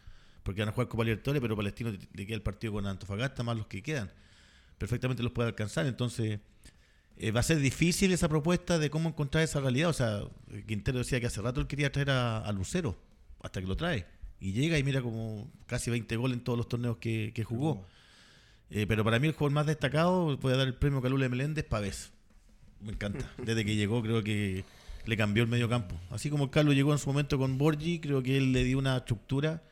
porque 0.42 0.62
van 0.62 0.70
a 0.70 0.72
jugar 0.72 0.88
Copa 0.88 1.04
Libertadores, 1.04 1.42
pero 1.42 1.54
Palestino 1.54 1.90
le 1.90 2.26
queda 2.26 2.34
el 2.34 2.40
partido 2.40 2.72
con 2.72 2.86
Antofagasta 2.86 3.42
más 3.42 3.58
los 3.58 3.66
que 3.66 3.82
quedan. 3.82 4.10
Perfectamente 4.78 5.22
los 5.22 5.32
puede 5.32 5.50
alcanzar, 5.50 5.84
entonces 5.84 6.40
eh, 7.18 7.30
va 7.30 7.40
a 7.40 7.42
ser 7.42 7.58
difícil 7.58 8.10
esa 8.12 8.26
propuesta 8.26 8.78
de 8.78 8.88
cómo 8.88 9.10
encontrar 9.10 9.44
esa 9.44 9.60
realidad. 9.60 9.90
O 9.90 9.92
sea, 9.92 10.22
Quintero 10.66 10.96
decía 11.00 11.20
que 11.20 11.26
hace 11.26 11.42
rato 11.42 11.60
él 11.60 11.66
quería 11.66 11.92
traer 11.92 12.08
a, 12.08 12.50
Lucero, 12.52 12.96
hasta 13.42 13.60
que 13.60 13.66
lo 13.66 13.76
trae. 13.76 14.06
Y 14.42 14.50
llega 14.50 14.76
y 14.76 14.82
mira 14.82 15.00
como 15.00 15.48
casi 15.66 15.88
20 15.92 16.16
goles 16.16 16.36
en 16.36 16.42
todos 16.42 16.58
los 16.58 16.68
torneos 16.68 16.96
que, 16.96 17.44
jugó. 17.46 17.86
Eh, 18.70 18.86
pero 18.88 19.04
para 19.04 19.20
mí 19.20 19.28
el 19.28 19.34
jugador 19.34 19.52
más 19.52 19.66
destacado, 19.66 20.36
voy 20.36 20.52
a 20.52 20.56
dar 20.56 20.66
el 20.66 20.74
premio 20.74 21.00
Calule 21.00 21.28
Meléndez, 21.28 21.64
Pavés. 21.64 22.10
Me 22.80 22.90
encanta. 22.90 23.32
Desde 23.38 23.64
que 23.64 23.76
llegó 23.76 24.02
creo 24.02 24.24
que 24.24 24.64
le 25.06 25.16
cambió 25.16 25.44
el 25.44 25.48
medio 25.48 25.68
campo. 25.68 25.94
Así 26.10 26.28
como 26.28 26.50
Carlos 26.50 26.74
llegó 26.74 26.90
en 26.90 26.98
su 26.98 27.06
momento 27.08 27.38
con 27.38 27.56
Borgi, 27.56 28.00
creo 28.00 28.20
que 28.24 28.36
él 28.36 28.52
le 28.52 28.64
dio 28.64 28.80
una 28.80 28.96
estructura, 28.96 29.62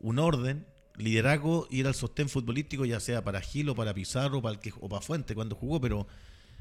un 0.00 0.18
orden, 0.18 0.66
liderazgo 0.96 1.68
y 1.70 1.78
era 1.78 1.90
el 1.90 1.94
sostén 1.94 2.28
futbolístico, 2.28 2.84
ya 2.84 2.98
sea 2.98 3.22
para 3.22 3.40
Gil 3.40 3.68
o 3.68 3.76
para 3.76 3.94
Pizarro 3.94 4.42
para 4.42 4.54
el 4.54 4.60
que, 4.60 4.72
o 4.80 4.88
para 4.88 5.00
Fuente 5.00 5.36
cuando 5.36 5.54
jugó, 5.54 5.80
pero 5.80 6.08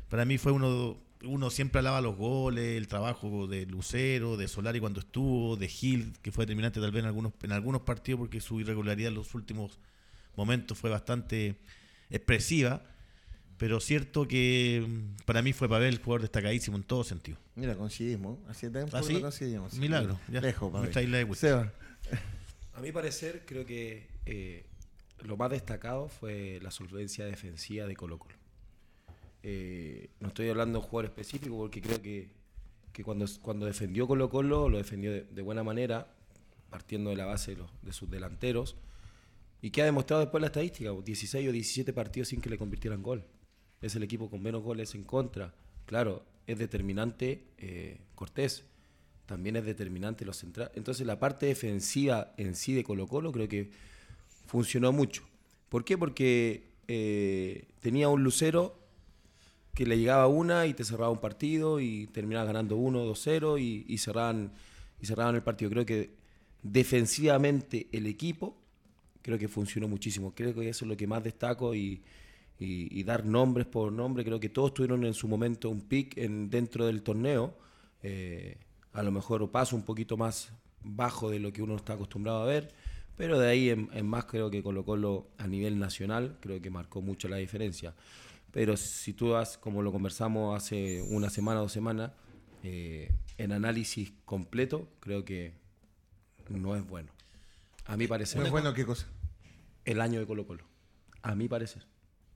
para 0.10 0.26
mí 0.26 0.38
fue 0.38 0.52
uno, 0.52 0.98
uno 1.24 1.50
siempre 1.50 1.80
alaba 1.80 2.02
los 2.02 2.16
goles, 2.16 2.78
el 2.78 2.88
trabajo 2.88 3.48
de 3.48 3.66
Lucero, 3.66 4.38
de 4.38 4.48
Solari 4.48 4.80
cuando 4.80 5.00
estuvo, 5.00 5.56
de 5.56 5.68
Gil, 5.68 6.14
que 6.22 6.32
fue 6.32 6.46
determinante 6.46 6.80
tal 6.80 6.92
vez 6.92 7.02
en 7.02 7.08
algunos, 7.08 7.34
en 7.42 7.52
algunos 7.52 7.82
partidos 7.82 8.20
porque 8.20 8.42
su 8.42 8.60
irregularidad 8.60 9.10
en 9.10 9.16
los 9.16 9.34
últimos 9.36 9.80
momentos 10.36 10.78
fue 10.78 10.90
bastante 10.90 11.56
expresiva. 12.10 12.84
Pero 13.58 13.80
cierto 13.80 14.28
que 14.28 14.86
mm, 14.88 15.24
para 15.26 15.42
mí 15.42 15.52
fue 15.52 15.68
Pavel 15.68 15.88
el 15.88 15.98
jugador 16.00 16.22
destacadísimo 16.22 16.78
en 16.78 16.84
todo 16.84 17.04
sentido. 17.04 17.40
Mira, 17.56 17.76
coincidimos. 17.76 18.38
Así 18.48 18.70
tiempo 18.70 18.96
¿Ah, 18.96 19.02
coincidimos. 19.02 19.74
Milagro. 19.74 20.20
Ya. 20.32 20.42
Lejos, 20.42 20.72
A 22.76 22.82
mi 22.82 22.92
parecer, 22.92 23.44
creo 23.48 23.66
que 23.66 24.08
eh, 24.28 24.64
lo 25.24 25.36
más 25.38 25.50
destacado 25.50 26.08
fue 26.08 26.60
la 26.62 26.70
solvencia 26.70 27.26
defensiva 27.26 27.88
de 27.88 27.96
Colo 27.96 28.20
Colo. 28.20 28.36
Eh, 29.44 30.10
no 30.20 30.30
estoy 30.30 30.50
hablando 30.50 30.80
de 30.80 30.86
un 30.86 30.90
jugador 30.90 31.12
específico 31.12 31.58
porque 31.58 31.82
creo 31.82 32.02
que, 32.02 32.30
cuando, 33.04 33.26
cuando 33.42 33.66
defendió 33.66 34.08
Colo 34.08 34.30
Colo 34.30 34.70
lo 34.70 34.78
defendió 34.78 35.12
de, 35.12 35.42
buena 35.42 35.64
manera, 35.64 36.08
partiendo 36.70 37.12
de 37.12 37.16
la 37.16 37.26
base 37.26 37.56
de, 37.82 37.94
sus 37.94 38.10
delanteros. 38.10 38.76
Y 39.62 39.72
que 39.72 39.82
ha 39.82 39.86
demostrado 39.86 40.22
después 40.22 40.42
la 40.42 40.48
estadística, 40.48 40.92
16 40.92 41.50
o 41.50 41.52
17 41.52 41.94
partidos 41.94 42.30
sin 42.30 42.42
que 42.42 42.50
le 42.50 42.58
convirtieran 42.58 43.02
gol. 43.02 43.24
Es 43.82 43.96
el 43.96 44.04
equipo 44.04 44.30
con 44.30 44.42
menos 44.42 44.64
goles 44.64 44.94
en 44.96 45.04
contra. 45.04 45.54
Claro, 45.86 46.24
es 46.46 46.58
determinante 46.58 47.44
eh, 47.58 47.98
Cortés, 48.16 48.66
también 49.26 49.56
es 49.58 49.66
determinante 49.66 50.26
los 50.26 50.38
centrales. 50.38 50.74
Entonces 50.76 51.06
la 51.06 51.20
parte 51.20 51.46
defensiva 51.46 52.34
en 52.38 52.56
sí 52.56 52.74
de 52.74 52.84
Colo 52.84 53.08
Colo 53.08 53.32
creo 53.32 53.48
que 53.48 53.72
funcionó 54.48 54.92
mucho. 54.92 55.24
¿Por 55.70 55.84
qué? 55.84 55.98
Porque 55.98 56.64
eh, 56.88 57.68
tenía 57.82 58.10
un 58.10 58.24
Lucero 58.24 58.80
que 59.78 59.86
le 59.86 59.96
llegaba 59.96 60.26
una 60.26 60.66
y 60.66 60.74
te 60.74 60.84
cerraba 60.84 61.12
un 61.12 61.20
partido 61.20 61.80
y 61.80 62.08
terminaba 62.08 62.48
ganando 62.48 62.78
1, 62.78 63.06
2-0 63.06 63.62
y, 63.62 63.86
y, 63.88 64.00
cerraban, 64.00 64.52
y 65.00 65.06
cerraban 65.06 65.36
el 65.36 65.44
partido. 65.44 65.70
Creo 65.70 65.86
que 65.86 66.10
defensivamente 66.64 67.86
el 67.92 68.08
equipo 68.08 68.58
creo 69.22 69.38
que 69.38 69.48
funcionó 69.48 69.88
muchísimo. 69.88 70.34
Creo 70.34 70.56
que 70.56 70.68
eso 70.68 70.84
es 70.84 70.90
lo 70.90 70.98
que 70.98 71.06
más 71.06 71.24
destaco 71.24 71.76
y, 71.76 72.02
y, 72.58 73.04
dar 73.04 73.24
nombres 73.24 73.68
por 73.68 73.92
nombre. 73.92 74.26
Creo 74.26 74.40
que 74.40 74.50
todos 74.50 74.74
tuvieron 74.74 75.06
en 75.06 75.14
su 75.14 75.28
momento 75.28 75.70
un 75.70 75.82
pick 75.82 76.18
en, 76.18 76.50
dentro 76.50 76.88
del 76.88 77.04
torneo. 77.04 77.54
Eh, 78.02 78.58
a 78.94 79.04
lo 79.04 79.12
mejor 79.12 79.48
paso 79.52 79.76
un 79.76 79.84
poquito 79.84 80.18
más 80.18 80.50
bajo 80.84 81.30
de 81.30 81.38
lo 81.38 81.54
que 81.54 81.62
uno 81.62 81.76
está 81.76 81.94
acostumbrado 81.94 82.42
a 82.42 82.48
ver. 82.48 82.74
Pero 83.16 83.38
de 83.38 83.48
ahí 83.48 83.70
en, 83.70 83.92
en 83.94 84.08
más 84.08 84.26
creo 84.26 84.50
que 84.50 84.64
Colo 84.64 84.84
Colo 84.84 85.28
a 85.38 85.46
nivel 85.46 85.78
nacional 85.78 86.38
creo 86.40 86.60
que 86.60 86.72
marcó 86.72 87.04
mucho 87.04 87.28
la 87.28 87.38
diferencia. 87.38 87.94
Pero 88.52 88.78
si 88.78 89.14
tú 89.14 89.30
vas, 89.30 89.58
como 89.58 89.82
lo 89.82 89.92
conversamos 89.92 90.56
hace 90.56 91.02
una 91.10 91.30
semana 91.30 91.60
o 91.60 91.64
dos 91.64 91.72
semanas, 91.72 92.12
eh, 92.64 93.12
en 93.38 93.52
análisis 93.52 94.14
completo, 94.26 94.88
creo 95.00 95.24
que 95.24 95.54
no 96.50 96.76
es 96.76 96.86
bueno. 96.88 97.12
A 97.86 97.98
mi 97.98 98.08
parecer. 98.08 98.40
¿No 98.40 98.46
es 98.46 98.52
bueno 98.52 98.74
qué 98.74 98.86
cosa? 98.86 99.08
El 99.86 100.02
año 100.02 100.20
de 100.20 100.26
Colo 100.26 100.46
Colo. 100.46 100.64
A 101.22 101.36
mi 101.36 101.48
parecer. 101.48 101.86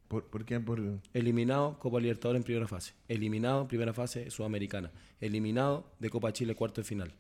¿Por, 0.07 0.26
por 0.26 0.45
qué? 0.45 0.59
Por... 0.59 0.82
Eliminado 1.14 1.80
Copa 1.80 1.99
Libertadores 1.99 2.39
en 2.39 2.43
primera 2.43 2.68
fase. 2.68 2.93
Eliminado 3.07 3.62
en 3.62 3.68
primera 3.68 3.93
fase 3.93 4.30
Sudamericana. 4.30 4.91
Eliminado 5.20 5.91
de 5.99 6.09
Copa 6.09 6.34
Chile 6.34 6.55
cuarto 6.55 6.82
de 6.82 6.86
final. 6.86 7.14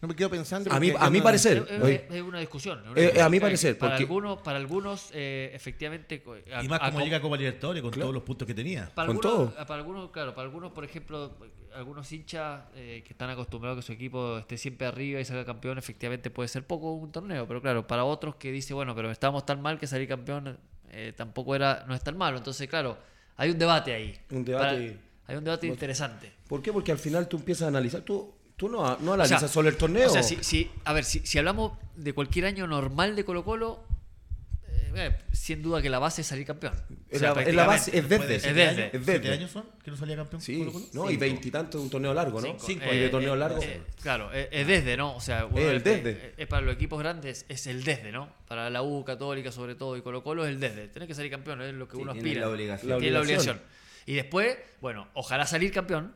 No 0.00 0.08
me 0.08 0.14
quedo 0.14 0.28
pensando. 0.28 0.70
A 0.72 0.78
mí, 0.78 0.92
a 0.96 1.08
mi 1.08 1.20
parecer. 1.20 1.66
Es, 2.10 2.22
una 2.22 2.40
discusión. 2.40 2.82
Eh, 2.94 3.20
a 3.20 3.28
mi 3.28 3.40
parecer. 3.40 3.78
Para 3.78 3.96
algunos, 3.96 4.42
para 4.42 4.58
algunos 4.58 5.10
eh, 5.12 5.50
efectivamente. 5.54 6.22
y 6.62 6.68
más 6.68 6.80
como 6.80 7.00
llega 7.00 7.16
a 7.16 7.20
Copa 7.20 7.36
Libertadores 7.36 7.82
con 7.82 7.92
todos 7.92 8.12
los 8.12 8.22
puntos 8.22 8.46
que 8.46 8.54
tenía. 8.54 8.90
Para 8.94 9.06
con 9.06 9.16
algunos, 9.16 9.54
todo. 9.54 9.66
Para 9.66 9.74
algunos, 9.80 10.10
claro, 10.10 10.34
para 10.34 10.44
algunos, 10.46 10.72
por 10.72 10.84
ejemplo, 10.84 11.34
algunos 11.74 12.10
hinchas 12.12 12.64
eh, 12.74 13.02
que 13.06 13.12
están 13.14 13.30
acostumbrados 13.30 13.78
a 13.78 13.80
que 13.80 13.86
su 13.86 13.92
equipo 13.92 14.38
esté 14.38 14.58
siempre 14.58 14.86
arriba 14.86 15.20
y 15.20 15.24
salga 15.24 15.44
campeón, 15.44 15.78
efectivamente 15.78 16.30
puede 16.30 16.48
ser 16.48 16.66
poco 16.66 16.92
un 16.92 17.10
torneo. 17.10 17.46
Pero 17.48 17.62
claro, 17.62 17.86
para 17.86 18.04
otros 18.04 18.36
que 18.36 18.52
dice, 18.52 18.74
bueno, 18.74 18.94
pero 18.94 19.10
estamos 19.10 19.46
tan 19.46 19.62
mal 19.62 19.78
que 19.78 19.86
salir 19.86 20.08
campeón 20.08 20.58
eh, 20.90 21.14
tampoco 21.16 21.54
era, 21.54 21.84
no 21.88 21.94
es 21.94 22.02
tan 22.02 22.16
malo. 22.18 22.36
Entonces, 22.36 22.68
claro, 22.68 22.98
hay 23.36 23.50
un 23.50 23.58
debate 23.58 23.94
ahí. 23.94 24.18
Un 24.30 24.44
debate- 24.44 24.98
hay 25.28 25.36
un 25.36 25.44
debate 25.44 25.66
interesante. 25.66 26.32
¿Por 26.46 26.62
qué? 26.62 26.72
Porque 26.72 26.92
al 26.92 26.98
final 26.98 27.28
tú 27.28 27.36
empiezas 27.36 27.64
a 27.64 27.68
analizar. 27.68 28.02
Tú, 28.02 28.32
tú 28.56 28.68
no, 28.68 28.96
no 28.98 29.12
analizas 29.14 29.36
O 29.42 29.46
sea, 29.46 29.48
solo 29.48 29.68
el 29.68 29.76
torneo. 29.76 30.08
O 30.08 30.12
sea, 30.12 30.22
si, 30.22 30.42
si- 30.42 30.70
a 30.84 30.92
ver, 30.92 31.04
si, 31.04 31.20
si 31.20 31.38
hablamos 31.38 31.72
de 31.96 32.12
cualquier 32.12 32.46
año 32.46 32.66
normal 32.66 33.14
de 33.16 33.24
Colo 33.24 33.44
Colo, 33.44 33.84
eh, 34.98 35.14
sin 35.32 35.62
duda 35.62 35.82
que 35.82 35.90
la 35.90 35.98
base 35.98 36.22
es 36.22 36.26
salir 36.26 36.46
campeón. 36.46 36.72
Es 37.10 37.16
O 37.16 37.18
sea, 37.20 37.34
la- 37.34 37.42
es 37.42 37.54
la 37.54 37.66
base, 37.66 37.98
es 37.98 38.08
desde. 38.08 38.36
Es 38.36 38.42
¿Siete 38.42 38.54
desde. 38.58 38.82
años? 38.84 38.94
Es 38.94 39.04
¿Siete 39.04 39.18
verde. 39.20 39.32
años 39.34 39.50
son 39.50 39.66
que 39.84 39.90
no 39.90 39.96
salía 39.98 40.16
campeón 40.16 40.40
Sí, 40.40 40.58
Colo-Colo? 40.58 40.86
no, 40.94 41.10
y 41.10 41.16
veintitantos 41.18 41.78
de 41.80 41.84
un 41.84 41.90
torneo 41.90 42.14
largo, 42.14 42.40
¿no? 42.40 42.56
Cinco. 42.58 42.84
y 42.90 42.96
de 42.98 43.08
torneo 43.10 43.34
Eh, 43.34 43.36
largo. 43.36 43.60
eh, 43.62 43.82
claro, 44.00 44.32
es, 44.32 44.48
es 44.50 44.66
desde, 44.66 44.96
¿no? 44.96 45.14
O 45.14 45.20
sea, 45.20 45.44
uno 45.44 45.58
el 45.58 45.76
es- 45.76 45.84
desde. 45.84 46.10
es- 46.12 46.32
es 46.38 46.46
para 46.46 46.62
los 46.64 46.74
equipos 46.74 46.98
grandes 46.98 47.44
es 47.50 47.66
el 47.66 47.84
desde, 47.84 48.10
¿no? 48.10 48.30
Para 48.48 48.70
la 48.70 48.80
U, 48.82 49.04
Católica 49.04 49.52
sobre 49.52 49.74
todo 49.74 49.98
y 49.98 50.02
Colo 50.02 50.22
Colo 50.22 50.44
es 50.46 50.50
el 50.50 50.60
desde. 50.60 50.88
Tenés 50.88 51.08
que 51.08 51.14
salir 51.14 51.30
campeón, 51.30 51.60
es 51.60 51.74
lo 51.74 51.86
que 51.88 51.96
Sí, 51.96 52.02
uno 52.02 52.12
tiene 52.12 52.28
aspira. 52.30 52.46
la 52.46 52.52
obligación. 52.52 52.90
La 52.90 52.96
Tiene 52.98 53.12
la 53.12 53.20
obligación. 53.20 53.60
Y 54.06 54.14
después, 54.14 54.56
bueno, 54.80 55.08
ojalá 55.12 55.46
salir 55.46 55.72
campeón 55.72 56.14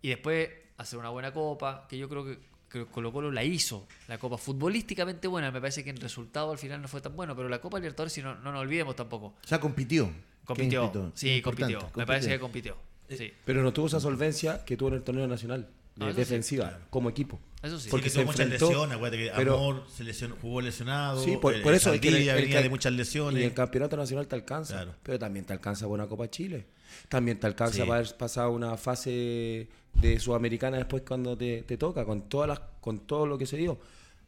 y 0.00 0.08
después 0.08 0.48
hacer 0.78 0.98
una 0.98 1.08
buena 1.10 1.32
copa, 1.32 1.86
que 1.88 1.98
yo 1.98 2.08
creo 2.08 2.24
que, 2.24 2.38
que 2.70 2.86
Colo 2.86 3.12
Colo 3.12 3.30
la 3.30 3.44
hizo. 3.44 3.86
La 4.08 4.18
copa 4.18 4.38
futbolísticamente 4.38 5.28
buena, 5.28 5.50
me 5.50 5.60
parece 5.60 5.84
que 5.84 5.90
en 5.90 5.96
resultado 5.98 6.50
al 6.52 6.58
final 6.58 6.80
no 6.80 6.88
fue 6.88 7.00
tan 7.00 7.14
bueno, 7.14 7.36
pero 7.36 7.48
la 7.48 7.60
Copa 7.60 7.78
Libertadores, 7.78 8.12
si 8.12 8.22
no, 8.22 8.34
no 8.36 8.52
nos 8.52 8.62
olvidemos 8.62 8.96
tampoco. 8.96 9.26
O 9.26 9.46
sea, 9.46 9.60
compitió. 9.60 10.10
Compitió. 10.44 11.12
Sí, 11.14 11.40
compitió. 11.42 11.90
Me 11.94 12.06
parece 12.06 12.28
que 12.28 12.38
compitió. 12.40 12.76
Sí. 13.08 13.32
Pero 13.44 13.62
no 13.62 13.72
tuvo 13.72 13.86
esa 13.88 14.00
solvencia 14.00 14.64
que 14.64 14.76
tuvo 14.76 14.88
en 14.88 14.94
el 14.94 15.02
torneo 15.02 15.26
nacional. 15.26 15.68
Sí, 15.94 16.06
defensiva, 16.14 16.78
como 16.88 17.10
equipo. 17.10 17.38
Eso 17.62 17.78
sí. 17.78 17.90
Porque 17.90 18.04
Porque 18.04 18.08
se 18.10 18.14
tuvo 18.20 18.24
muchas 18.32 18.40
enfrentó, 18.40 18.68
lesiones, 18.70 18.96
acuérdate 18.96 19.24
que 19.24 19.32
pero- 19.36 19.54
Amor 19.58 19.84
se 19.94 20.04
lesionó- 20.04 20.36
jugó 20.40 20.62
lesionado. 20.62 21.22
Sí, 21.22 21.36
por, 21.36 21.54
eh, 21.54 21.60
por 21.60 21.74
eso 21.74 21.92
es 21.92 22.00
que 22.00 22.08
el- 22.08 22.14
el 22.28 22.34
venía 22.34 22.56
ca- 22.56 22.62
de 22.62 22.70
muchas 22.70 22.92
lesiones. 22.94 23.42
Y 23.42 23.44
el 23.44 23.52
campeonato 23.52 23.98
nacional 23.98 24.26
te 24.26 24.34
alcanza. 24.34 24.72
Claro. 24.76 24.94
Pero 25.02 25.18
también 25.18 25.44
te 25.44 25.52
alcanza 25.52 25.84
buena 25.86 26.06
Copa 26.06 26.30
Chile. 26.30 26.64
También 27.08 27.38
te 27.40 27.46
alcanza 27.46 27.74
Sí. 27.74 27.80
para 27.80 27.96
haber 28.00 28.16
pasado 28.16 28.50
una 28.52 28.76
fase 28.76 29.68
de 29.94 30.18
sudamericana 30.18 30.76
después 30.78 31.02
cuando 31.06 31.36
te, 31.36 31.62
te 31.62 31.76
toca, 31.76 32.04
con 32.04 32.28
todas 32.28 32.48
las, 32.48 32.60
con 32.80 33.00
todo 33.00 33.26
lo 33.26 33.36
que 33.38 33.46
se 33.46 33.56
dio. 33.56 33.78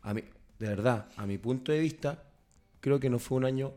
A 0.02 0.12
mí, 0.14 0.22
de 0.58 0.68
verdad, 0.68 1.06
a 1.16 1.26
mi 1.26 1.38
punto 1.38 1.72
de 1.72 1.80
vista, 1.80 2.22
creo 2.80 3.00
que 3.00 3.08
no 3.10 3.18
fue 3.18 3.38
un 3.38 3.44
año 3.46 3.72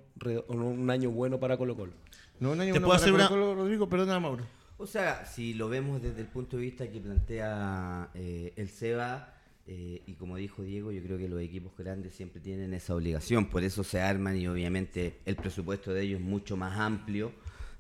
un 0.50 0.90
año 0.90 1.12
bueno 1.12 1.40
para 1.40 1.58
Colo 1.58 1.76
Colo. 1.76 1.94
No, 2.40 2.56
no 2.56 2.62
hay 2.64 2.72
¿Te 2.72 2.80
puedo 2.80 2.90
para 2.90 3.02
hacer 3.02 3.14
una- 3.14 3.28
Colo-Colo, 3.30 3.56
Rodrigo, 3.56 3.88
perdona, 3.90 4.20
Mauro. 4.20 4.46
O 4.80 4.86
sea, 4.86 5.26
si 5.26 5.54
lo 5.56 5.70
vemos 5.70 6.02
desde 6.04 6.22
el 6.22 6.28
punto 6.28 6.58
de 6.58 6.64
vista 6.64 6.88
que 6.92 7.00
plantea 7.00 8.10
eh, 8.14 8.54
el 8.58 8.70
SEBA, 8.70 9.34
eh, 9.66 10.02
y 10.06 10.14
como 10.14 10.38
dijo 10.38 10.62
Diego, 10.62 10.92
yo 10.92 11.02
creo 11.02 11.18
que 11.18 11.28
los 11.28 11.42
equipos 11.42 11.72
grandes 11.78 12.14
siempre 12.14 12.40
tienen 12.42 12.74
esa 12.74 12.94
obligación, 12.96 13.48
por 13.50 13.64
eso 13.64 13.84
se 13.84 14.00
arman 14.02 14.38
y 14.38 14.48
obviamente 14.48 15.20
el 15.26 15.36
presupuesto 15.36 15.94
de 15.94 16.04
ellos 16.04 16.20
es 16.22 16.26
mucho 16.26 16.56
más 16.58 16.78
amplio 16.80 17.32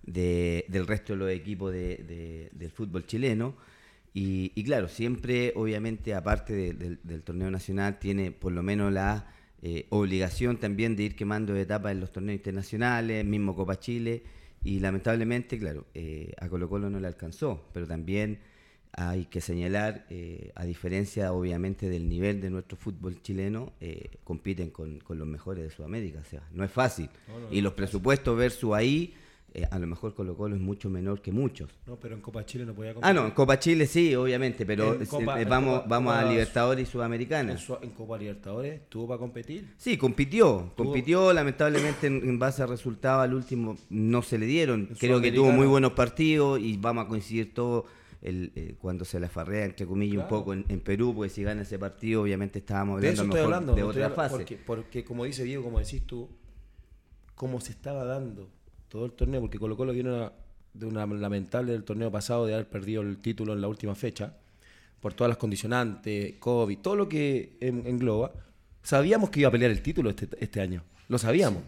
de- 0.07 0.65
del 0.67 0.87
resto 0.87 1.13
de 1.13 1.19
los 1.19 1.29
equipos 1.29 1.71
de- 1.71 1.97
de- 1.97 2.49
del 2.53 2.71
fútbol 2.71 3.05
chileno. 3.05 3.55
Y, 4.13 4.51
y 4.55 4.63
claro, 4.63 4.87
siempre, 4.87 5.53
obviamente, 5.55 6.15
aparte 6.15 6.53
de- 6.53 6.73
del- 6.73 6.99
del 7.03 7.21
torneo 7.21 7.51
nacional, 7.51 7.99
tiene 7.99 8.31
por 8.31 8.51
lo 8.51 8.63
menos 8.63 8.91
la 8.91 9.27
eh, 9.63 9.87
obligación 9.89 10.57
también 10.57 10.95
de 10.95 11.01
ir 11.03 11.15
quemando 11.15 11.55
etapas 11.55 11.91
en 11.91 11.99
los 11.99 12.11
torneos 12.11 12.37
internacionales, 12.37 13.25
mismo 13.25 13.55
Copa 13.55 13.79
Chile. 13.79 14.21
Y 14.63 14.79
lamentablemente, 14.79 15.57
claro, 15.57 15.85
eh, 15.95 16.31
a 16.39 16.47
Colo 16.47 16.69
Colo 16.69 16.89
no 16.91 16.99
le 16.99 17.07
alcanzó, 17.07 17.65
pero 17.73 17.87
también 17.87 18.37
hay 18.93 19.25
que 19.25 19.41
señalar, 19.41 20.05
eh, 20.11 20.51
a 20.55 20.63
diferencia 20.63 21.33
obviamente 21.33 21.89
del 21.89 22.07
nivel 22.07 22.39
de 22.39 22.49
nuestro 22.51 22.77
fútbol 22.77 23.21
chileno, 23.23 23.73
eh, 23.81 24.09
compiten 24.23 24.69
con, 24.69 24.99
con 24.99 25.17
los 25.17 25.27
mejores 25.27 25.63
de 25.63 25.69
Sudamérica. 25.71 26.19
O 26.19 26.23
sea, 26.29 26.43
no 26.53 26.63
es 26.63 26.71
fácil. 26.71 27.09
y 27.51 27.61
los 27.61 27.73
presupuestos 27.73 28.37
versus 28.37 28.73
ahí, 28.75 29.13
eh, 29.57 29.67
a 29.69 29.77
lo 29.79 29.87
mejor 29.87 30.13
Colo 30.13 30.37
Colo 30.37 30.55
es 30.55 30.61
mucho 30.61 30.89
menor 30.89 31.21
que 31.21 31.31
muchos. 31.31 31.69
No, 31.85 31.97
pero 31.99 32.15
en 32.15 32.21
Copa 32.21 32.45
Chile 32.45 32.65
no 32.65 32.73
podía 32.73 32.93
Ah, 33.01 33.11
no, 33.11 33.25
en 33.25 33.31
Copa 33.31 33.59
Chile 33.59 33.85
sí, 33.87 34.15
obviamente, 34.15 34.65
pero 34.65 34.93
eh, 34.93 35.05
Copa- 35.07 35.41
eh, 35.41 35.45
vamos, 35.45 35.79
Copa- 35.81 35.87
vamos 35.89 36.13
a 36.15 36.23
Libertadores 36.23 36.87
y 36.87 36.91
Sudamericana. 36.91 37.57
En, 37.81 37.89
Copa 37.91 38.17
Libertadores 38.17 38.87
tuvo 38.87 39.07
para 39.09 39.19
competir. 39.19 39.73
Sí, 39.77 39.97
compitió, 39.97 40.71
Tuvo- 40.75 40.85
compitió, 40.85 41.33
lamentablemente 41.33 42.07
en, 42.07 42.17
en 42.29 42.39
base 42.39 42.63
a 42.63 42.67
resultados 42.67 43.23
al 43.23 43.33
último 43.33 43.77
no 43.89 44.21
se 44.21 44.37
le 44.37 44.45
dieron. 44.45 44.89
Creo 44.99 45.19
que 45.19 45.31
tuvo 45.31 45.51
muy 45.51 45.67
buenos 45.67 45.91
partidos 45.93 46.59
y 46.61 46.77
vamos 46.77 47.05
a 47.05 47.07
coincidir 47.07 47.53
todos 47.53 47.85
el, 48.21 48.51
eh, 48.55 48.75
cuando 48.79 49.05
se 49.05 49.19
la 49.19 49.29
farrea, 49.29 49.65
entre 49.65 49.85
comillas, 49.85 50.23
un 50.23 50.27
poco 50.27 50.53
en, 50.53 50.65
en 50.69 50.79
Perú, 50.81 51.13
porque 51.15 51.29
si 51.29 51.43
gana 51.43 51.61
ese 51.61 51.77
partido 51.77 52.23
obviamente 52.23 52.59
estábamos 52.59 52.99
De 53.01 53.09
hablando 53.09 53.33
mejor 53.35 53.75
de 53.75 53.83
otra 53.83 54.05
hablando- 54.05 54.15
fase. 54.15 54.35
Porque, 54.35 54.57
porque 54.57 55.03
como 55.03 55.23
dice 55.25 55.43
Diego, 55.43 55.63
como 55.63 55.79
decís 55.79 56.01
tú, 56.05 56.27
cómo 57.35 57.61
se 57.61 57.71
estaba 57.71 58.03
dando 58.05 58.49
todo 58.89 59.05
el 59.05 59.11
torneo, 59.11 59.41
porque 59.41 59.59
Colo 59.59 59.75
Colo 59.77 59.93
viene 59.93 60.09
una- 60.13 60.31
de 60.73 60.85
una 60.85 61.05
lamentable 61.07 61.71
del 61.71 61.83
torneo 61.83 62.11
pasado 62.11 62.45
de 62.45 62.53
haber 62.53 62.67
perdido 62.67 63.01
el 63.01 63.17
título 63.17 63.53
en 63.53 63.61
la 63.61 63.67
última 63.67 63.95
fecha, 63.95 64.33
por 65.01 65.13
todas 65.13 65.29
las 65.29 65.38
condicionantes, 65.38 66.35
COVID, 66.39 66.77
todo 66.79 66.95
lo 66.95 67.09
que 67.09 67.57
en- 67.59 67.85
engloba. 67.88 68.31
Sabíamos 68.83 69.29
que 69.29 69.39
iba 69.41 69.49
a 69.49 69.51
pelear 69.51 69.71
el 69.71 69.81
título 69.81 70.09
este, 70.09 70.27
este 70.39 70.61
año, 70.61 70.83
lo 71.09 71.17
sabíamos. 71.17 71.63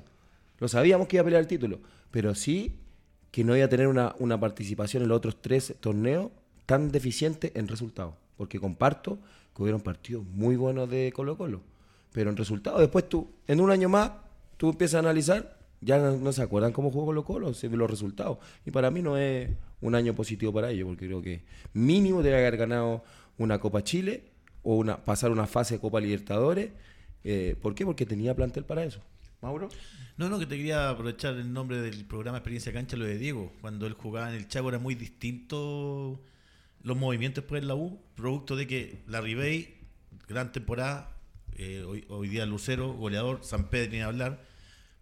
Lo 0.59 0.67
sabíamos 0.67 1.07
que 1.07 1.15
iba 1.17 1.22
a 1.22 1.26
pelear 1.26 1.41
el 1.41 1.47
título, 1.47 1.80
pero 2.11 2.36
sí 2.36 2.76
que 3.32 3.43
no 3.43 3.55
iba 3.55 3.65
a 3.65 3.70
tener 3.70 3.88
una, 3.88 4.15
una 4.20 4.39
participación 4.39 5.03
en 5.03 5.09
los 5.09 5.17
otros 5.17 5.41
tres 5.41 5.76
torneos 5.80 6.32
tan 6.65 6.91
deficiente 6.91 7.51
en 7.55 7.67
resultados. 7.67 8.13
Porque 8.38 8.59
comparto 8.59 9.20
que 9.55 9.61
hubieron 9.63 9.82
partidos 9.82 10.24
muy 10.26 10.55
buenos 10.55 10.89
de 10.89 11.11
Colo 11.13 11.38
Colo. 11.38 11.61
Pero 12.11 12.30
en 12.30 12.38
resultados, 12.38 12.80
después 12.80 13.07
tú, 13.07 13.30
en 13.47 13.59
un 13.61 13.70
año 13.72 13.88
más, 13.89 14.11
tú 14.57 14.70
empiezas 14.70 14.95
a 14.95 14.99
analizar, 14.99 15.59
ya 15.82 15.97
no, 15.97 16.17
no 16.17 16.32
se 16.34 16.41
acuerdan 16.41 16.71
cómo 16.71 16.91
jugó 16.91 17.07
Colo 17.07 17.23
Colo, 17.23 17.53
se 17.53 17.67
ven 17.67 17.80
los 17.80 17.89
resultados. 17.89 18.38
Y 18.65 18.71
para 18.71 18.91
mí 18.91 19.01
no 19.01 19.17
es 19.17 19.49
un 19.82 19.95
año 19.95 20.13
positivo 20.13 20.53
para 20.53 20.71
ellos, 20.71 20.88
porque 20.88 21.05
creo 21.07 21.21
que 21.21 21.43
mínimo 21.73 22.21
debe 22.21 22.38
haber 22.38 22.57
ganado 22.57 23.03
una 23.38 23.59
Copa 23.59 23.84
Chile 23.84 24.23
o 24.63 24.75
una 24.75 25.03
pasar 25.05 25.32
una 25.32 25.47
fase 25.47 25.75
de 25.75 25.82
Copa 25.82 25.99
Libertadores. 25.99 26.71
Eh, 27.23 27.55
¿Por 27.61 27.75
qué? 27.75 27.86
Porque 27.86 28.05
tenía 28.05 28.36
plantel 28.36 28.65
para 28.65 28.84
eso. 28.84 29.01
Mauro. 29.41 29.69
No, 30.17 30.27
no, 30.27 30.38
que 30.38 30.45
te 30.45 30.57
quería 30.57 30.89
aprovechar 30.89 31.36
el 31.36 31.53
nombre 31.53 31.80
del 31.80 32.05
programa 32.05 32.39
Experiencia 32.39 32.73
Cancha, 32.73 32.97
lo 32.97 33.05
de 33.05 33.17
Diego. 33.17 33.53
Cuando 33.61 33.88
él 33.88 33.93
jugaba 33.93 34.30
en 34.30 34.36
el 34.36 34.47
Chaco 34.49 34.67
era 34.67 34.80
muy 34.80 34.95
distinto 34.95 36.21
los 36.84 36.97
movimientos 36.97 37.43
después 37.43 37.61
en 37.61 37.67
la 37.69 37.75
U, 37.75 38.01
producto 38.15 38.55
de 38.55 38.67
que 38.67 39.01
la 39.07 39.21
Ribey, 39.21 39.77
gran 40.27 40.51
temporada, 40.51 41.15
eh, 41.55 41.84
hoy, 41.88 42.05
hoy 42.09 42.27
día 42.30 42.45
Lucero, 42.45 42.93
goleador, 42.93 43.39
San 43.43 43.69
Pedro 43.69 43.91
ni 43.91 44.01
hablar, 44.01 44.43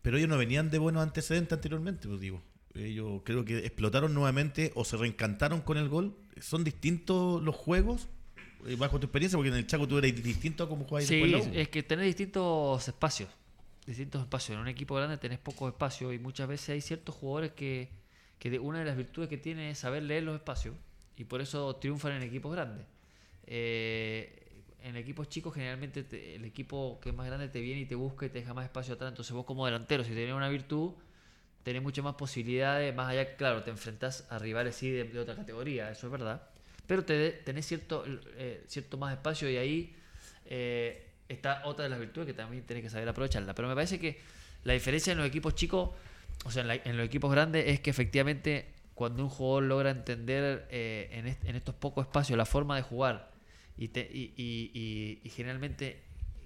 pero 0.02 0.18
ellos 0.18 0.30
no 0.30 0.38
venían 0.38 0.70
de 0.70 0.78
buenos 0.80 1.04
antecedentes 1.04 1.54
anteriormente, 1.54 2.08
pues 2.08 2.20
digo. 2.20 2.42
Ellos 2.74 3.22
creo 3.26 3.44
que 3.44 3.60
explotaron 3.60 4.14
nuevamente 4.14 4.72
o 4.76 4.86
se 4.86 4.98
reencantaron 4.98 5.62
con 5.62 5.78
el 5.78 5.90
gol. 5.90 6.16
¿Son 6.40 6.64
distintos 6.64 7.42
los 7.42 7.56
juegos? 7.56 8.08
eh, 8.66 8.76
bajo 8.76 9.00
tu 9.00 9.06
experiencia, 9.06 9.38
porque 9.38 9.50
en 9.50 9.56
el 9.56 9.68
Chaco 9.68 9.88
tú 9.88 9.98
eres 9.98 10.22
distinto 10.24 10.64
a 10.64 10.70
como 10.70 10.86
jugáis 10.86 11.08
Sí, 11.08 11.20
después 11.20 11.48
U. 11.48 11.52
es 11.54 11.70
que 11.70 11.84
tenés 11.84 12.06
distintos 12.06 12.88
espacios. 12.88 13.30
Distintos 13.86 14.22
espacios. 14.22 14.56
En 14.56 14.62
un 14.62 14.68
equipo 14.68 14.96
grande 14.96 15.18
tenés 15.18 15.40
pocos 15.40 15.72
espacios 15.72 16.14
y 16.14 16.20
muchas 16.20 16.48
veces 16.48 16.70
hay 16.70 16.82
ciertos 16.82 17.16
jugadores 17.16 17.52
que, 17.52 17.90
que 18.40 18.60
una 18.60 18.80
de 18.80 18.86
las 18.86 18.98
virtudes 18.98 19.30
que 19.30 19.38
tienen 19.38 19.70
es 19.70 19.80
saber 19.80 20.04
leer 20.04 20.24
los 20.24 20.36
espacios 20.36 20.76
y 21.16 21.24
por 21.24 21.42
eso 21.42 21.76
triunfan 21.78 22.14
en 22.14 22.24
equipos 22.24 22.52
grandes. 22.52 22.86
Eh, 23.46 24.47
en 24.88 24.96
equipos 24.96 25.28
chicos 25.30 25.54
generalmente 25.54 26.04
te- 26.04 26.36
el 26.36 26.46
equipo 26.46 27.00
que 27.02 27.10
es 27.10 27.16
más 27.16 27.28
grande 27.28 27.48
te 27.50 27.60
viene 27.62 27.82
y 27.82 27.86
te 27.86 27.96
busca 27.96 28.26
y 28.26 28.30
te 28.30 28.40
deja 28.40 28.54
más 28.54 28.66
espacio 28.66 28.94
atrás. 28.94 29.10
Entonces 29.10 29.34
vos 29.34 29.46
como 29.46 29.66
delantero, 29.66 30.04
si 30.04 30.12
tenés 30.12 30.34
una 30.34 30.50
virtud, 30.50 30.92
tenés 31.64 31.82
muchas 31.82 32.04
más 32.06 32.16
posibilidades, 32.16 32.96
más 32.96 33.10
allá, 33.10 33.36
claro, 33.36 33.64
te 33.64 33.70
enfrentás 33.72 34.26
a 34.30 34.40
rivales 34.40 34.76
sí 34.76 34.90
de, 34.90 35.20
otra 35.20 35.36
categoría, 35.36 35.92
eso 35.92 36.08
es 36.08 36.12
verdad. 36.12 36.42
Pero 36.88 37.04
te, 37.04 37.32
tenés 37.32 37.66
cierto, 37.66 38.06
eh, 38.38 38.64
cierto 38.68 38.98
más 38.98 39.12
espacio 39.14 39.50
y 39.50 39.58
ahí 39.58 39.96
eh, 40.46 41.10
está 41.28 41.62
otra 41.66 41.84
de 41.84 41.90
las 41.90 42.00
virtudes 42.00 42.28
que 42.28 42.34
también 42.34 42.64
tenés 42.64 42.84
que 42.84 42.90
saber 42.90 43.10
aprovecharla. 43.10 43.54
Pero 43.54 43.68
me 43.68 43.76
parece 43.76 44.00
que 44.00 44.20
la 44.64 44.74
diferencia 44.74 45.12
en 45.12 45.18
los 45.18 45.28
equipos 45.28 45.56
chicos, 45.56 45.90
o 46.46 46.52
sea, 46.52 46.62
en, 46.62 46.68
la- 46.70 46.76
en 46.76 46.96
los 46.96 47.06
equipos 47.06 47.30
grandes, 47.32 47.66
es 47.68 47.80
que 47.82 47.90
efectivamente 47.90 48.68
cuando 48.96 49.24
un 49.24 49.30
jugador 49.30 49.64
logra 49.64 49.90
entender 49.92 50.68
eh, 50.72 51.10
en, 51.12 51.28
est- 51.28 51.44
en 51.46 51.56
estos 51.58 51.76
pocos 51.76 52.06
espacios 52.06 52.38
la 52.38 52.46
forma 52.46 52.78
de 52.78 52.82
jugar 52.84 53.30
y, 53.78 53.90
te- 53.90 54.10
y, 54.12 54.34
y- 54.38 54.72
y- 54.74 55.20
y 55.24 55.30
generalmente 55.30 56.02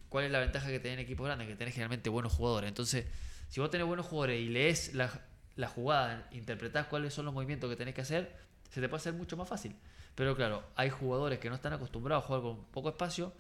cuál 0.09 0.25
es 0.25 0.31
la 0.31 0.39
ventaja 0.39 0.67
que 0.67 0.79
tenés 0.79 0.99
en 0.99 1.05
equipos 1.05 1.25
grandes, 1.25 1.47
que 1.47 1.55
tenés 1.55 1.73
generalmente 1.73 2.09
buenos 2.09 2.33
jugadores. 2.33 2.67
Entonces, 2.67 3.05
si 3.49 3.59
vos 3.59 3.69
tenés 3.71 3.87
buenos 3.87 4.05
jugadores 4.05 4.41
y 4.41 4.49
lees 4.49 4.93
la, 4.93 5.09
la 5.55 5.67
jugada, 5.67 6.27
interpretás 6.31 6.87
cuáles 6.87 7.13
son 7.13 7.25
los 7.25 7.33
movimientos 7.33 7.69
que 7.69 7.75
tenés 7.75 7.93
que 7.95 8.01
hacer, 8.01 8.35
se 8.69 8.81
te 8.81 8.89
puede 8.89 8.99
hacer 9.01 9.13
mucho 9.13 9.37
más 9.37 9.47
fácil. 9.47 9.75
Pero 10.15 10.35
claro, 10.35 10.63
hay 10.75 10.89
jugadores 10.89 11.39
que 11.39 11.49
no 11.49 11.55
están 11.55 11.73
acostumbrados 11.73 12.23
a 12.23 12.27
jugar 12.27 12.41
con 12.41 12.65
poco 12.65 12.89
espacio 12.89 13.33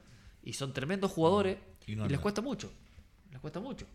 y 0.43 0.53
son 0.53 0.73
tremendos 0.73 1.11
jugadores 1.11 1.57
Y 1.85 1.93
y, 1.93 1.95
les 1.95 2.19
cuesta 2.19 2.41
mucho. 2.41 2.71
Les 3.31 3.39
cuesta 3.41 3.59
mucho. 3.59 3.85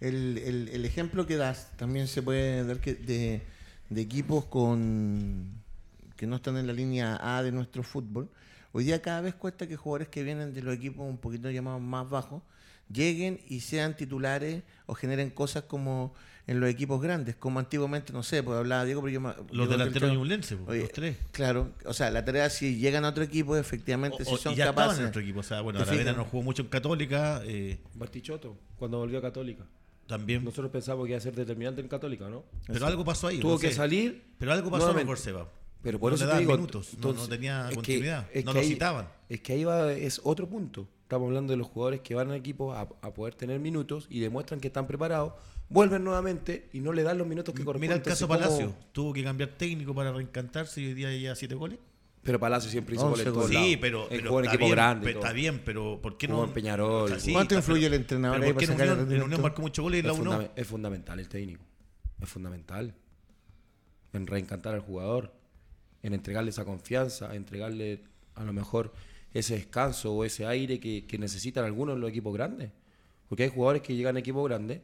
El, 0.00 0.38
el- 0.38 0.68
el 0.68 0.84
ejemplo 0.84 1.26
que 1.26 1.36
das 1.36 1.70
también 1.76 2.08
se 2.08 2.22
puede 2.22 2.64
dar 2.64 2.80
que 2.80 2.94
de, 2.94 3.42
de 3.90 4.00
equipos 4.00 4.44
con 4.46 5.61
que 6.22 6.26
no 6.28 6.36
están 6.36 6.56
en 6.56 6.68
la 6.68 6.72
línea 6.72 7.18
A 7.20 7.42
de 7.42 7.50
nuestro 7.50 7.82
fútbol. 7.82 8.28
Hoy 8.70 8.84
día 8.84 9.02
cada 9.02 9.20
vez 9.22 9.34
cuesta 9.34 9.66
que 9.66 9.74
jugadores 9.74 10.06
que 10.06 10.22
vienen 10.22 10.54
de 10.54 10.62
los 10.62 10.72
equipos 10.72 11.04
un 11.04 11.18
poquito 11.18 11.50
llamados 11.50 11.82
más 11.82 12.08
bajos 12.08 12.44
lleguen 12.92 13.40
y 13.48 13.58
sean 13.58 13.96
titulares 13.96 14.62
o 14.86 14.94
generen 14.94 15.30
cosas 15.30 15.64
como 15.64 16.14
en 16.46 16.60
los 16.60 16.70
equipos 16.70 17.02
grandes, 17.02 17.34
como 17.34 17.58
antiguamente, 17.58 18.12
no 18.12 18.22
sé, 18.22 18.40
pues 18.44 18.56
hablaba 18.56 18.84
Diego, 18.84 19.00
pero 19.02 19.12
yo... 19.12 19.20
me- 19.20 19.34
Los 19.50 19.66
yo 19.66 19.72
delanteros 19.72 20.12
ñublenses, 20.12 20.56
pues, 20.64 20.80
los 20.82 20.92
tres. 20.92 21.16
Claro, 21.32 21.72
o 21.86 21.92
sea, 21.92 22.08
la 22.12 22.24
tarea 22.24 22.48
si 22.50 22.76
llegan 22.76 23.04
a 23.04 23.08
otro 23.08 23.24
equipo, 23.24 23.56
efectivamente, 23.56 24.22
O- 24.22 24.24
si 24.24 24.34
o- 24.34 24.36
son 24.36 24.52
y 24.52 24.56
ya 24.56 24.66
estaban 24.66 24.84
capaces... 24.84 25.00
en 25.02 25.08
otro 25.08 25.22
equipo. 25.22 25.40
O 25.40 25.42
sea, 25.42 25.60
bueno, 25.60 25.80
¿Te 25.82 25.90
Aravena 25.90 26.12
no 26.12 26.24
jugó 26.24 26.44
mucho 26.44 26.62
en 26.62 26.68
Católica. 26.68 27.42
eh, 27.44 27.80
Bartichotto, 27.94 28.56
cuando 28.76 28.98
volvió 28.98 29.18
a 29.18 29.22
Católica. 29.22 29.64
también. 30.06 30.44
Nosotros 30.44 30.70
pensamos 30.70 31.04
que 31.04 31.10
iba 31.10 31.18
a 31.18 31.20
ser 31.20 31.34
determinante 31.34 31.80
en 31.80 31.88
Católica, 31.88 32.28
¿no? 32.28 32.44
pero 32.68 32.86
algo 32.86 33.04
pasó 33.04 33.26
ahí. 33.26 33.40
Tuvo 33.40 33.54
no 33.54 33.58
que 33.58 33.70
sé. 33.70 33.74
salir. 33.74 34.22
Pero 34.38 34.52
algo 34.52 34.70
pasó 34.70 34.84
nuevamente. 34.86 35.04
mejor, 35.10 35.18
Seba. 35.18 35.48
Pero 35.82 35.98
por 35.98 36.12
no 36.12 36.16
eso 36.16 36.24
le 36.24 36.28
te 36.28 36.30
daban 36.30 36.42
digo, 36.46 36.54
minutos, 36.56 36.88
no- 36.92 36.94
entonces, 36.96 37.22
no, 37.28 37.34
tenía 37.34 37.62
es 37.64 37.68
que- 37.70 37.74
continuidad, 37.74 38.26
es 38.32 38.44
no 38.44 38.52
lo 38.52 38.60
ahí- 38.60 38.68
citaban. 38.68 39.08
Es 39.28 39.40
que 39.40 39.52
ahí 39.54 39.64
va, 39.64 39.92
es 39.92 40.20
otro 40.24 40.48
punto. 40.48 40.86
Estamos 41.02 41.26
hablando 41.26 41.52
de 41.52 41.56
los 41.56 41.66
jugadores 41.66 42.00
que 42.00 42.14
van 42.14 42.30
al 42.30 42.36
equipo 42.36 42.72
a, 42.72 42.82
a 42.82 43.12
poder 43.14 43.34
tener 43.34 43.58
minutos 43.60 44.06
y 44.08 44.20
demuestran 44.20 44.60
que 44.60 44.68
están 44.68 44.86
preparados, 44.86 45.34
vuelven 45.68 46.04
nuevamente 46.04 46.68
y 46.72 46.80
no 46.80 46.92
le 46.92 47.02
dan 47.02 47.18
los 47.18 47.26
minutos 47.26 47.54
que 47.54 47.64
corresponden. 47.64 47.80
Mira 47.90 47.96
el 47.96 48.02
caso 48.02 48.24
Entonces, 48.24 48.46
¿cómo- 48.48 48.58
Palacio. 48.68 48.86
Tuvo 48.92 49.12
que 49.12 49.24
cambiar 49.24 49.50
técnico 49.50 49.94
para 49.94 50.12
reencantarse 50.12 50.80
y 50.80 50.86
hoy 50.86 50.94
día 50.94 51.14
ya 51.16 51.34
siete 51.34 51.54
goles. 51.54 51.78
Pero 52.22 52.38
Palacio 52.38 52.70
siempre 52.70 52.94
hizo 52.94 53.10
goles 53.10 53.24
todos. 53.24 53.48
Sí, 53.50 53.76
pero, 53.80 54.06
pero 54.08 54.28
jugó 54.28 54.38
en 54.40 54.46
equipo 54.46 54.60
bien, 54.66 54.70
grande. 54.76 55.04
pero 55.06 55.18
está 55.18 55.32
bien, 55.32 55.60
pero 55.64 55.98
¿por 56.00 56.16
qué 56.16 56.28
no? 56.28 56.34
Jugó 56.36 56.46
en 56.46 56.52
Peñarol. 56.52 57.10
¿Cuánto 57.32 57.56
influye 57.56 57.80
pero- 57.86 57.94
el 57.96 58.00
entrenador 58.00 58.36
pero 58.38 58.46
ahí 58.46 58.52
¿por 58.52 58.60
qué 58.60 58.72
en 58.72 58.80
Unión, 58.80 59.12
en? 59.12 59.22
Unión 59.24 59.42
marcó 59.42 59.60
muchos 59.60 59.82
goles 59.82 59.98
y 59.98 60.06
la 60.06 60.12
uno? 60.12 60.48
es 60.54 60.66
fundamental 60.66 61.18
el 61.18 61.28
técnico. 61.28 61.64
Es 62.20 62.28
fundamental. 62.28 62.94
En 64.12 64.26
reencantar 64.28 64.74
al 64.74 64.80
jugador, 64.80 65.32
en 66.02 66.14
entregarle 66.14 66.50
esa 66.50 66.64
confianza, 66.64 67.34
entregarle 67.34 68.02
a 68.34 68.44
lo 68.44 68.52
mejor 68.52 68.92
ese 69.32 69.54
descanso 69.54 70.12
o 70.12 70.24
ese 70.24 70.46
aire 70.46 70.78
que, 70.80 71.18
necesitan 71.18 71.64
algunos 71.64 71.94
en 71.94 72.00
los 72.00 72.10
equipos 72.10 72.34
grandes. 72.34 72.70
Porque 73.28 73.44
hay 73.44 73.48
jugadores 73.48 73.82
que 73.82 73.94
llegan 73.94 74.16
a 74.16 74.20
equipos 74.20 74.44
grandes 74.48 74.80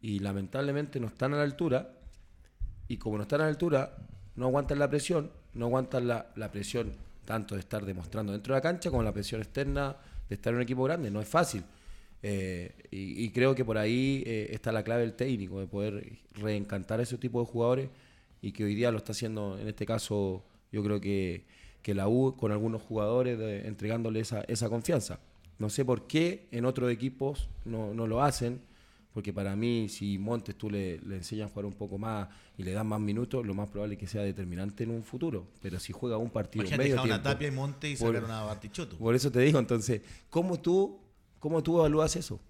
y 0.00 0.20
lamentablemente 0.20 1.00
no 1.00 1.08
están 1.08 1.34
a 1.34 1.36
la 1.36 1.42
altura 1.42 1.92
y 2.88 2.96
como 2.96 3.16
no 3.18 3.22
están 3.22 3.42
a 3.42 3.44
la 3.44 3.50
altura, 3.50 3.96
no 4.36 4.46
aguantan 4.46 4.78
la 4.78 4.88
presión, 4.88 5.30
no 5.54 5.66
aguantan 5.66 6.08
la, 6.08 6.30
la 6.36 6.50
presión 6.50 6.92
tanto 7.24 7.54
de 7.54 7.60
estar 7.60 7.84
demostrando 7.84 8.32
dentro 8.32 8.54
de 8.54 8.58
la 8.58 8.62
cancha 8.62 8.90
como 8.90 9.02
la 9.02 9.12
presión 9.12 9.40
externa 9.40 9.96
de 10.28 10.34
estar 10.34 10.52
en 10.52 10.56
un 10.56 10.62
equipo 10.62 10.82
grande. 10.84 11.10
No 11.10 11.20
es 11.20 11.28
fácil. 11.28 11.62
Eh, 12.22 12.74
y, 12.90 13.24
y 13.24 13.30
creo 13.30 13.54
que 13.54 13.64
por 13.64 13.78
ahí 13.78 14.22
eh, 14.26 14.48
está 14.50 14.72
la 14.72 14.82
clave 14.82 15.02
del 15.02 15.14
técnico, 15.14 15.60
de 15.60 15.66
poder 15.66 16.18
reencantar 16.34 17.00
a 17.00 17.02
ese 17.02 17.18
tipo 17.18 17.40
de 17.40 17.46
jugadores 17.46 17.88
y 18.42 18.52
que 18.52 18.64
hoy 18.64 18.74
día 18.74 18.90
lo 18.90 18.98
está 18.98 19.12
haciendo, 19.12 19.58
en 19.58 19.68
este 19.68 19.86
caso, 19.86 20.44
yo 20.72 20.82
creo 20.82 21.00
que, 21.00 21.44
que 21.82 21.94
la 21.94 22.08
U 22.08 22.36
con 22.36 22.52
algunos 22.52 22.82
jugadores, 22.82 23.38
de- 23.38 23.66
entregándole 23.66 24.20
esa, 24.20 24.42
esa 24.42 24.68
confianza. 24.68 25.20
No 25.58 25.68
sé 25.70 25.84
por 25.84 26.06
qué 26.06 26.46
en 26.52 26.64
otros 26.64 26.90
equipos 26.90 27.48
no, 27.64 27.92
no 27.94 28.06
lo 28.06 28.22
hacen, 28.22 28.62
porque 29.12 29.32
para 29.32 29.56
mí, 29.56 29.88
si 29.88 30.18
Montes 30.18 30.54
tú 30.56 30.70
le, 30.70 30.98
le 31.00 31.16
enseñas 31.16 31.46
a 31.50 31.52
jugar 31.52 31.66
un 31.66 31.72
poco 31.72 31.98
más 31.98 32.28
y 32.56 32.62
le 32.62 32.72
das 32.72 32.84
más 32.84 33.00
minutos, 33.00 33.44
lo 33.44 33.54
más 33.54 33.68
probable 33.68 33.94
es 33.94 34.00
que 34.00 34.06
sea 34.06 34.22
determinante 34.22 34.84
en 34.84 34.90
un 34.90 35.02
futuro. 35.02 35.48
Pero 35.60 35.80
si 35.80 35.92
juega 35.92 36.16
un 36.16 36.30
partido 36.30 36.62
Imagínate, 36.64 36.88
medio 36.90 37.02
tiempo, 37.02 37.22
Tapia 37.22 37.48
y 37.48 37.50
Monte 37.50 37.90
y 37.90 37.96
por- 37.96 38.14
sacaron 38.14 38.30
a 38.30 38.44
Bartichotto. 38.44 38.96
por 38.96 39.14
eso 39.14 39.30
te 39.32 39.40
digo, 39.40 39.58
entonces, 39.58 40.00
¿cómo 40.30 40.60
tú, 40.60 41.00
cómo 41.40 41.62
tú 41.62 41.78
evalúas 41.80 42.14
eso? 42.16 42.40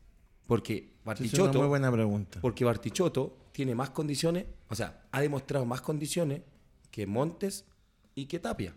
Porque 0.47 0.75
Esa 0.77 0.85
Es 0.85 0.95
una 0.95 1.05
Bartichotto, 1.05 1.59
muy 1.61 1.69
buena 1.69 1.91
pregunta. 1.91 2.39
porque 2.43 2.65
Bartichotto 2.65 3.37
tiene 3.53 3.75
más 3.75 3.91
condiciones, 3.91 4.45
o 4.69 4.75
sea, 4.75 5.03
ha 5.13 5.21
demostrado 5.23 5.65
más 5.65 5.81
condiciones 5.81 6.43
que 6.91 7.07
Montes 7.07 7.65
y 8.21 8.27
que 8.27 8.39
Tapia. 8.39 8.75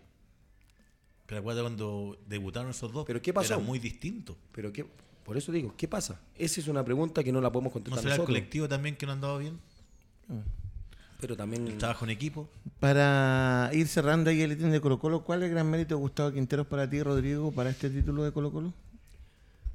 Pero 1.26 1.40
acuérdate 1.40 1.62
cuando 1.64 2.18
debutaron 2.26 2.70
esos 2.70 2.92
dos. 2.92 3.04
¿Pero 3.06 3.20
qué 3.22 3.32
pasó? 3.32 3.54
Era 3.54 3.62
muy 3.62 3.78
distinto. 3.78 4.36
Pero 4.52 4.72
qué, 4.72 4.86
por 5.24 5.36
eso 5.36 5.52
digo, 5.52 5.74
¿qué 5.76 5.88
pasa? 5.88 6.20
Esa 6.36 6.60
es 6.60 6.68
una 6.68 6.84
pregunta 6.84 7.22
que 7.24 7.32
no 7.32 7.40
la 7.40 7.50
podemos 7.50 7.70
¿No 7.70 7.74
contestar 7.74 8.02
será 8.02 8.14
el 8.14 8.18
nosotros. 8.18 8.34
colectivo 8.36 8.68
también 8.68 8.96
que 8.96 9.06
no 9.06 9.12
andaba 9.12 9.38
bien? 9.38 9.58
Pero 11.20 11.36
también 11.36 11.66
El 11.66 11.78
trabajo 11.78 12.04
en 12.04 12.10
equipo. 12.10 12.48
Para 12.80 13.70
ir 13.72 13.88
cerrando 13.88 14.30
ahí 14.30 14.42
el 14.42 14.52
ítem 14.52 14.70
de 14.70 14.80
Colo 14.80 14.98
Colo, 14.98 15.24
¿cuál 15.24 15.42
es 15.42 15.48
el 15.48 15.54
gran 15.54 15.70
mérito 15.70 15.94
de 15.94 16.00
Gustavo 16.00 16.32
Quinteros 16.32 16.66
para 16.66 16.88
ti, 16.88 17.02
Rodrigo, 17.02 17.52
para 17.52 17.70
este 17.70 17.88
título 17.88 18.24
de 18.24 18.32
Colo 18.32 18.52
Colo? 18.52 18.74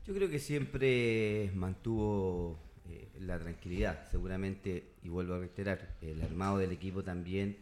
Yo 0.06 0.14
creo 0.14 0.30
que 0.30 0.40
siempre 0.40 1.52
mantuvo 1.56 2.58
eh, 2.90 3.08
la 3.22 3.40
tranquilidad, 3.40 4.08
seguramente, 4.12 4.92
y 5.04 5.10
vuelvo 5.10 5.36
a 5.36 5.40
reiterar, 5.40 5.96
el 6.02 6.22
armado 6.22 6.58
del 6.60 6.72
equipo 6.72 7.04
también 7.04 7.58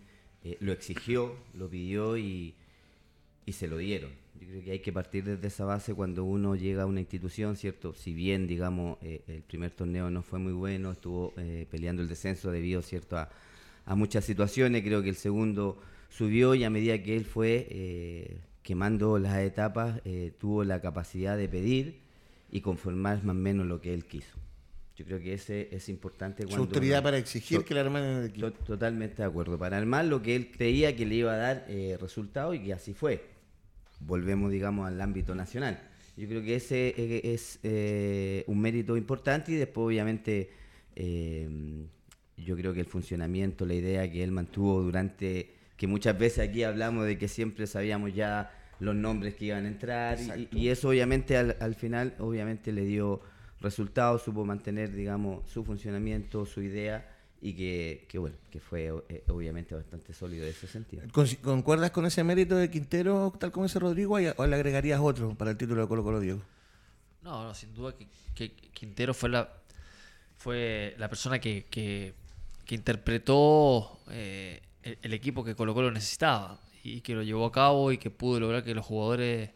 eh, 0.48 0.58
lo 0.62 0.72
exigió, 0.72 1.36
lo 1.54 1.70
pidió 1.70 2.18
y, 2.18 2.54
y 3.46 3.52
se 3.52 3.68
lo 3.68 3.78
dieron. 3.78 4.12
Yo 4.40 4.48
creo 4.48 4.64
que 4.64 4.72
hay 4.72 4.80
que 4.80 4.94
partir 4.94 5.26
desde 5.26 5.48
esa 5.48 5.66
base 5.66 5.94
cuando 5.94 6.24
uno 6.24 6.56
llega 6.56 6.84
a 6.84 6.86
una 6.86 7.02
institución, 7.02 7.58
¿cierto? 7.58 7.94
Si 7.94 8.14
bien, 8.14 8.48
digamos, 8.48 8.98
eh, 9.02 9.22
el 9.28 9.42
primer 9.42 9.72
torneo 9.72 10.10
no 10.10 10.22
fue 10.22 10.40
muy 10.40 10.54
bueno, 10.54 10.92
estuvo 10.92 11.34
eh, 11.36 11.66
peleando 11.70 12.02
el 12.02 12.08
descenso 12.08 12.50
debido, 12.50 12.82
¿cierto?, 12.82 13.18
a, 13.18 13.30
a 13.86 13.96
muchas 13.96 14.24
situaciones, 14.24 14.84
creo 14.84 15.04
que 15.04 15.10
el 15.10 15.16
segundo 15.16 15.82
subió 16.10 16.56
y 16.56 16.64
a 16.64 16.70
medida 16.70 17.04
que 17.04 17.18
él 17.18 17.26
fue 17.26 18.40
quemando 18.62 19.18
las 19.18 19.38
etapas, 19.40 20.02
tuvo 20.40 20.66
la 20.66 20.82
capacidad 20.82 21.38
de 21.38 21.48
pedir 21.48 22.00
y 22.52 22.60
conformar 22.60 23.24
más 23.24 23.36
o 23.36 23.40
menos 23.40 23.66
lo 23.66 23.80
que 23.80 23.94
él 23.94 24.06
quiso. 24.06 24.36
Yo 24.98 25.06
creo 25.06 25.20
que 25.20 25.34
ese 25.34 25.70
es 25.72 25.90
importante 25.90 26.44
Su 26.44 26.50
cuando 26.50 26.64
autoridad 26.66 26.98
uno- 26.98 27.04
para 27.04 27.18
exigir 27.20 27.60
to- 27.60 27.66
que 27.66 27.74
le 27.76 27.80
armen 27.82 28.04
en 28.04 28.18
el 28.18 28.26
equipo. 28.26 28.52
to- 28.52 28.64
totalmente 28.64 29.18
de 29.22 29.24
acuerdo. 29.28 29.58
Para 29.58 29.78
armar 29.78 30.06
lo 30.06 30.22
que 30.24 30.36
él 30.36 30.50
creía 30.52 30.96
que 30.96 31.06
le 31.06 31.16
iba 31.16 31.34
a 31.34 31.38
dar 31.38 31.66
eh, 31.70 31.98
resultado 32.02 32.54
y 32.56 32.60
que 32.64 32.74
así 32.74 32.94
fue. 32.96 33.24
Volvemos, 34.00 34.52
digamos, 34.52 34.88
al 34.88 35.00
ámbito 35.00 35.36
nacional. 35.36 35.80
Yo 36.18 36.28
creo 36.28 36.42
que 36.42 36.56
ese 36.56 36.96
eh, 36.98 37.22
es 37.34 37.60
eh, 37.62 38.44
un 38.48 38.60
mérito 38.60 38.98
importante 38.98 39.52
y 39.52 39.56
después, 39.56 39.86
obviamente, 39.86 40.50
eh, 40.96 41.48
yo 42.38 42.56
creo 42.56 42.74
que 42.74 42.80
el 42.80 42.86
funcionamiento, 42.88 43.66
la 43.68 43.76
idea 43.76 44.12
que 44.12 44.24
él 44.24 44.32
mantuvo 44.32 44.82
durante, 44.82 45.52
que 45.76 45.86
muchas 45.86 46.18
veces 46.18 46.50
aquí 46.50 46.64
hablamos 46.64 47.06
de 47.06 47.20
que 47.20 47.28
siempre 47.28 47.68
sabíamos 47.68 48.16
ya 48.16 48.52
los 48.80 48.96
nombres 48.96 49.36
que 49.36 49.46
iban 49.46 49.66
a 49.66 49.68
entrar 49.68 50.18
y, 50.20 50.48
y 50.52 50.70
eso 50.70 50.90
obviamente 50.90 51.36
al, 51.38 51.56
al 51.60 51.76
final, 51.76 52.16
obviamente 52.20 52.72
le 52.72 52.86
dio 52.86 53.22
resultados, 53.62 54.22
supo 54.24 54.46
mantener, 54.46 54.92
digamos, 54.94 55.50
su 55.50 55.64
funcionamiento, 55.64 56.46
su 56.46 56.62
idea 56.62 57.14
y 57.42 57.54
que, 57.54 58.06
que 58.10 58.18
bueno, 58.18 58.36
que 58.52 58.60
fue 58.60 58.92
eh, 59.10 59.24
obviamente 59.28 59.76
bastante 59.76 60.14
sólido 60.14 60.44
en 60.46 60.50
ese 60.52 60.68
sentido. 60.68 61.04
Con- 61.12 61.28
¿Concuerdas 61.44 61.92
con 61.92 62.06
ese 62.06 62.24
mérito 62.24 62.56
de 62.56 62.70
Quintero, 62.70 63.34
tal 63.40 63.52
como 63.52 63.66
dice 63.68 63.80
Rodrigo, 63.80 64.16
o 64.16 64.20
o 64.44 64.48
le 64.48 64.56
agregarías 64.56 65.00
otro 65.00 65.36
para 65.36 65.52
el 65.52 65.58
título 65.58 65.82
de 65.82 65.88
Colo 65.88 66.04
Colo, 66.04 66.20
Diego? 66.20 66.42
No, 67.22 67.44
no, 67.44 67.54
sin 67.54 67.74
duda 67.74 67.94
que, 67.96 68.08
que 68.34 68.52
Quintero 68.72 69.14
fue 69.14 69.30
la 69.30 69.50
fue 70.38 70.96
la 70.98 71.10
persona 71.10 71.40
que, 71.40 71.66
que, 71.70 72.14
que 72.66 72.76
interpretó 72.76 74.00
eh, 74.12 74.62
el, 74.84 74.98
el 75.02 75.14
equipo 75.14 75.44
que 75.44 75.56
Colo 75.56 75.74
Colo 75.74 75.92
necesitaba 75.92 76.60
y 76.84 77.02
que 77.02 77.16
lo 77.16 77.24
llevó 77.24 77.46
a 77.46 77.52
cabo 77.52 77.92
y 77.92 77.98
que 77.98 78.10
pudo 78.12 78.40
lograr 78.40 78.64
que 78.64 78.74
los 78.76 78.86
jugadores 78.86 79.50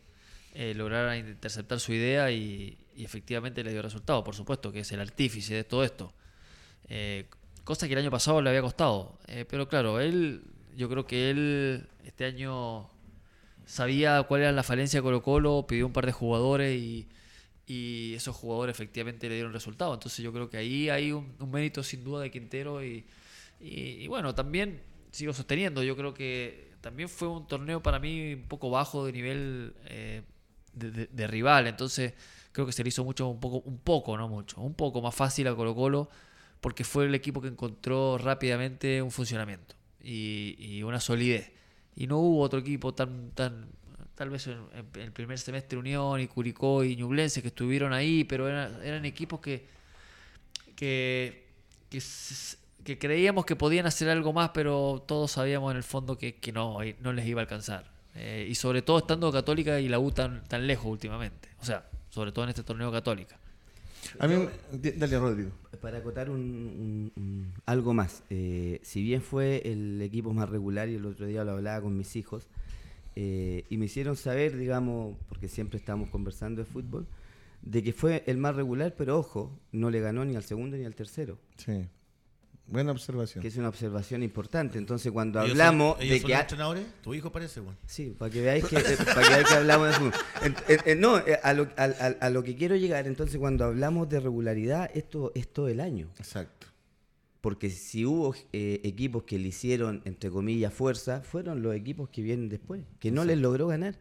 eh, 0.54 0.74
lograran 0.76 1.18
interceptar 1.30 1.80
su 1.80 1.94
idea 1.94 2.30
y, 2.32 2.78
y 2.96 3.06
efectivamente 3.06 3.64
le 3.64 3.72
dio 3.72 3.82
resultado, 3.82 4.24
por 4.24 4.36
supuesto, 4.36 4.72
que 4.72 4.82
es 4.82 4.92
el 4.92 5.00
artífice 5.00 5.56
de 5.56 5.64
todo 5.64 5.84
esto. 5.84 6.14
Eh, 6.88 7.26
cosa 7.64 7.88
que 7.88 7.94
el 7.94 8.00
año 8.00 8.12
pasado 8.12 8.42
le 8.42 8.50
había 8.50 8.62
costado. 8.62 9.18
Eh, 9.28 9.46
pero 9.50 9.68
claro, 9.68 10.00
él, 10.00 10.44
yo 10.76 10.90
creo 10.90 11.06
que 11.06 11.30
él 11.30 11.88
este 12.06 12.26
año 12.26 12.90
sabía 13.66 14.24
cuál 14.24 14.42
era 14.42 14.52
la 14.52 14.64
falencia 14.64 15.00
de 15.00 15.04
Colo 15.04 15.22
Colo, 15.22 15.66
pidió 15.68 15.86
un 15.86 15.94
par 15.94 16.06
de 16.06 16.12
jugadores 16.12 16.80
y, 16.80 17.08
esos 18.14 18.36
jugadores 18.36 18.76
efectivamente 18.76 19.30
le 19.30 19.36
dieron 19.36 19.54
resultado. 19.54 19.94
Entonces 19.94 20.22
yo 20.22 20.34
creo 20.34 20.50
que 20.50 20.58
ahí 20.58 20.90
hay 20.90 21.14
un, 21.14 21.38
mérito 21.50 21.82
sin 21.84 22.04
duda 22.04 22.22
de 22.22 22.30
Quintero 22.30 22.84
y, 22.84 23.06
bueno, 24.10 24.36
también 24.36 24.82
sigo 25.12 25.32
sosteniendo, 25.32 25.82
yo 25.82 25.96
creo 25.96 26.14
que 26.14 26.72
también 26.82 27.08
fue 27.08 27.30
un 27.30 27.48
torneo 27.48 27.82
para 27.82 27.98
mí 27.98 28.34
un 28.34 28.48
poco 28.50 28.70
bajo 28.70 29.06
de 29.06 29.14
nivel 29.14 29.74
eh, 29.86 30.24
de 30.74 31.28
rival, 31.28 31.68
entonces 31.68 32.14
creo 32.52 32.66
que 32.66 32.72
se 32.72 32.84
le 32.84 32.90
hizo 32.90 33.04
mucho, 33.04 33.28
un 33.28 33.40
poco, 33.40 33.58
un 33.60 33.80
poco, 33.80 34.18
no 34.18 34.28
mucho, 34.28 34.60
un 34.62 34.74
poco 34.74 35.02
más 35.02 35.16
fácil 35.16 35.48
a 35.48 35.56
Colo 35.56 35.76
Colo 35.76 36.10
porque 36.62 36.84
fue 36.84 37.06
el 37.06 37.16
equipo 37.16 37.42
que 37.42 37.48
encontró 37.48 38.18
rápidamente 38.20 39.02
un 39.02 39.12
funcionamiento 39.12 39.76
y, 40.04 40.82
una 40.84 41.00
solidez. 41.00 41.52
Y 41.96 42.08
no 42.08 42.20
hubo 42.20 42.42
otro 42.42 42.60
equipo 42.60 42.94
tan, 42.94 43.32
tan 43.32 43.68
tal 44.16 44.30
vez 44.30 44.48
en, 44.48 44.60
en 44.94 45.02
el 45.02 45.12
primer 45.12 45.40
semestre 45.40 45.78
Unión 45.78 46.22
y 46.22 46.28
Curicó 46.28 46.84
y 46.84 46.96
Ñublense 46.96 47.42
que 47.42 47.50
estuvieron 47.50 47.94
ahí, 47.94 48.24
pero 48.24 48.48
eran, 48.48 48.80
eran 48.84 49.06
equipos 49.06 49.40
que, 49.40 49.66
que, 50.76 51.48
que, 51.90 52.98
creíamos 53.00 53.46
que 53.46 53.56
podían 53.56 53.88
hacer 53.88 54.10
algo 54.10 54.32
más, 54.32 54.52
pero 54.54 55.04
todos 55.08 55.32
sabíamos 55.32 55.72
en 55.72 55.78
el 55.78 55.84
fondo 55.84 56.18
que, 56.18 56.36
que 56.36 56.52
no, 56.52 56.84
y 56.84 56.96
no 57.02 57.12
les 57.12 57.26
iba 57.26 57.42
a 57.42 57.44
alcanzar. 57.44 57.92
Eh, 58.14 58.48
y 58.50 58.56
sobre 58.56 58.82
todo 58.82 59.00
estando 59.00 59.32
Católica 59.32 59.80
y 59.80 59.88
la 59.88 59.98
U 59.98 60.12
tan, 60.12 60.44
tan 60.48 60.68
lejos 60.68 60.86
últimamente. 60.86 61.50
O 61.60 61.66
sea, 61.66 61.90
sobre 62.12 62.32
todo 62.32 62.44
en 62.46 62.50
este 62.50 62.62
torneo 62.64 62.92
Católica. 62.92 63.40
A 64.20 64.28
mí, 64.28 64.36
dale, 64.98 65.18
Rodrigo. 65.20 65.50
Para 65.82 65.98
acotar 66.00 66.30
un, 66.30 66.40
un- 66.40 67.12
un- 67.16 67.54
algo 67.66 67.94
más, 67.96 68.22
eh, 68.30 68.80
si 68.84 69.02
bien 69.02 69.22
fue 69.24 69.62
el 69.66 70.00
equipo 70.02 70.34
más 70.34 70.48
regular 70.50 70.88
y 70.90 70.96
el 70.96 71.06
otro 71.08 71.26
día 71.26 71.44
lo 71.44 71.52
hablaba 71.54 71.82
con 71.82 71.98
mis 71.98 72.16
hijos, 72.16 72.48
eh, 73.16 73.64
y 73.70 73.78
me 73.78 73.86
hicieron 73.86 74.16
saber, 74.16 74.56
digamos, 74.58 75.18
porque 75.28 75.48
siempre 75.48 75.78
estamos 75.80 76.10
conversando 76.10 76.62
de 76.62 76.66
fútbol, 76.66 77.08
de 77.62 77.84
que 77.84 77.94
fue 77.94 78.24
el 78.28 78.38
más 78.38 78.56
regular, 78.56 78.96
pero 78.98 79.18
ojo, 79.20 79.52
no 79.72 79.90
le 79.90 80.00
ganó 80.02 80.24
ni 80.26 80.36
al 80.36 80.44
segundo 80.44 80.78
ni 80.78 80.86
al 80.86 80.96
tercero. 80.96 81.38
Sí. 81.58 81.88
Buena 82.72 82.92
observación. 82.92 83.42
Que 83.42 83.50
es 83.50 83.58
una 83.58 83.70
observación 83.70 84.24
importante. 84.24 84.78
Entonces, 84.78 85.12
cuando 85.12 85.40
Ellos 85.42 85.52
hablamos 85.52 85.94
son- 85.98 86.02
ellos 86.04 86.14
de 86.14 86.20
son 86.22 86.28
que. 86.28 86.34
los 86.34 86.42
entrenadores, 86.42 86.86
tu 87.04 87.14
hijo 87.14 87.32
parece, 87.32 87.60
bueno. 87.60 87.78
Sí, 87.86 88.16
para 88.18 88.32
que 88.32 88.42
veáis 88.42 88.64
que, 88.66 88.78
eh, 88.78 88.84
para 89.06 89.22
que, 89.24 89.30
veáis 89.30 89.48
que 89.48 89.54
hablamos 89.56 89.88
de 89.90 89.94
fútbol. 89.94 90.14
En- 90.44 90.56
en- 90.68 90.80
en- 90.86 91.00
no, 91.02 91.18
eh, 91.20 91.40
a 91.44 91.54
lo, 91.54 91.68
al- 91.78 91.96
al- 92.00 92.18
a 92.22 92.30
lo 92.30 92.44
que 92.44 92.56
quiero 92.56 92.76
llegar, 92.78 93.08
entonces, 93.08 93.38
cuando 93.38 93.66
hablamos 93.66 94.08
de 94.10 94.20
regularidad, 94.22 94.90
esto 94.94 95.32
es 95.36 95.48
todo 95.52 95.68
el 95.68 95.80
año. 95.82 96.10
Exacto. 96.18 96.68
Porque 97.42 97.70
si 97.72 98.06
hubo 98.06 98.36
eh, 98.54 98.80
equipos 98.84 99.24
que 99.24 99.38
le 99.40 99.48
hicieron, 99.50 100.02
entre 100.06 100.30
comillas, 100.30 100.72
fuerza, 100.74 101.22
fueron 101.22 101.62
los 101.64 101.76
equipos 101.76 102.08
que 102.10 102.22
vienen 102.22 102.50
después, 102.50 102.82
que 103.00 103.12
no 103.12 103.26
les 103.26 103.38
logró 103.40 103.68
ganar, 103.68 103.96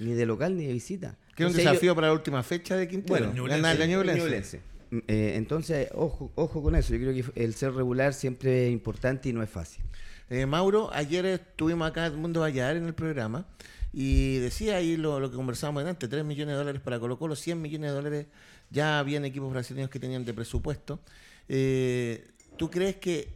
ni 0.00 0.12
de 0.14 0.26
local 0.26 0.56
ni 0.56 0.66
de 0.66 0.72
visita. 0.72 1.16
Que 1.36 1.44
es 1.44 1.50
un 1.52 1.60
ellos- 1.60 1.70
desafío 1.72 1.94
para 1.94 2.06
la 2.08 2.12
última 2.14 2.42
fecha 2.42 2.74
de 2.76 2.88
Quintero. 2.88 3.26
Bueno, 3.32 3.44
ganar 3.44 3.78
la 3.78 3.86
Ñublense. 3.86 4.60
Eh, 5.08 5.32
entonces, 5.36 5.88
ojo, 5.94 6.32
ojo 6.34 6.62
con 6.62 6.74
eso. 6.76 6.94
Yo 6.94 7.00
creo 7.00 7.32
que 7.32 7.42
el 7.44 7.54
ser 7.54 7.72
regular 7.72 8.14
siempre 8.14 8.66
es 8.66 8.72
importante 8.72 9.28
y 9.28 9.32
no 9.32 9.42
es 9.42 9.50
fácil. 9.50 9.84
Eh, 10.30 10.46
Mauro, 10.46 10.90
ayer 10.92 11.26
estuvimos 11.26 11.88
acá 11.88 12.06
en 12.06 12.16
Mundo 12.16 12.40
Valladar 12.40 12.76
en 12.76 12.86
el 12.86 12.94
programa 12.94 13.46
y 13.92 14.38
decía 14.38 14.76
ahí 14.76 14.96
lo, 14.96 15.20
lo 15.20 15.30
que 15.30 15.36
conversábamos 15.36 15.84
antes, 15.84 16.08
3 16.08 16.24
millones 16.24 16.54
de 16.54 16.58
dólares 16.58 16.82
para 16.82 16.98
Colo 16.98 17.18
Colo, 17.18 17.36
100 17.36 17.60
millones 17.60 17.90
de 17.90 17.94
dólares 17.94 18.26
ya 18.70 18.98
habían 18.98 19.24
equipos 19.24 19.52
brasileños 19.52 19.90
que 19.90 20.00
tenían 20.00 20.24
de 20.24 20.34
presupuesto. 20.34 21.00
Eh, 21.48 22.26
¿Tú 22.56 22.70
crees 22.70 22.96
que 22.96 23.28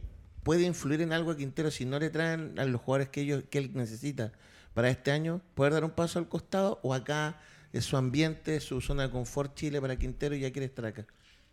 puede 0.43 0.63
influir 0.63 1.01
en 1.01 1.13
algo 1.13 1.31
a 1.31 1.37
Quintero 1.37 1.71
si 1.71 1.85
no 1.85 1.99
le 1.99 2.09
traen 2.09 2.57
a 2.57 2.65
los 2.65 2.81
jugadores 2.81 3.09
que, 3.09 3.21
ellos, 3.21 3.43
que 3.49 3.59
él 3.59 3.71
necesita 3.73 4.33
para 4.73 4.89
este 4.89 5.11
año? 5.11 5.41
¿Poder 5.55 5.73
dar 5.73 5.83
un 5.83 5.91
paso 5.91 6.19
al 6.19 6.27
costado 6.27 6.79
o 6.83 6.93
acá 6.93 7.39
es 7.71 7.85
su 7.85 7.97
ambiente, 7.97 8.59
su 8.59 8.81
zona 8.81 9.03
de 9.03 9.11
confort 9.11 9.55
Chile 9.55 9.79
para 9.79 9.95
Quintero 9.97 10.35
y 10.35 10.41
ya 10.41 10.51
quiere 10.51 10.65
estar 10.65 10.85
acá? 10.85 11.05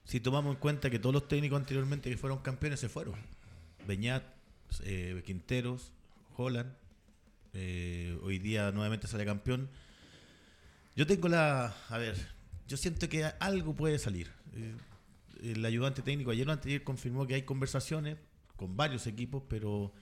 Si 0.06 0.20
tomamos 0.20 0.54
en 0.54 0.60
cuenta 0.60 0.88
que 0.88 0.98
todos 0.98 1.12
los 1.12 1.28
técnicos 1.28 1.58
anteriormente 1.58 2.08
que 2.08 2.16
fueron 2.16 2.38
campeones 2.38 2.80
se 2.80 2.88
fueron. 2.88 3.16
Beñat, 3.86 4.22
eh, 4.84 5.22
Quinteros, 5.26 5.92
Holland, 6.36 6.72
eh, 7.52 8.18
hoy 8.22 8.38
día 8.38 8.70
nuevamente 8.70 9.08
sale 9.08 9.24
campeón. 9.24 9.68
Yo 10.94 11.06
tengo 11.06 11.28
la... 11.28 11.74
A 11.88 11.98
ver, 11.98 12.16
yo 12.68 12.76
siento 12.76 13.08
que 13.08 13.24
algo 13.24 13.74
puede 13.74 13.98
salir. 13.98 14.30
Eh, 14.54 14.76
el 15.42 15.64
ayudante 15.64 16.02
técnico 16.02 16.30
ayer 16.30 16.48
o 16.48 16.52
anteayer 16.52 16.84
confirmó 16.84 17.26
que 17.26 17.34
hay 17.34 17.42
conversaciones 17.42 18.16
con 18.56 18.76
varios 18.76 19.06
equipos, 19.06 19.42
pero 19.48 19.92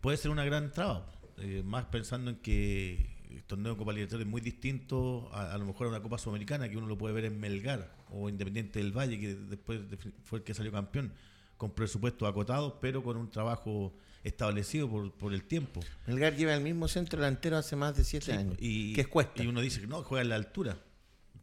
puede 0.00 0.16
ser 0.16 0.30
una 0.30 0.44
gran 0.44 0.72
traba. 0.72 1.06
Eh, 1.38 1.62
más 1.64 1.84
pensando 1.86 2.30
en 2.30 2.36
que 2.36 3.08
torneo 3.46 3.72
de 3.72 3.78
Copa 3.78 3.92
Libertadores 3.92 4.26
es 4.26 4.30
muy 4.30 4.40
distinto 4.40 5.30
a, 5.32 5.52
a 5.54 5.58
lo 5.58 5.64
mejor 5.64 5.86
a 5.86 5.90
una 5.90 6.02
Copa 6.02 6.18
Sudamericana 6.18 6.68
que 6.68 6.76
uno 6.76 6.86
lo 6.86 6.96
puede 6.98 7.14
ver 7.14 7.24
en 7.26 7.38
Melgar 7.40 7.94
o 8.10 8.28
Independiente 8.28 8.78
del 8.78 8.92
Valle, 8.96 9.18
que 9.20 9.34
después 9.34 9.88
de- 9.90 9.96
fue 10.24 10.38
el 10.40 10.44
que 10.44 10.54
salió 10.54 10.72
campeón, 10.72 11.12
con 11.56 11.70
presupuestos 11.72 12.28
acotados, 12.28 12.74
pero 12.80 13.02
con 13.02 13.16
un 13.16 13.30
trabajo 13.30 13.92
establecido 14.24 14.88
por, 14.88 15.12
por 15.12 15.32
el 15.34 15.44
tiempo. 15.44 15.80
Melgar 16.06 16.34
lleva 16.36 16.54
el 16.54 16.62
mismo 16.62 16.88
centro 16.88 17.20
delantero 17.20 17.56
hace 17.56 17.76
más 17.76 17.96
de 17.96 18.04
7 18.04 18.24
Sí, 18.26 18.32
años. 18.32 18.56
y, 18.58 18.92
que 18.94 19.02
es 19.02 19.08
cuesta. 19.08 19.42
y 19.42 19.46
uno 19.46 19.60
dice 19.60 19.80
que 19.80 19.86
no, 19.86 20.02
juega 20.02 20.22
en 20.22 20.28
la 20.30 20.36
altura, 20.36 20.78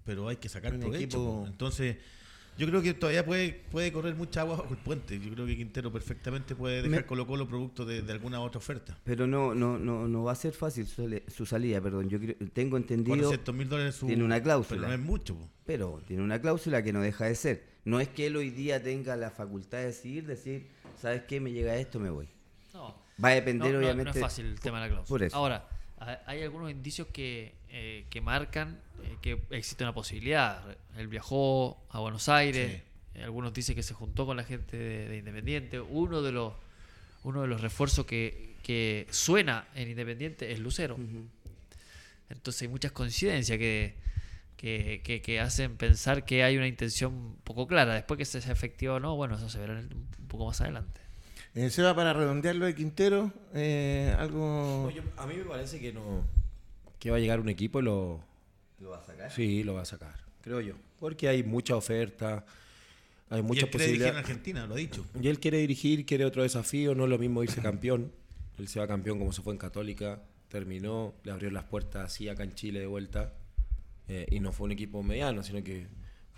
pero 0.04 0.28
hay 0.28 0.38
que 0.38 0.50
sacar 0.50 0.74
Un 0.74 0.80
provecho. 0.82 1.04
equipo- 1.18 1.42
po. 1.44 1.48
Entonces, 1.48 1.98
yo 2.58 2.68
creo 2.68 2.82
que 2.82 2.94
todavía 2.94 3.26
puede, 3.26 3.54
puede 3.72 3.92
correr 3.92 4.16
mucha 4.16 4.42
agua 4.42 4.58
bajo 4.58 4.72
el 4.74 4.80
puente. 4.80 5.20
Yo 5.20 5.32
creo 5.34 5.46
que 5.46 5.56
Quintero 5.56 5.92
perfectamente 5.92 6.56
puede 6.56 6.82
dejar 6.82 6.90
Me- 7.02 7.06
Colo 7.06 7.26
Colo 7.28 7.48
producto 7.48 7.86
de, 7.86 8.02
de 8.02 8.12
alguna 8.12 8.40
otra 8.42 8.58
oferta. 8.60 8.98
Pero 9.04 9.28
no, 9.28 9.54
no, 9.54 9.78
no, 9.78 10.08
no 10.08 10.24
va 10.24 10.32
a 10.32 10.36
ser 10.36 10.54
fácil 10.54 10.86
su, 10.88 11.22
su 11.28 11.46
salida, 11.46 11.80
perdón. 11.82 12.10
Yo 12.10 12.20
creo- 12.20 12.36
tengo 12.54 12.78
entendido, 12.78 13.16
400 13.18 13.56
mil 13.56 13.70
dólares 13.70 13.96
su- 13.96 14.08
tiene 14.08 14.24
una 14.24 14.42
cláusula. 14.42 14.82
Pero 14.82 14.88
no 14.90 14.94
es 14.94 15.00
mucho. 15.08 15.36
po. 15.36 15.50
pero 15.66 16.02
tiene 16.08 16.24
una 16.24 16.40
cláusula 16.42 16.82
que 16.84 16.94
no 16.94 17.02
deja 17.02 17.26
de 17.26 17.36
ser. 17.36 17.64
No 17.86 18.00
es 18.00 18.08
que 18.10 18.28
él 18.28 18.36
hoy 18.36 18.50
día 18.50 18.82
tenga 18.82 19.16
la 19.16 19.30
facultad 19.32 19.78
de 19.80 19.86
decidir, 19.86 20.26
decir, 20.26 20.68
¿sabes 21.02 21.24
qué? 21.24 21.40
Me 21.40 21.52
llega 21.52 21.76
esto, 21.78 22.00
me 22.00 22.10
voy. 22.10 22.28
No. 22.74 22.96
Va 23.24 23.30
a 23.30 23.34
depender, 23.34 23.68
No, 23.72 23.80
no, 23.80 23.86
obviamente. 23.86 24.12
No 24.12 24.26
es 24.26 24.32
fácil 24.32 24.46
el 24.48 24.60
tema 24.60 24.82
de 24.82 24.88
la 24.88 24.94
cláusula. 24.94 25.08
por 25.08 25.24
eso. 25.24 25.36
Ahora, 25.38 25.68
ha- 26.00 26.20
hay 26.26 26.42
algunos 26.44 26.70
indicios 26.70 27.08
que, 27.08 27.56
eh, 27.70 28.06
que 28.10 28.22
marcan 28.22 28.80
eh, 29.04 29.18
que 29.22 29.40
existe 29.52 29.84
una 29.84 29.94
posibilidad. 29.94 30.64
Él 30.98 31.08
viajó 31.08 31.84
a 31.90 32.00
Buenos 32.00 32.30
Aires. 32.30 32.82
eh, 33.16 33.24
algunos 33.24 33.54
dicen 33.54 33.76
que 33.76 33.84
se 33.84 33.94
juntó 33.94 34.26
con 34.26 34.38
la 34.38 34.44
gente 34.44 34.78
de, 34.78 35.08
de 35.10 35.18
Independiente. 35.18 35.80
Uno 35.80 36.22
de 36.22 36.32
los 36.32 36.54
uno 37.24 37.42
de 37.42 37.48
los 37.48 37.60
refuerzos 37.62 38.06
que, 38.06 38.56
que 38.64 39.06
suena 39.10 39.68
en 39.76 39.90
Independiente 39.90 40.52
es 40.52 40.60
Lucero. 40.60 40.98
Entonces 42.30 42.62
hay 42.64 42.68
muchas 42.68 42.92
coincidencias 42.92 43.58
que, 43.58 43.96
que, 44.56 45.02
que- 45.04 45.22
que 45.22 45.40
hacen 45.40 45.78
pensar 45.78 46.26
que 46.26 46.44
hay 46.44 46.58
una 46.58 46.68
intención 46.68 47.36
poco 47.44 47.68
clara. 47.68 47.94
Después 47.96 48.18
que 48.18 48.26
se 48.26 48.42
sea 48.42 48.52
efectiva 48.54 48.96
o 48.96 49.00
no, 49.00 49.16
bueno, 49.16 49.36
eso 49.36 49.50
se 49.50 49.60
verá 49.60 49.74
en 49.74 49.80
el- 49.80 49.94
un 49.94 50.28
poco 50.28 50.46
más 50.48 50.62
adelante. 50.62 51.02
Eh, 51.56 51.70
se 51.70 51.82
va 51.82 51.96
para 51.96 52.14
redondear 52.14 52.56
lo 52.56 52.66
de 52.66 52.76
Quintero, 52.76 53.32
eh, 53.54 54.14
algo... 54.20 54.84
No, 54.86 54.90
yo- 54.92 55.02
a 55.18 55.26
mí 55.26 55.36
me 55.36 55.44
parece 55.46 55.80
que 55.80 55.92
no 55.92 56.26
que 57.08 57.12
va 57.12 57.18
a 57.18 57.20
llegar 57.22 57.40
un 57.40 57.48
equipo 57.50 57.80
y 57.80 57.84
lo 57.84 58.22
¿Lo 58.80 58.90
va 58.90 58.98
a 58.98 59.04
sacar? 59.04 59.32
sí 59.32 59.64
lo 59.64 59.74
va 59.76 59.82
a 59.84 59.86
sacar 59.86 60.16
creo 60.42 60.60
yo 60.60 60.76
porque 61.00 61.30
hay 61.30 61.42
mucha 61.42 61.76
oferta 61.78 62.46
hay 63.30 63.40
Y 63.40 63.44
muchas 63.44 63.64
él 63.64 63.70
quiere 63.70 63.86
dirigir 63.86 64.08
en 64.08 64.14
posibilidades 64.14 64.18
Argentina, 64.30 64.68
lo 64.68 64.74
ha 64.74 64.78
dicho. 64.78 65.06
y 65.22 65.28
él 65.30 65.40
quiere 65.40 65.58
dirigir 65.60 66.06
quiere 66.06 66.26
otro 66.26 66.44
desafío 66.44 66.96
no 66.96 67.06
es 67.06 67.10
lo 67.10 67.18
mismo 67.18 67.44
irse 67.44 67.62
campeón 67.62 68.12
él 68.58 68.68
se 68.68 68.80
va 68.80 68.88
campeón 68.88 69.20
como 69.20 69.32
se 69.32 69.42
fue 69.42 69.54
en 69.54 69.58
Católica 69.60 70.22
terminó 70.50 71.14
le 71.24 71.32
abrió 71.32 71.50
las 71.50 71.64
puertas 71.64 72.04
así 72.12 72.28
acá 72.28 72.44
en 72.44 72.54
Chile 72.56 72.80
de 72.82 72.88
vuelta 72.88 73.34
eh, 74.10 74.26
y 74.30 74.40
no 74.42 74.52
fue 74.52 74.66
un 74.66 74.72
equipo 74.74 75.02
mediano 75.02 75.44
sino 75.44 75.64
que 75.64 75.88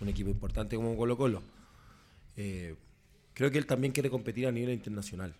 un 0.00 0.08
equipo 0.08 0.30
importante 0.30 0.76
como 0.76 0.96
Colo 0.96 1.16
Colo 1.16 1.42
Eh, 2.36 2.76
creo 3.34 3.50
que 3.50 3.58
él 3.58 3.66
también 3.66 3.92
quiere 3.92 4.08
competir 4.08 4.46
a 4.46 4.52
nivel 4.52 4.72
internacional 4.72 5.34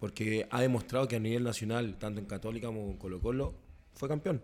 porque 0.00 0.46
ha 0.50 0.60
demostrado 0.60 1.06
que 1.06 1.16
a 1.16 1.20
nivel 1.20 1.44
nacional, 1.44 1.96
tanto 1.98 2.18
en 2.20 2.26
Católica 2.26 2.68
como 2.68 2.90
en 2.90 2.96
Colo 2.96 3.20
Colo, 3.20 3.54
fue 3.98 4.08
campeón. 4.08 4.40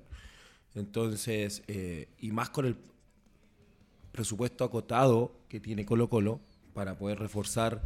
Entonces, 0.74 1.62
eh, 1.68 2.08
y 2.18 2.32
más 2.32 2.50
con 2.50 2.66
el 2.66 2.76
presupuesto 4.12 4.64
acotado 4.64 5.32
que 5.48 5.60
tiene 5.60 5.86
Colo 5.86 6.08
Colo 6.08 6.40
para 6.72 6.98
poder 6.98 7.18
reforzar 7.18 7.82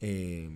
eh, 0.00 0.48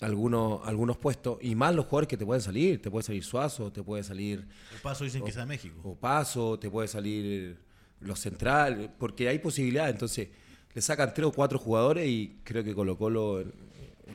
algunos, 0.00 0.66
algunos 0.66 0.96
puestos, 0.96 1.38
y 1.40 1.54
más 1.54 1.74
los 1.74 1.86
jugadores 1.86 2.08
que 2.08 2.16
te 2.16 2.26
pueden 2.26 2.42
salir, 2.42 2.82
te 2.82 2.90
puede 2.90 3.04
salir 3.04 3.22
Suazo, 3.22 3.72
te 3.72 3.82
puede 3.82 4.02
salir 4.02 4.46
El 4.74 4.80
paso 4.80 5.04
dicen 5.04 5.24
que 5.24 5.30
sea 5.30 5.46
México. 5.46 5.80
o 5.84 5.94
Paso, 5.94 6.58
te 6.58 6.68
puede 6.68 6.88
salir 6.88 7.56
los 8.00 8.18
centrales, 8.18 8.90
porque 8.98 9.28
hay 9.28 9.38
posibilidades. 9.38 9.92
Entonces, 9.92 10.28
le 10.74 10.82
sacan 10.82 11.14
tres 11.14 11.26
o 11.26 11.32
cuatro 11.32 11.58
jugadores 11.58 12.08
y 12.08 12.40
creo 12.42 12.64
que 12.64 12.74
Colo 12.74 12.98
Colo, 12.98 13.44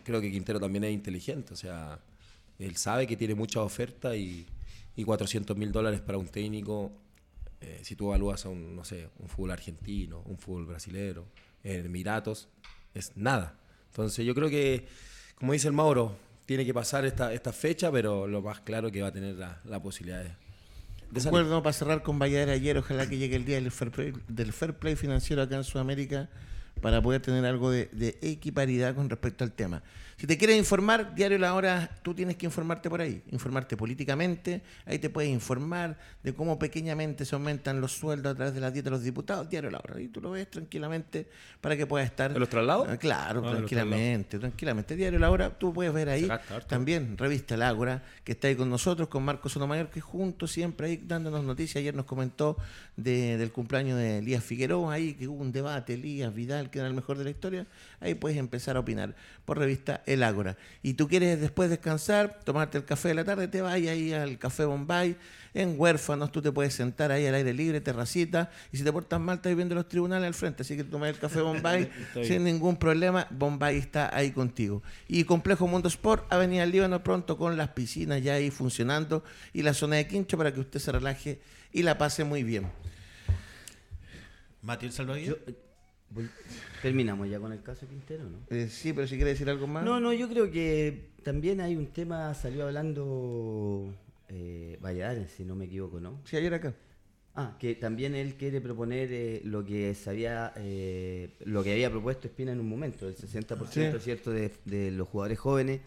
creo 0.04 0.20
que 0.20 0.30
Quintero 0.30 0.60
también 0.60 0.84
es 0.84 0.94
inteligente. 0.94 1.54
O 1.54 1.58
sea, 1.58 2.00
él 2.60 2.76
sabe 2.76 3.08
que 3.08 3.16
tiene 3.16 3.36
mucha 3.36 3.62
oferta 3.62 4.16
y, 4.16 4.46
y 4.98 5.04
400 5.04 5.56
mil 5.56 5.72
dólares 5.72 6.02
para 6.02 6.18
un 6.18 6.28
técnico, 6.28 6.92
eh, 7.62 7.80
si 7.84 7.96
tú 7.96 8.08
evalúas 8.08 8.46
a 8.46 8.50
un, 8.50 8.76
no 8.76 8.84
sé, 8.84 9.10
un 9.20 9.30
fútbol 9.30 9.52
argentino, 9.52 10.24
un 10.26 10.40
fútbol 10.40 10.66
brasilero, 10.66 11.28
en 11.64 11.86
Emiratos, 11.86 12.50
es 12.96 13.16
nada. 13.16 13.60
Entonces, 13.92 14.26
yo 14.26 14.34
creo 14.34 14.50
que, 14.50 14.88
como 15.36 15.54
dice 15.54 15.68
el 15.68 15.74
Mauro, 15.74 16.18
tiene 16.48 16.66
que 16.66 16.74
pasar 16.74 17.06
esta, 17.06 17.32
esta 17.32 17.54
fecha, 17.54 17.92
pero 17.92 18.26
lo 18.26 18.42
más 18.42 18.62
claro 18.62 18.92
que 18.92 19.02
va 19.02 19.10
a 19.10 19.12
tener 19.12 19.36
la, 19.36 19.62
la 19.66 19.80
posibilidad 19.80 20.24
de, 20.24 20.30
de 21.12 21.22
salir. 21.22 21.26
Recuerdo 21.26 21.62
para 21.62 21.74
cerrar 21.74 22.02
con 22.02 22.18
Valladolid 22.18 22.54
ayer, 22.54 22.78
ojalá 22.80 23.08
que 23.08 23.18
llegue 23.18 23.36
el 23.36 23.46
día 23.46 23.58
del 23.58 23.70
fair 23.70 23.92
play, 23.92 24.14
del 24.28 24.52
fair 24.52 24.74
play 24.74 24.96
financiero 24.96 25.44
acá 25.44 25.58
en 25.58 25.64
Sudamérica 25.64 26.28
para 26.82 27.04
poder 27.04 27.22
tener 27.22 27.46
algo 27.46 27.70
de, 27.70 27.86
de 27.92 28.18
equiparidad 28.22 28.96
con 28.96 29.10
respecto 29.10 29.44
al 29.44 29.52
tema. 29.52 29.84
Si 30.20 30.26
te 30.26 30.36
quieres 30.36 30.58
informar, 30.58 31.14
Diario 31.14 31.38
La 31.38 31.54
Hora, 31.54 31.92
tú 32.02 32.16
tienes 32.16 32.38
que 32.38 32.48
informarte 32.48 32.90
por 32.90 33.02
ahí, 33.02 33.22
informarte 33.30 33.78
políticamente, 33.78 34.64
ahí 34.88 34.98
te 34.98 35.12
puedes 35.12 35.30
informar 35.30 35.96
de 36.24 36.34
cómo 36.34 36.58
pequeñamente 36.58 37.24
se 37.24 37.36
aumentan 37.36 37.80
los 37.80 37.92
sueldos 37.92 38.32
a 38.32 38.36
través 38.36 38.56
de 38.56 38.60
la 38.60 38.72
dieta 38.72 38.86
de 38.90 38.96
los 38.96 39.04
diputados, 39.04 39.48
Diario 39.48 39.70
La 39.70 39.78
Hora, 39.78 40.02
y 40.02 40.08
tú 40.08 40.20
lo 40.20 40.32
ves 40.32 40.50
tranquilamente 40.50 41.28
para 41.62 41.78
que 41.78 41.86
puedas 41.86 42.08
estar... 42.10 42.32
¿En 42.32 42.40
los 42.40 42.50
traslados? 42.50 42.88
Ah, 42.90 42.98
Claro, 42.98 43.44
Ah, 43.46 43.52
tranquilamente, 43.58 44.40
tranquilamente. 44.40 44.96
Diario 44.96 45.20
La 45.20 45.30
Hora, 45.30 45.52
tú 45.56 45.72
puedes 45.72 45.94
ver 45.94 46.10
ahí 46.10 46.24
también 46.68 47.16
Revista 47.16 47.54
El 47.54 47.62
Ágora, 47.62 48.04
que 48.24 48.32
está 48.32 48.48
ahí 48.48 48.56
con 48.56 48.72
nosotros, 48.72 49.10
con 49.10 49.22
Marcos 49.24 49.52
Sotomayor, 49.52 49.92
que 49.92 50.02
juntos 50.02 50.52
siempre 50.52 50.88
ahí 50.88 50.98
dándonos 51.06 51.44
noticias. 51.44 51.76
Ayer 51.80 51.94
nos 51.94 52.06
comentó 52.06 52.58
de- 52.96 53.38
del 53.38 53.52
cumpleaños 53.52 54.00
de 54.00 54.18
Elías 54.18 54.44
Figueroa, 54.44 54.94
ahí 54.94 55.14
que 55.14 55.28
hubo 55.28 55.44
un 55.44 55.52
debate, 55.52 55.94
Elías 55.94 56.34
Vidal, 56.34 56.72
que 56.72 56.80
era 56.80 56.88
el 56.88 56.96
mejor 56.96 57.20
de 57.20 57.24
la 57.26 57.30
historia. 57.30 57.68
Ahí 58.00 58.14
puedes 58.14 58.38
empezar 58.38 58.78
a 58.78 58.82
opinar 58.82 59.16
por 59.44 59.58
Revista 59.58 60.04
El 60.06 60.22
Ágora. 60.22 60.56
Y 60.84 60.94
tú 60.94 61.08
quieres 61.08 61.42
después 61.42 61.70
descansar, 61.70 62.40
tomarte 62.44 62.78
el 62.78 62.86
café 62.86 63.08
de 63.08 63.16
la 63.16 63.24
tarde, 63.24 63.48
te 63.48 63.62
vas 63.62 63.74
ahí 63.74 64.14
al 64.14 64.38
Café 64.38 64.66
Bombay. 64.66 65.18
En 65.56 65.74
huérfanos, 65.80 66.32
tú 66.32 66.40
te 66.40 66.52
puedes 66.52 66.76
sentar 66.76 67.12
ahí 67.12 67.26
al 67.26 67.34
aire 67.34 67.52
libre, 67.52 67.82
terracita, 67.82 68.52
y 68.72 68.78
si 68.78 68.84
te 68.84 68.94
portas 68.94 69.20
mal, 69.20 69.38
estás 69.38 69.56
viendo 69.56 69.74
los 69.74 69.88
tribunales 69.88 70.28
al 70.28 70.36
frente. 70.36 70.62
Así 70.62 70.78
que 70.78 70.84
tomas 70.84 71.10
el 71.10 71.18
café 71.18 71.42
Bombay 71.42 71.90
sin 72.24 72.44
ningún 72.44 72.78
problema. 72.78 73.26
Bombay 73.32 73.78
está 73.78 74.16
ahí 74.16 74.30
contigo. 74.30 74.84
Y 75.08 75.24
Complejo 75.24 75.66
Mundo 75.66 75.88
Sport, 75.88 76.32
Avenida 76.32 76.66
Líbano, 76.68 77.04
pronto 77.04 77.38
con 77.38 77.58
las 77.58 77.70
piscinas 77.70 78.22
ya 78.22 78.36
ahí 78.36 78.52
funcionando 78.52 79.24
y 79.54 79.64
la 79.64 79.74
zona 79.74 79.96
de 79.96 80.08
quincho 80.08 80.38
para 80.38 80.54
que 80.54 80.60
usted 80.60 80.80
se 80.80 80.92
relaje 80.92 81.40
y 81.74 81.82
la 81.82 81.98
pase 81.98 82.24
muy 82.24 82.44
bien. 82.44 82.70
Mati 84.62 84.86
El 84.86 84.92
Salvador. 84.92 85.67
Terminamos 86.82 87.30
ya 87.30 87.40
con 87.40 87.52
el 87.52 87.62
caso 87.62 87.88
Quintero, 87.88 88.24
¿no? 88.24 88.38
Eh, 88.50 88.68
sí, 88.70 88.94
pero 88.94 89.08
si 89.08 89.16
quiere 89.16 89.32
decir 89.32 89.50
algo 89.50 89.68
más. 89.68 89.84
No, 89.84 90.00
no, 90.00 90.14
yo 90.14 90.28
creo 90.30 90.50
que 90.50 91.10
también 91.24 91.60
hay 91.62 91.76
un 91.76 91.88
tema, 91.88 92.34
salió 92.34 92.66
hablando 92.66 93.94
eh, 94.30 94.78
Valladares, 94.82 95.32
si 95.32 95.44
no 95.44 95.56
me 95.56 95.66
equivoco, 95.66 96.00
¿no? 96.00 96.20
Sí, 96.26 96.38
ayer 96.38 96.54
acá. 96.54 96.74
Ah, 97.36 97.56
que 97.60 97.76
también 97.76 98.16
él 98.16 98.34
quiere 98.36 98.62
proponer 98.62 99.10
eh, 99.12 99.42
lo 99.44 99.64
que 99.64 99.94
sabía, 99.94 100.54
eh, 100.56 101.30
lo 101.46 101.64
que 101.64 101.72
había 101.74 101.92
propuesto 101.92 102.28
Espina 102.28 102.52
en 102.52 102.60
un 102.60 102.68
momento, 102.68 103.08
el 103.08 103.16
60% 103.16 103.68
Sí. 103.70 104.00
cierto 104.00 104.32
de, 104.32 104.52
de 104.66 104.90
los 104.90 105.08
jugadores 105.08 105.38
jóvenes, 105.38 105.82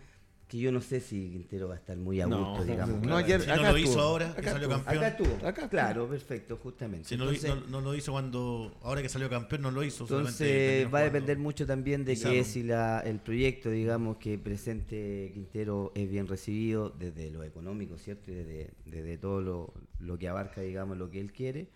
que 0.51 0.59
yo 0.59 0.73
no 0.73 0.81
sé 0.81 0.99
si 1.01 1.31
Quintero 1.31 1.69
va 1.69 1.75
a 1.75 1.79
estar 1.79 1.97
muy 1.97 2.21
a 2.21 2.27
No, 2.27 2.51
gusto, 2.51 2.65
digamos. 2.65 2.97
no, 2.97 3.03
claro. 3.03 3.17
ayer- 3.19 3.41
Si 3.41 3.47
no 3.47 3.55
acá 3.55 3.71
lo 3.71 3.79
hizo 3.79 4.01
ahora, 4.01 4.35
que 4.35 4.41
Acá 4.41 4.51
salió 4.51 4.69
estuvo. 4.69 4.85
campeón. 4.85 5.05
Acá 5.05 5.09
estuvo, 5.09 5.47
Acá 5.49 5.69
claro, 5.69 6.09
perfecto, 6.09 6.57
justamente. 6.61 7.09
Si 7.09 7.17
no, 7.17 7.25
lo 7.27 7.33
hizo- 7.33 7.47
Entonces- 7.47 7.71
no, 7.71 7.81
no 7.81 7.87
lo 7.93 7.95
hizo 7.95 8.11
cuando. 8.11 8.77
Ahora 8.83 9.01
que 9.01 9.09
salió 9.09 9.31
campeón, 9.31 9.63
no 9.63 9.71
lo 9.71 9.85
hizo. 9.85 10.03
Entonces 10.05 10.93
va 10.93 10.99
a 10.99 11.03
depender 11.05 11.39
mucho 11.39 11.67
también 11.67 12.05
de 12.05 12.17
que 12.19 12.43
si 12.43 12.65
la, 12.65 12.99
el 13.01 13.21
proyecto, 13.21 13.71
digamos, 13.71 14.17
que 14.17 14.39
presente 14.39 15.31
Quintero 15.35 15.93
es 15.95 16.11
bien 16.11 16.27
recibido 16.27 16.91
desde 16.91 17.31
lo 17.31 17.45
económico, 17.45 17.97
¿cierto? 17.97 18.33
Y 18.33 18.35
desde, 18.35 18.71
desde 18.87 19.19
todo 19.19 19.41
lo, 19.41 19.73
lo 20.01 20.19
que 20.19 20.27
abarca, 20.29 20.63
digamos, 20.63 20.99
lo 20.99 21.09
que 21.13 21.21
él 21.21 21.31
quiere. 21.33 21.69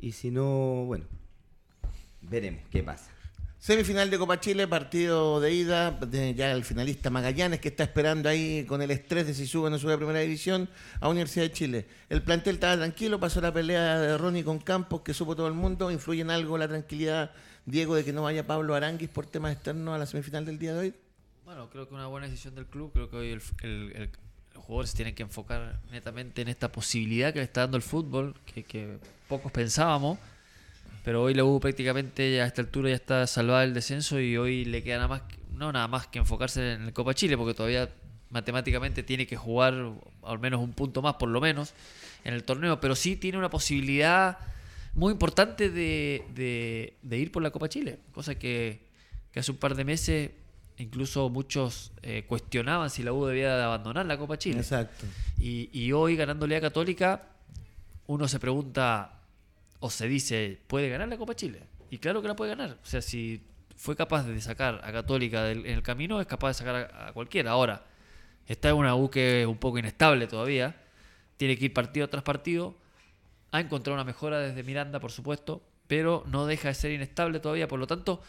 Y 0.00 0.12
si 0.12 0.30
no, 0.30 0.84
bueno, 0.86 1.04
veremos 2.22 2.62
qué 2.70 2.82
pasa. 2.82 3.10
Semifinal 3.70 4.08
de 4.10 4.16
Copa 4.16 4.38
Chile, 4.38 4.68
partido 4.68 5.40
de 5.40 5.52
ida, 5.52 5.90
de 5.90 6.36
ya 6.36 6.52
el 6.52 6.64
finalista 6.64 7.10
Magallanes 7.10 7.58
que 7.58 7.66
está 7.66 7.82
esperando 7.82 8.28
ahí 8.28 8.64
con 8.64 8.80
el 8.80 8.92
estrés 8.92 9.26
de 9.26 9.34
si 9.34 9.44
sube 9.44 9.66
o 9.66 9.70
no 9.70 9.76
sube 9.76 9.94
a 9.94 9.96
primera 9.96 10.20
división 10.20 10.68
a 11.00 11.08
Universidad 11.08 11.46
de 11.46 11.50
Chile. 11.52 11.86
El 12.08 12.22
plantel 12.22 12.54
estaba 12.54 12.76
tranquilo, 12.76 13.18
pasó 13.18 13.40
la 13.40 13.52
pelea 13.52 13.98
de 13.98 14.16
Ronnie 14.18 14.44
con 14.44 14.60
Campos, 14.60 15.00
que 15.00 15.12
supo 15.12 15.34
todo 15.34 15.48
el 15.48 15.54
mundo. 15.54 15.90
¿Influye 15.90 16.20
en 16.20 16.30
algo 16.30 16.56
la 16.56 16.68
tranquilidad, 16.68 17.32
Diego, 17.64 17.96
de 17.96 18.04
que 18.04 18.12
no 18.12 18.22
vaya 18.22 18.46
Pablo 18.46 18.76
Aranguis 18.76 19.08
por 19.08 19.26
temas 19.26 19.52
externos 19.54 19.96
a 19.96 19.98
la 19.98 20.06
semifinal 20.06 20.44
del 20.46 20.60
día 20.60 20.72
de 20.72 20.78
hoy? 20.78 20.94
Bueno, 21.44 21.68
creo 21.68 21.88
que 21.88 21.94
una 21.96 22.06
buena 22.06 22.28
decisión 22.28 22.54
del 22.54 22.66
club. 22.66 22.92
Creo 22.92 23.10
que 23.10 23.16
hoy 23.16 23.32
el, 23.32 23.42
el- 23.64 23.92
el- 23.96 24.10
los 24.54 24.62
jugadores 24.64 24.94
tienen 24.94 25.16
que 25.16 25.24
enfocar 25.24 25.80
netamente 25.90 26.40
en 26.40 26.46
esta 26.46 26.70
posibilidad 26.70 27.32
que 27.32 27.40
le 27.40 27.44
está 27.46 27.62
dando 27.62 27.76
el 27.78 27.82
fútbol, 27.82 28.36
que 28.44 28.98
pocos 29.26 29.50
pensábamos. 29.50 30.20
Pero 31.06 31.22
hoy 31.22 31.34
la 31.34 31.44
U 31.44 31.60
prácticamente 31.60 32.34
ya 32.34 32.42
a 32.42 32.46
esta 32.48 32.62
altura 32.62 32.88
ya 32.90 32.96
está 32.96 33.28
salvada 33.28 33.60
del 33.60 33.72
descenso 33.74 34.18
y 34.18 34.36
hoy 34.36 34.64
le 34.64 34.82
queda 34.82 34.96
nada 34.96 35.06
más, 35.06 35.22
que- 35.22 35.36
no 35.52 35.70
nada 35.70 35.86
más 35.86 36.08
que 36.08 36.18
enfocarse 36.18 36.72
en 36.72 36.82
el 36.82 36.92
Copa 36.92 37.14
Chile, 37.14 37.36
porque 37.36 37.54
todavía 37.54 37.88
matemáticamente 38.30 39.04
tiene 39.04 39.24
que 39.24 39.36
jugar 39.36 39.72
al 40.24 40.38
menos 40.40 40.60
un 40.60 40.72
punto 40.72 41.02
más, 41.02 41.14
por 41.14 41.28
lo 41.28 41.40
menos, 41.40 41.74
en 42.24 42.34
el 42.34 42.42
torneo. 42.42 42.80
Pero 42.80 42.96
sí 42.96 43.14
tiene 43.14 43.38
una 43.38 43.50
posibilidad 43.50 44.36
muy 44.94 45.12
importante 45.12 45.70
de, 45.70 46.24
de- 46.34 46.96
de 47.02 47.18
ir 47.18 47.30
por 47.30 47.40
la 47.44 47.52
Copa 47.52 47.68
Chile, 47.68 48.00
cosa 48.12 48.34
que, 48.36 48.80
que 49.30 49.38
hace 49.38 49.52
un 49.52 49.58
par 49.58 49.76
de 49.76 49.84
meses 49.84 50.30
incluso 50.78 51.28
muchos 51.30 51.92
eh, 52.02 52.24
cuestionaban 52.26 52.90
si 52.90 53.02
la 53.04 53.12
U 53.12 53.24
debía 53.26 53.56
de 53.56 53.62
abandonar 53.62 54.06
la 54.06 54.18
Copa 54.18 54.36
Chile. 54.38 54.58
Exacto. 54.58 55.06
Y, 55.38 55.70
y 55.72 55.92
hoy 55.92 56.16
ganándole 56.16 56.56
a 56.56 56.60
Católica, 56.60 57.22
uno 58.08 58.26
se 58.26 58.40
pregunta 58.40 59.15
o 59.80 59.90
se 59.90 60.08
dice, 60.08 60.58
¿puede 60.66 60.88
ganar 60.88 61.08
la 61.08 61.16
Copa 61.16 61.34
Chile? 61.34 61.62
Y 61.90 61.98
claro 61.98 62.22
que 62.22 62.28
la 62.28 62.36
puede 62.36 62.50
ganar. 62.50 62.78
O 62.82 62.86
sea, 62.86 63.02
si 63.02 63.40
fue 63.76 63.94
capaz 63.94 64.24
de 64.24 64.40
sacar 64.40 64.80
a 64.82 64.92
Católica 64.92 65.44
del- 65.44 65.66
en 65.66 65.72
el 65.74 65.82
camino, 65.82 66.20
es 66.20 66.26
capaz 66.26 66.48
de 66.48 66.54
sacar 66.54 66.92
a, 66.94 67.12
cualquiera. 67.12 67.52
Ahora, 67.52 67.84
está 68.46 68.70
en 68.70 68.76
una 68.76 68.94
U 68.96 69.10
que 69.10 69.42
es 69.42 69.46
un 69.46 69.58
poco 69.58 69.78
inestable 69.78 70.26
todavía. 70.26 70.76
Tiene 71.36 71.56
que 71.56 71.66
ir 71.66 71.72
partido 71.74 72.08
tras 72.08 72.22
partido. 72.22 72.74
Ha 73.52 73.60
encontrado 73.60 73.94
una 73.94 74.04
mejora 74.04 74.40
desde 74.40 74.62
Miranda, 74.62 74.98
por 74.98 75.12
supuesto, 75.12 75.62
pero 75.86 76.24
no 76.26 76.46
deja 76.46 76.68
de 76.68 76.74
ser 76.74 76.90
inestable 76.92 77.38
todavía. 77.40 77.68
Por 77.68 77.78
lo 77.78 77.86
tanto, 77.86 78.22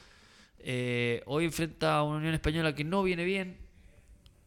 eh, 0.59 1.23
hoy 1.25 1.45
enfrenta 1.45 1.95
a 1.97 2.03
una 2.03 2.17
Unión 2.17 2.33
Española 2.33 2.75
que 2.75 2.83
no 2.83 3.03
viene 3.03 3.23
bien. 3.23 3.57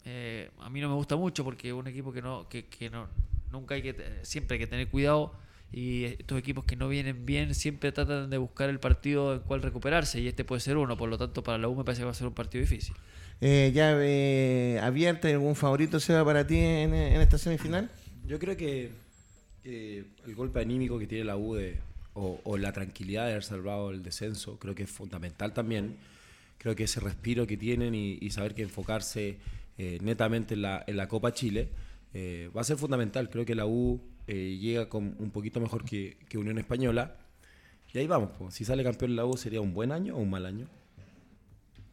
Eh, 0.04 0.50
a 0.60 0.70
mí 0.70 0.80
no 0.80 0.88
me 0.88 0.94
gusta 0.94 1.16
mucho 1.16 1.44
porque 1.44 1.68
es 1.68 1.74
un 1.74 1.86
equipo 1.86 2.12
que 2.12 2.22
no, 2.22 2.48
que, 2.48 2.66
que 2.66 2.88
no, 2.88 3.08
nunca 3.50 3.74
hay 3.74 3.82
que, 3.82 4.20
siempre 4.22 4.54
hay 4.54 4.58
que 4.60 4.66
tener 4.66 4.88
cuidado 4.88 5.34
y 5.72 6.04
estos 6.04 6.38
equipos 6.38 6.64
que 6.64 6.76
no 6.76 6.88
vienen 6.88 7.24
bien 7.26 7.54
siempre 7.54 7.92
tratan 7.92 8.28
de 8.30 8.38
buscar 8.38 8.68
el 8.70 8.80
partido 8.80 9.34
en 9.34 9.40
cual 9.40 9.62
recuperarse 9.62 10.20
y 10.20 10.28
este 10.28 10.44
puede 10.44 10.60
ser 10.60 10.76
uno, 10.76 10.96
por 10.96 11.08
lo 11.08 11.16
tanto 11.16 11.42
para 11.42 11.58
la 11.58 11.68
U 11.68 11.76
me 11.76 11.84
parece 11.84 12.00
que 12.00 12.06
va 12.06 12.10
a 12.10 12.14
ser 12.14 12.26
un 12.26 12.34
partido 12.34 12.60
difícil. 12.62 12.94
Eh, 13.40 13.70
¿Llave 13.72 14.78
abierta? 14.82 15.28
¿Hay 15.28 15.34
algún 15.34 15.56
favorito, 15.56 15.98
Seba, 16.00 16.24
para 16.24 16.46
ti 16.46 16.56
en, 16.56 16.92
en 16.94 17.20
esta 17.20 17.38
semifinal? 17.38 17.90
Yo 18.26 18.38
creo 18.38 18.56
que 18.56 18.90
eh, 19.64 20.04
el 20.26 20.34
golpe 20.34 20.60
anímico 20.60 20.98
que 20.98 21.06
tiene 21.06 21.24
la 21.24 21.36
U 21.36 21.54
de- 21.54 21.78
o, 22.14 22.40
o 22.44 22.58
la 22.58 22.72
tranquilidad 22.72 23.24
de 23.26 23.30
haber 23.32 23.44
salvado 23.44 23.90
el 23.90 24.02
descenso, 24.02 24.58
creo 24.58 24.74
que 24.74 24.82
es 24.82 24.90
fundamental 24.90 25.52
también. 25.54 25.96
Creo 26.58 26.74
que 26.76 26.84
ese 26.84 27.00
respiro 27.00 27.46
que 27.46 27.56
tienen 27.56 27.94
y, 27.94 28.18
y 28.20 28.30
saber 28.30 28.54
que 28.54 28.62
enfocarse 28.62 29.38
eh, 29.78 29.98
netamente 30.02 30.54
en 30.54 30.62
la, 30.62 30.84
en 30.86 30.96
la 30.96 31.08
Copa 31.08 31.32
Chile 31.32 31.68
eh, 32.12 32.50
va 32.54 32.60
a 32.60 32.64
ser 32.64 32.76
fundamental. 32.76 33.30
Creo 33.30 33.46
que 33.46 33.54
la 33.54 33.64
U 33.64 34.00
eh, 34.30 34.58
llega 34.58 34.88
con 34.88 35.16
un 35.18 35.30
poquito 35.30 35.60
mejor 35.60 35.84
que, 35.84 36.16
que 36.28 36.38
Unión 36.38 36.58
Española. 36.58 37.16
Y 37.92 37.98
ahí 37.98 38.06
vamos, 38.06 38.30
pues. 38.38 38.54
si 38.54 38.64
sale 38.64 38.84
campeón 38.84 39.16
la 39.16 39.24
U 39.24 39.36
sería 39.36 39.60
un 39.60 39.74
buen 39.74 39.90
año 39.90 40.14
o 40.16 40.18
un 40.20 40.30
mal 40.30 40.46
año. 40.46 40.66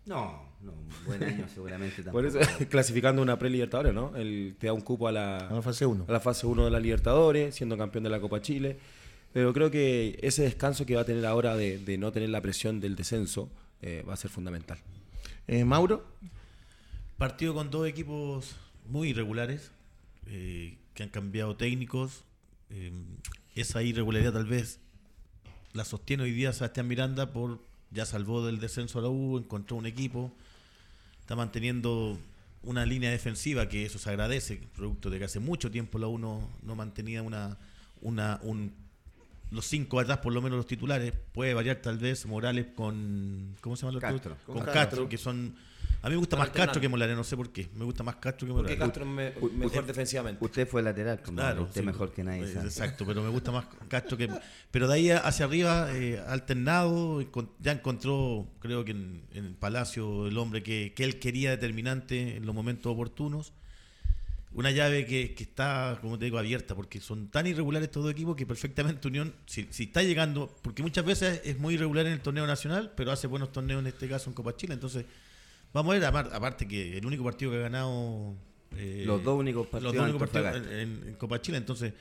No, 0.06 0.48
no, 0.62 0.72
un 0.72 1.06
buen 1.06 1.24
año 1.24 1.48
seguramente 1.54 2.04
tampoco. 2.04 2.14
Por 2.14 2.26
eso, 2.26 2.40
clasificando 2.70 3.22
una 3.22 3.40
pre-Libertadores, 3.40 3.94
¿no? 3.94 4.16
El, 4.16 4.56
te 4.60 4.68
da 4.68 4.74
un 4.74 4.82
cupo 4.82 5.08
a 5.08 5.12
la, 5.12 5.38
A 5.38 5.54
la 5.54 5.62
fase 5.62 5.86
1. 5.86 6.06
a 6.08 6.12
la 6.12 6.20
fase 6.20 6.46
1 6.46 6.66
de 6.66 6.72
la 6.72 6.80
Libertadores, 6.80 7.56
siendo 7.56 7.78
campeón 7.78 8.04
de 8.04 8.12
la 8.12 8.20
Copa 8.20 8.42
Chile. 8.42 8.78
Pero 9.34 9.52
creo 9.54 9.72
que 9.72 10.20
ese 10.22 10.44
descanso 10.44 10.86
que 10.86 10.96
va 10.96 11.02
a 11.02 11.06
tener 11.06 11.26
ahora 11.26 11.56
de, 11.56 11.80
de 11.80 11.98
no 11.98 12.12
tener 12.12 12.30
la 12.30 12.42
presión 12.42 12.80
del 12.80 12.96
descenso 12.96 13.50
eh, 13.82 14.04
va 14.08 14.14
a 14.14 14.18
ser 14.18 14.30
fundamental. 14.30 14.78
Eh, 15.48 15.66
Mauro, 15.66 16.06
Partido 17.18 17.56
con 17.56 17.72
dos 17.72 17.88
equipos 17.88 18.56
muy 18.86 19.10
irregulares, 19.10 19.72
eh, 20.28 20.78
que 20.94 21.02
han 21.04 21.10
cambiado 21.10 21.56
técnicos. 21.56 22.24
Eh, 22.70 22.92
esa 23.56 23.82
irregularidad 23.84 24.34
tal 24.34 24.46
vez 24.46 24.80
la 25.74 25.86
sostiene 25.86 26.24
hoy 26.24 26.32
día 26.32 26.54
Sebastián 26.54 26.88
Miranda 26.88 27.32
por 27.32 27.60
ya 27.92 28.06
salvó 28.06 28.46
del 28.46 28.60
descenso 28.60 29.00
a 29.00 29.02
la 29.02 29.10
U, 29.10 29.38
encontró 29.38 29.78
un 29.78 29.86
equipo, 29.86 30.32
está 31.20 31.36
manteniendo 31.36 32.18
una 32.64 32.86
línea 32.86 33.10
defensiva 33.10 33.70
que 33.70 33.86
eso 33.86 33.98
se 33.98 34.10
agradece, 34.10 34.62
producto 34.76 35.10
de 35.10 35.20
que 35.20 35.26
hace 35.26 35.40
mucho 35.40 35.72
tiempo 35.72 35.98
la 36.00 36.08
U 36.08 36.18
no, 36.18 36.50
no 36.64 36.76
mantenía 36.76 37.22
una, 37.22 37.58
una 38.02 38.40
un, 38.44 38.74
los 39.52 39.66
cinco 39.66 40.00
atrás, 40.00 40.18
por 40.18 40.34
lo 40.34 40.42
menos 40.42 40.58
los 40.58 40.68
titulares, 40.68 41.14
puede 41.34 41.54
variar 41.54 41.78
tal 41.78 41.98
vez 41.98 42.26
Morales 42.26 42.68
con 42.76 43.56
¿cómo 43.62 43.78
se 43.78 43.86
llama? 43.86 44.00
Castro. 44.00 44.36
Con, 44.46 44.56
Con 44.56 44.66
Castro, 44.66 44.82
Castro. 44.82 45.10
que 45.10 45.18
son 45.18 45.56
a 46.02 46.08
mí 46.10 46.12
me 46.12 46.18
gusta 46.18 46.38
más 46.38 46.50
Castro 46.52 46.80
que 46.80 46.88
Morales, 46.88 47.16
no 47.18 47.24
sé 47.24 47.36
por 47.36 47.52
qué. 47.52 47.68
Me 47.76 47.84
gusta 47.84 48.04
más 48.04 48.16
Castro 48.18 48.48
que 48.48 48.54
Porque 48.54 48.76
Morales. 48.76 48.80
Castro 48.80 49.04
es 49.04 49.10
me- 49.10 49.58
mejor 49.66 49.86
defensivamente. 49.86 50.44
Usted 50.46 50.68
fue 50.68 50.82
lateral, 50.84 51.22
como 51.22 51.38
Claro, 51.38 51.64
usted 51.64 51.82
sí, 51.82 51.86
mejor 51.86 52.12
que 52.14 52.24
nadie 52.24 52.44
eh, 52.44 52.54
sabe. 52.54 52.66
Exacto, 52.68 53.06
pero 53.06 53.22
me 53.24 53.30
gusta 53.30 53.52
más 53.52 53.66
Castro 53.88 54.16
que. 54.18 54.30
Pero 54.72 54.88
de 54.88 54.94
ahí 54.94 55.10
hacia 55.12 55.46
arriba, 55.46 55.90
eh, 55.94 56.22
alternado, 56.28 57.22
ya 57.60 57.72
encontró, 57.72 58.48
creo 58.60 58.86
que 58.86 58.92
en, 58.92 59.24
en 59.34 59.46
el 59.46 59.54
Palacio, 59.56 60.28
el 60.28 60.38
hombre 60.38 60.64
que, 60.64 60.94
que 60.96 61.04
él 61.04 61.20
quería 61.20 61.50
determinante 61.52 62.38
en 62.38 62.46
los 62.46 62.54
momentos 62.56 62.92
oportunos. 62.92 63.54
Una 64.54 64.72
llave 64.72 65.06
que, 65.06 65.36
que 65.36 65.44
está, 65.44 66.00
como 66.02 66.18
te 66.18 66.26
digo, 66.26 66.40
abierta, 66.40 66.74
porque 66.74 67.00
son 67.02 67.28
tan 67.28 67.46
irregulares 67.46 67.90
estos 67.90 68.02
dos 68.04 68.12
equipos 68.12 68.36
que 68.36 68.46
perfectamente 68.46 69.08
Unión, 69.08 69.36
si, 69.46 69.68
si 69.72 69.84
está 69.84 70.02
llegando, 70.02 70.56
porque 70.64 70.82
muchas 70.82 71.06
veces 71.06 71.42
es 71.44 71.60
muy 71.60 71.74
irregular 71.76 72.08
en 72.08 72.14
el 72.14 72.22
torneo 72.22 72.48
nacional, 72.48 72.92
pero 72.96 73.12
hace 73.12 73.28
buenos 73.28 73.52
torneos 73.52 73.82
en 73.82 73.88
este 73.88 74.08
caso 74.08 74.30
en 74.30 74.34
Copa 74.34 74.56
Chile. 74.56 74.74
Entonces, 74.74 75.06
vamos 75.78 75.96
a 75.96 76.00
ver, 76.00 76.08
apar- 76.14 76.30
aparte 76.34 76.68
que 76.68 76.98
el 76.98 77.06
único 77.06 77.24
partido 77.24 77.52
que 77.52 77.58
ha 77.58 77.62
ganado. 77.62 78.34
eh, 78.76 79.04
Los 79.06 79.24
dos 79.24 79.40
únicos 79.40 79.68
partidos 79.68 79.96
los 79.96 80.04
dos 80.04 80.10
únicos 80.12 80.30
partidos 80.30 80.72
en, 80.72 81.16
Copa 81.18 81.42
Chile. 81.42 81.58
Entonces, 81.58 81.94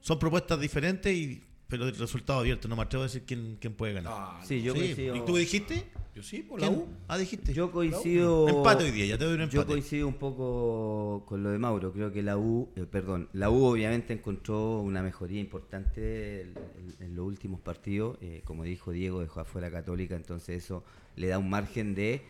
son 0.00 0.18
propuestas 0.18 0.58
diferentes, 0.60 1.12
y, 1.14 1.42
pero 1.68 1.86
el 1.86 1.94
resultado 1.96 2.40
abierto. 2.40 2.66
No 2.68 2.76
me 2.76 2.82
atrevo 2.82 3.02
a 3.04 3.06
decir 3.06 3.24
quién, 3.26 3.58
quién 3.60 3.74
puede 3.74 3.92
ganar. 3.94 4.12
Ah, 4.16 4.40
Sí, 4.44 4.62
yo 4.62 4.72
Sí, 4.74 4.80
coincido. 4.80 5.16
¿Y 5.16 5.20
tú 5.24 5.36
dijiste? 5.36 5.84
yo 6.14 6.22
sí, 6.24 6.42
por 6.42 6.60
la 6.60 6.66
¿Quién? 6.68 6.80
U. 6.80 6.86
Ah, 7.06 7.16
dijiste. 7.18 7.52
Yo 7.52 7.70
coincido. 7.70 8.48
Empate 8.48 8.84
hoy 8.84 8.90
día, 8.90 9.06
ya 9.06 9.18
te 9.18 9.24
doy 9.24 9.34
un 9.34 9.38
Yo 9.40 9.60
empate. 9.60 9.66
coincido 9.66 10.08
un 10.08 10.14
poco 10.14 11.24
con 11.26 11.42
lo 11.44 11.50
de 11.50 11.58
Mauro. 11.58 11.92
Creo 11.92 12.12
que 12.12 12.22
la 12.22 12.36
U, 12.36 12.70
eh, 12.74 12.86
perdón, 12.90 13.28
la 13.32 13.50
U 13.50 13.64
obviamente 13.64 14.12
encontró 14.14 14.80
una 14.80 15.02
mejoría 15.02 15.40
importante 15.40 16.40
en, 16.42 16.54
en- 16.98 17.04
en 17.06 17.14
los 17.16 17.26
últimos 17.26 17.60
partidos. 17.60 18.18
Eh, 18.20 18.40
como 18.44 18.64
dijo 18.64 18.90
Diego, 18.92 19.20
dejó 19.20 19.40
afuera 19.40 19.70
Católica, 19.70 20.16
entonces 20.16 20.64
eso 20.64 20.84
le 21.16 21.28
da 21.28 21.38
un 21.38 21.50
margen 21.50 21.94
de 21.94 22.22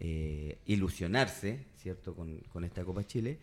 eh, 0.00 0.58
ilusionarse, 0.66 1.66
¿cierto?, 1.76 2.14
con, 2.14 2.38
con 2.52 2.64
esta 2.64 2.84
Copa 2.84 3.04
Chile. 3.06 3.38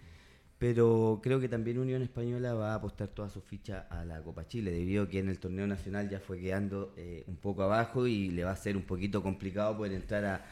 Pero 0.60 1.20
creo 1.22 1.41
que 1.41 1.49
también 1.49 1.78
Unión 1.78 2.01
Española 2.04 2.54
va 2.54 2.72
a 2.72 2.76
apostar 2.76 3.10
toda 3.10 3.30
su 3.30 3.41
ficha 3.41 3.88
a 3.89 4.06
la 4.06 4.22
Copa 4.22 4.47
Chile, 4.47 4.72
debido 4.72 5.04
a 5.04 5.10
que 5.10 5.20
en 5.20 5.28
el 5.28 5.38
torneo 5.38 5.68
nacional 5.68 6.10
ya 6.10 6.22
fue 6.22 6.39
quedando 6.39 6.93
eh, 6.95 7.26
un 7.28 7.36
poco 7.36 7.64
abajo 7.64 8.08
y 8.08 8.30
le 8.30 8.45
va 8.45 8.51
a 8.51 8.56
ser 8.56 8.78
un 8.78 8.84
poquito 8.84 9.22
complicado 9.22 9.76
poder 9.76 9.91
entrar 9.91 10.24
a, 10.24 10.45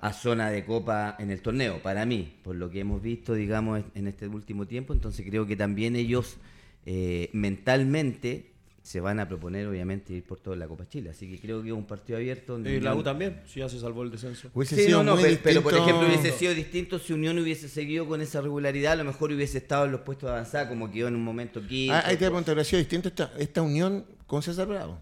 a 0.00 0.12
zona 0.12 0.50
de 0.50 0.64
Copa 0.64 1.14
en 1.20 1.30
el 1.30 1.40
torneo, 1.40 1.80
para 1.82 2.04
mí, 2.04 2.34
por 2.42 2.56
lo 2.56 2.68
que 2.68 2.80
hemos 2.80 3.00
visto, 3.00 3.34
digamos, 3.34 3.84
en 3.94 4.08
este 4.08 4.26
último 4.26 4.66
tiempo. 4.66 4.92
Entonces 4.92 5.24
creo 5.24 5.46
que 5.46 5.54
también 5.54 5.94
ellos 5.94 6.38
eh, 6.84 7.30
mentalmente 7.32 8.53
se 8.84 9.00
van 9.00 9.18
a 9.18 9.26
proponer 9.26 9.66
obviamente 9.66 10.12
ir 10.12 10.24
por 10.24 10.38
toda 10.40 10.56
la 10.56 10.68
Copa 10.68 10.86
Chile. 10.86 11.08
Así 11.08 11.26
que 11.28 11.40
creo 11.40 11.62
que 11.62 11.68
es 11.68 11.74
un 11.74 11.86
partido 11.86 12.18
abierto. 12.18 12.52
donde 12.52 12.70
Y 12.70 12.80
la 12.80 12.90
Unión- 12.90 12.98
U 13.00 13.02
también, 13.02 13.40
si 13.46 13.60
ya 13.60 13.68
se 13.70 13.80
salvó 13.80 14.02
el 14.02 14.10
descenso. 14.10 14.50
Hubiese 14.52 14.76
Sí, 14.76 14.82
sido 14.84 14.98
no, 14.98 15.04
no, 15.04 15.14
muy 15.14 15.22
pero, 15.24 15.40
pero, 15.42 15.62
por 15.62 15.72
ejemplo 15.74 16.06
hubiese 16.06 16.32
sido 16.32 16.52
distinto 16.52 16.98
si 16.98 17.14
Unión 17.14 17.38
hubiese 17.38 17.70
seguido 17.70 18.06
con 18.06 18.20
esa 18.20 18.42
regularidad, 18.42 18.92
a 18.92 18.96
lo 18.96 19.04
mejor 19.04 19.32
hubiese 19.32 19.56
estado 19.56 19.86
en 19.86 19.92
los 19.92 20.02
puestos 20.02 20.28
de 20.28 20.32
avanzada 20.34 20.68
como 20.68 20.90
quedó 20.92 21.08
en 21.08 21.16
un 21.16 21.24
momento 21.24 21.66
quinto. 21.66 21.94
Ah, 21.94 22.02
ahí 22.04 22.16
te 22.18 22.26
pregunto, 22.26 22.52
¿hubiera 22.52 22.62
sido 22.64 22.78
distinto 22.78 23.08
esta, 23.08 23.32
esta 23.38 23.62
unión 23.62 24.04
con 24.26 24.42
César 24.42 24.68
Bravo? 24.68 25.00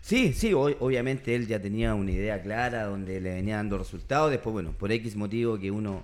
Sí, 0.00 0.32
sí, 0.32 0.54
o- 0.54 0.74
obviamente 0.80 1.34
él 1.34 1.46
ya 1.46 1.60
tenía 1.60 1.94
una 1.94 2.10
idea 2.10 2.40
clara 2.42 2.84
donde 2.84 3.20
le 3.20 3.34
venía 3.34 3.56
dando 3.56 3.76
resultados, 3.78 4.30
después 4.30 4.52
bueno, 4.54 4.72
por 4.72 4.90
X 4.92 5.14
motivo 5.16 5.58
que 5.58 5.70
uno 5.70 6.02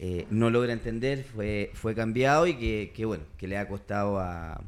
eh, 0.00 0.26
no 0.30 0.50
logra 0.50 0.72
entender, 0.72 1.22
fue, 1.22 1.70
fue 1.74 1.94
cambiado 1.94 2.46
y 2.48 2.54
que, 2.54 2.92
que, 2.94 3.04
bueno, 3.04 3.22
que 3.36 3.46
le 3.46 3.58
ha 3.58 3.68
costado 3.68 4.18
a, 4.18 4.60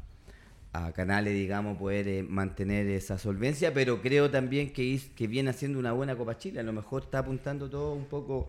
a 0.75 0.91
Canales, 0.91 1.33
digamos, 1.33 1.77
poder 1.77 2.07
eh, 2.07 2.23
mantener 2.23 2.87
esa 2.87 3.17
solvencia, 3.17 3.73
pero 3.73 4.01
creo 4.01 4.29
también 4.29 4.71
que, 4.73 4.83
is- 4.83 5.09
que 5.15 5.27
viene 5.27 5.49
haciendo 5.49 5.79
una 5.79 5.91
buena 5.93 6.15
Copa 6.15 6.37
Chile, 6.37 6.59
a 6.59 6.63
lo 6.63 6.73
mejor 6.73 7.03
está 7.03 7.19
apuntando 7.19 7.69
todo 7.69 7.93
un 7.93 8.05
poco 8.05 8.47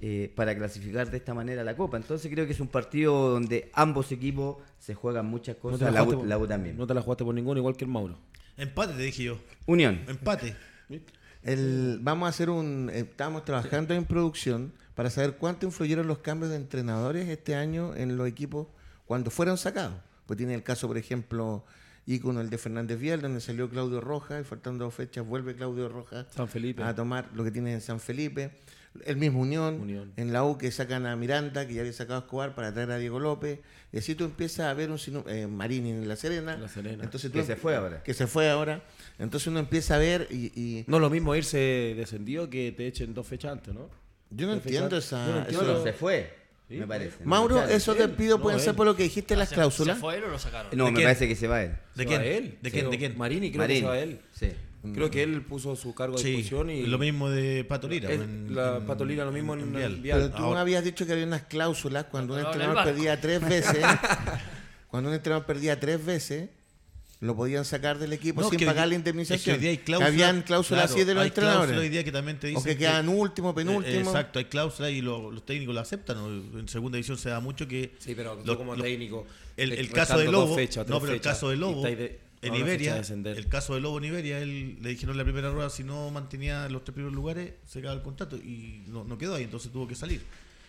eh, 0.00 0.30
para 0.34 0.54
clasificar 0.56 1.10
de 1.10 1.16
esta 1.16 1.34
manera 1.34 1.64
la 1.64 1.76
Copa, 1.76 1.96
entonces 1.96 2.30
creo 2.32 2.46
que 2.46 2.52
es 2.52 2.60
un 2.60 2.68
partido 2.68 3.30
donde 3.30 3.70
ambos 3.74 4.10
equipos 4.12 4.56
se 4.78 4.94
juegan 4.94 5.26
muchas 5.26 5.56
cosas, 5.56 5.78
te 5.78 5.84
la 5.86 5.90
la, 5.92 6.00
jugaste 6.00 6.16
U, 6.16 6.18
por- 6.20 6.28
la 6.28 6.38
U 6.38 6.46
también. 6.46 6.76
No 6.76 6.86
te 6.86 6.94
la 6.94 7.00
jugaste 7.02 7.24
por 7.24 7.34
ninguno, 7.34 7.58
igual 7.58 7.76
que 7.76 7.84
el 7.84 7.90
Mauro. 7.90 8.18
Empate, 8.56 8.92
te 8.94 9.02
dije 9.02 9.22
yo. 9.24 9.38
Unión. 9.66 10.00
Empate. 10.06 10.54
El, 11.42 11.98
vamos 12.02 12.26
a 12.26 12.30
hacer 12.30 12.48
un. 12.50 12.90
eh, 12.92 13.00
Estamos 13.00 13.44
trabajando 13.44 13.94
en 13.94 14.04
producción 14.04 14.72
para 14.94 15.10
saber 15.10 15.36
cuánto 15.36 15.66
influyeron 15.66 16.06
los 16.06 16.18
cambios 16.18 16.50
de 16.50 16.56
entrenadores 16.56 17.28
este 17.28 17.54
año 17.54 17.94
en 17.96 18.16
los 18.16 18.26
equipos 18.28 18.68
cuando 19.06 19.30
fueron 19.30 19.58
sacados. 19.58 19.96
Pues 20.26 20.36
tiene 20.36 20.54
el 20.54 20.62
caso, 20.62 20.86
por 20.88 20.96
ejemplo, 20.98 21.64
ícono 22.06 22.40
el 22.40 22.50
de 22.50 22.58
Fernández 22.58 22.98
Vial, 22.98 23.20
donde 23.22 23.40
salió 23.40 23.68
Claudio 23.68 24.00
Rojas 24.00 24.40
y 24.42 24.44
faltando 24.44 24.84
dos 24.84 24.94
fechas 24.94 25.26
vuelve 25.26 25.54
Claudio 25.54 25.88
Rojas 25.88 26.26
San 26.34 26.48
Felipe. 26.48 26.82
a 26.82 26.94
tomar 26.94 27.28
lo 27.34 27.44
que 27.44 27.50
tiene 27.50 27.72
en 27.72 27.80
San 27.80 28.00
Felipe. 28.00 28.50
El 29.06 29.16
mismo 29.16 29.40
Unión, 29.40 29.80
Unión. 29.80 30.12
en 30.16 30.32
la 30.32 30.44
U 30.44 30.56
que 30.56 30.70
sacan 30.70 31.04
a 31.06 31.16
Miranda, 31.16 31.66
que 31.66 31.74
ya 31.74 31.80
había 31.80 31.92
sacado 31.92 32.20
a 32.20 32.22
Escobar 32.22 32.54
para 32.54 32.72
traer 32.72 32.92
a 32.92 32.96
Diego 32.98 33.18
López. 33.18 33.58
Y 33.92 33.98
así 33.98 34.14
tú 34.14 34.22
empiezas 34.24 34.66
a 34.66 34.74
ver 34.74 34.92
un 34.92 34.98
eh, 35.26 35.48
Marini 35.48 35.90
en 35.90 36.06
La 36.06 36.14
Serena. 36.14 36.54
En 36.54 36.62
La 36.62 36.68
Serena. 36.68 37.02
Entonces 37.02 37.32
tú 37.32 37.38
Que 37.38 37.44
se 37.44 37.56
fue 37.56 37.74
ahora. 37.74 38.04
Que 38.04 38.14
se 38.14 38.28
fue 38.28 38.48
ahora. 38.48 38.84
Entonces 39.18 39.48
uno 39.48 39.58
empieza 39.58 39.96
a 39.96 39.98
ver 39.98 40.28
y- 40.30 40.52
y 40.54 40.84
No 40.86 40.98
es 40.98 41.00
lo 41.00 41.10
mismo 41.10 41.34
irse 41.34 41.94
descendido 41.96 42.48
que 42.48 42.70
te 42.70 42.86
echen 42.86 43.14
dos 43.14 43.26
fechas 43.26 43.50
antes, 43.50 43.74
¿no? 43.74 43.90
Yo 44.30 44.46
no 44.46 44.54
Dos 44.54 44.64
entiendo 44.64 44.90
fechas- 44.90 45.04
esa. 45.06 45.26
Yo 45.26 45.32
no 45.32 45.38
entiendo. 45.40 45.66
No, 45.66 45.78
no, 45.78 45.82
se 45.82 45.92
fue, 45.92 46.32
Sí, 46.74 46.80
me 46.80 46.86
parece. 46.86 47.16
¿no? 47.20 47.26
Mauro, 47.30 47.54
Claro. 47.56 47.70
eso 47.72 47.94
te 47.94 48.08
pido, 48.08 48.36
no, 48.38 48.42
pueden 48.42 48.60
ser 48.60 48.74
por 48.74 48.86
lo 48.86 48.94
que 48.96 49.02
dijiste 49.04 49.36
las 49.36 49.48
¿Se- 49.48 49.54
cláusulas. 49.54 49.96
¿Se 49.96 50.00
fue 50.00 50.16
él 50.18 50.24
o 50.24 50.28
lo 50.28 50.38
sacaron? 50.38 50.76
No, 50.76 50.84
¿De 50.86 50.90
me 50.90 50.96
quién? 50.96 51.06
parece 51.08 51.28
que 51.28 51.36
se 51.36 51.46
va 51.48 51.62
él. 51.62 51.72
¿De 51.94 52.06
quién? 52.06 52.20
él. 52.22 52.58
¿De 52.62 52.70
Sí, 52.70 52.76
quién? 52.76 52.90
¿De 52.90 52.98
quién? 52.98 53.18
Marini, 53.18 53.50
creo 53.52 53.66
que 53.66 53.78
se 53.80 53.84
va 53.86 53.98
él. 53.98 54.20
Sí. 54.32 54.48
Creo 54.92 55.10
que 55.10 55.22
él 55.22 55.40
puso 55.40 55.74
su 55.76 55.94
cargo 55.94 56.16
de 56.18 56.22
Sí, 56.22 56.28
expulsión 56.34 56.68
y 56.68 56.82
lo 56.86 56.98
mismo 56.98 57.30
de 57.30 57.64
Patolira. 57.64 58.10
En- 58.12 58.54
la 58.54 58.76
en- 58.76 58.86
Patolira 58.86 59.24
lo 59.24 59.32
mismo 59.32 59.54
en, 59.54 59.60
en 59.60 59.66
el 59.68 59.72
Vial. 59.76 59.96
Vial. 59.96 60.18
Pero 60.18 60.30
tú 60.36 60.42
Ahora- 60.42 60.60
habías 60.60 60.84
dicho 60.84 61.06
que 61.06 61.12
había 61.12 61.24
unas 61.24 61.42
cláusulas 61.44 62.04
cuando 62.10 62.34
un 62.34 62.40
entrenador 62.40 62.84
perdía 62.84 63.18
tres 63.18 63.40
veces. 63.40 63.78
cuando 64.88 65.08
un 65.08 65.14
entrenador 65.16 65.46
perdía 65.46 65.80
tres 65.80 66.04
veces, 66.04 66.50
lo 67.24 67.34
podían 67.36 67.64
sacar 67.64 67.98
del 67.98 68.12
equipo 68.12 68.40
No, 68.42 68.50
sin 68.50 68.58
que 68.58 68.64
hoy- 68.64 68.70
pagar 68.70 68.86
la 68.88 68.94
es 68.94 69.02
que 69.02 69.10
indemnización. 69.10 69.54
hoy 69.56 69.60
día 69.60 69.70
hay 69.70 69.78
Que 69.78 69.84
cláusulas- 69.84 70.08
habían 70.08 70.42
cláusulas 70.42 70.84
claro, 70.84 70.94
así 70.94 71.04
de 71.06 71.14
los 71.14 71.22
hay 71.22 71.28
entrenadores. 71.28 71.78
hoy 71.78 71.88
día 71.88 72.04
que 72.04 72.12
también 72.12 72.38
te 72.38 72.54
o 72.56 72.62
que 72.62 72.76
quedan 72.76 73.08
último, 73.08 73.54
penúltimo. 73.54 73.96
Eh, 73.96 74.00
exacto, 74.00 74.38
hay 74.38 74.44
cláusulas 74.46 74.92
y 74.92 75.00
lo- 75.02 75.30
los 75.30 75.44
técnicos 75.46 75.74
lo 75.74 75.80
aceptan. 75.80 76.16
¿no? 76.16 76.58
En 76.60 76.68
segunda 76.68 76.96
división 76.96 77.16
se 77.18 77.30
da 77.30 77.40
mucho 77.40 77.66
que. 77.66 77.94
Sí, 77.98 78.14
pero 78.14 78.36
tú 78.36 78.46
lo- 78.46 78.56
como 78.58 78.76
lo- 78.76 78.82
técnico. 78.82 79.26
El, 79.56 79.72
eh, 79.72 79.80
el 79.80 79.90
caso 79.90 80.18
de 80.18 80.30
Lobo. 80.30 80.54
fechas, 80.54 80.86
no, 80.88 81.00
pero 81.00 81.12
el 81.12 81.20
caso 81.20 81.48
de 81.50 81.56
Lobo. 81.56 81.82
de- 81.82 82.20
En 82.42 82.52
de 82.52 82.58
Iberia, 82.58 82.98
el 82.98 83.48
caso 83.48 83.74
de 83.74 83.80
Lobo 83.80 83.96
en 83.96 84.04
Iberia, 84.04 84.38
él 84.38 84.76
le 84.82 84.90
dijeron 84.90 85.14
en 85.14 85.18
la 85.18 85.24
primera 85.24 85.50
rueda, 85.50 85.70
si 85.70 85.82
no 85.82 86.10
mantenía 86.10 86.68
los 86.68 86.84
tres 86.84 86.92
primeros 86.92 87.14
lugares, 87.14 87.52
se 87.66 87.78
acaba 87.78 87.94
el 87.94 88.02
contrato 88.02 88.36
y 88.36 88.82
no, 88.88 89.02
no 89.04 89.16
quedó 89.16 89.34
ahí, 89.36 89.44
entonces 89.44 89.72
tuvo 89.72 89.88
que 89.88 89.94
salir. 89.94 90.20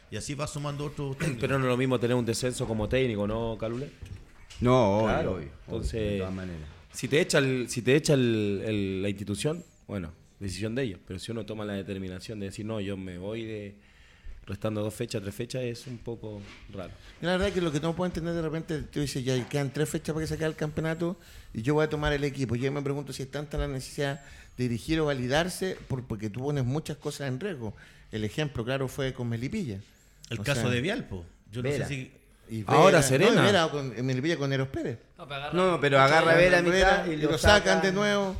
Y 0.09 0.15
así 0.15 0.35
va 0.35 0.47
sumando 0.47 0.85
otros 0.85 1.17
técnicos. 1.17 1.41
Pero 1.41 1.59
no 1.59 1.65
es 1.65 1.69
lo 1.71 1.75
mismo 1.75 1.99
tener 1.99 2.15
un 2.15 2.23
descenso 2.25 2.65
como 2.65 2.87
técnico, 2.87 3.27
¿no, 3.27 3.57
Calule? 3.59 3.89
No, 4.61 4.97
obvio, 4.99 5.07
Claro, 5.07 5.31
obvio, 5.35 5.49
entonces- 5.67 5.93
obvio, 5.95 6.11
de 6.11 6.17
todas 6.19 6.33
maneras. 6.33 6.61
Si 6.93 7.07
te 7.07 7.19
echa, 7.19 7.39
el, 7.39 7.69
si 7.69 7.81
te 7.81 7.95
echa 7.95 8.13
el- 8.13 8.61
el- 8.65 9.01
la 9.01 9.09
institución, 9.09 9.63
bueno, 9.87 10.11
decisión 10.39 10.75
de 10.75 10.83
ellos. 10.83 10.99
Pero 11.07 11.19
si 11.19 11.31
uno 11.31 11.45
toma 11.45 11.65
la 11.65 11.73
determinación 11.73 12.39
de 12.39 12.47
decir, 12.47 12.65
no, 12.65 12.79
yo 12.79 12.95
me 12.97 13.17
voy 13.17 13.43
de 13.43 13.75
restando 14.45 14.81
dos 14.83 14.93
fechas, 14.93 15.21
tres 15.23 15.33
fechas, 15.33 15.63
es 15.63 15.87
un 15.87 15.97
poco 15.97 16.39
raro. 16.71 16.91
La 17.21 17.31
verdad 17.31 17.47
es 17.47 17.53
que 17.55 17.61
lo 17.61 17.71
que 17.71 17.79
no 17.79 17.95
puedo 17.95 18.05
entender 18.05 18.33
de 18.35 18.41
repente, 18.43 18.81
tú 18.83 18.99
dices, 19.01 19.25
ya 19.25 19.49
quedan 19.49 19.73
tres 19.73 19.89
fechas 19.89 20.13
para 20.13 20.23
que 20.23 20.27
se 20.27 20.35
acabe 20.35 20.51
el 20.51 20.55
campeonato 20.55 21.17
y 21.53 21.63
yo 21.63 21.73
voy 21.73 21.83
a 21.83 21.89
tomar 21.89 22.13
el 22.13 22.23
equipo. 22.23 22.55
Yo 22.55 22.71
me 22.71 22.81
pregunto 22.83 23.11
si 23.11 23.23
es 23.23 23.31
tanta 23.31 23.57
la 23.57 23.67
necesidad 23.67 24.23
de 24.55 24.63
dirigir 24.69 24.99
o 24.99 25.05
validarse 25.05 25.77
por- 25.87 26.03
porque 26.05 26.29
tú 26.29 26.41
pones 26.41 26.63
muchas 26.63 26.95
cosas 26.97 27.27
en 27.27 27.39
riesgo. 27.39 27.73
El 28.11 28.23
ejemplo, 28.23 28.63
claro, 28.63 28.87
fue 28.87 29.13
con 29.13 29.27
Melipilla. 29.27 29.79
el 30.29 30.39
O 30.39 30.43
caso 30.43 30.61
sea, 30.61 30.69
de 30.69 30.79
Vialpo. 30.81 31.25
Yo 31.51 31.61
no 31.61 31.69
Vera. 31.69 31.87
sé 31.87 31.93
si. 31.93 32.11
Y 32.49 32.63
Ahora 32.67 32.97
Vera- 32.97 33.01
Serena. 33.03 33.31
No, 33.35 33.41
y 33.43 33.45
Vera 33.45 33.67
con 33.69 33.93
en 33.97 34.05
Melipilla 34.05 34.37
con 34.37 34.51
Eros 34.53 34.67
Pérez. 34.69 34.99
No, 35.17 35.27
pero 35.27 35.35
agarra- 35.41 35.53
No, 35.53 35.79
pero 35.79 35.99
agarra 36.01 36.31
a 36.31 36.35
ver 36.35 36.55
a 36.55 36.61
Vera, 36.61 37.01
mitad 37.03 37.11
y 37.11 37.17
lo 37.17 37.37
sacan 37.37 37.81
de 37.81 37.91
nuevo. 37.91 38.35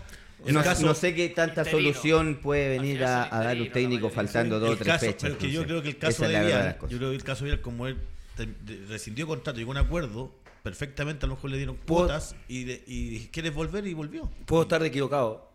No, 0.46 0.62
caso- 0.64 0.86
no 0.86 0.94
sé 0.94 1.16
qué 1.16 1.30
tanta 1.30 1.62
Interino. 1.62 1.92
solución 1.94 2.40
puede 2.42 2.70
venir 2.70 3.04
a, 3.04 3.28
dar 3.30 3.58
un 3.60 3.72
técnico 3.72 4.10
faltando 4.12 4.60
dos 4.60 4.72
o 4.72 4.76
tres 4.76 4.88
caso, 4.88 5.06
fechas. 5.08 5.22
pero 5.22 5.34
es 5.34 5.40
que 5.40 5.50
yo 5.52 5.64
creo 5.64 5.82
que 5.82 5.90
el 5.90 5.98
caso 5.98 6.28
de 6.28 6.40
Vial, 6.46 6.78
yo 6.88 6.98
creo 6.98 7.10
que 7.10 7.16
el 7.16 7.24
caso 7.24 7.46
de 7.46 7.52
Vial, 7.52 7.62
como 7.62 7.88
él 7.88 7.98
te- 8.36 8.46
de- 8.46 8.86
rescindió 8.88 9.26
contrato, 9.26 9.58
llegó 9.58 9.72
a 9.72 9.80
un 9.80 9.86
acuerdo, 9.86 10.32
perfectamente 10.62 11.26
a 11.26 11.30
lo 11.30 11.36
mejor 11.36 11.50
le 11.52 11.58
dieron 11.58 11.78
cuotas 11.78 12.36
y, 12.48 12.64
de- 12.66 12.84
y 12.86 13.28
quieres 13.32 13.54
volver 13.56 13.88
y 13.88 13.94
volvió. 13.96 14.30
Puedo 14.46 14.64
estar 14.64 14.84
equivocado. 14.84 15.50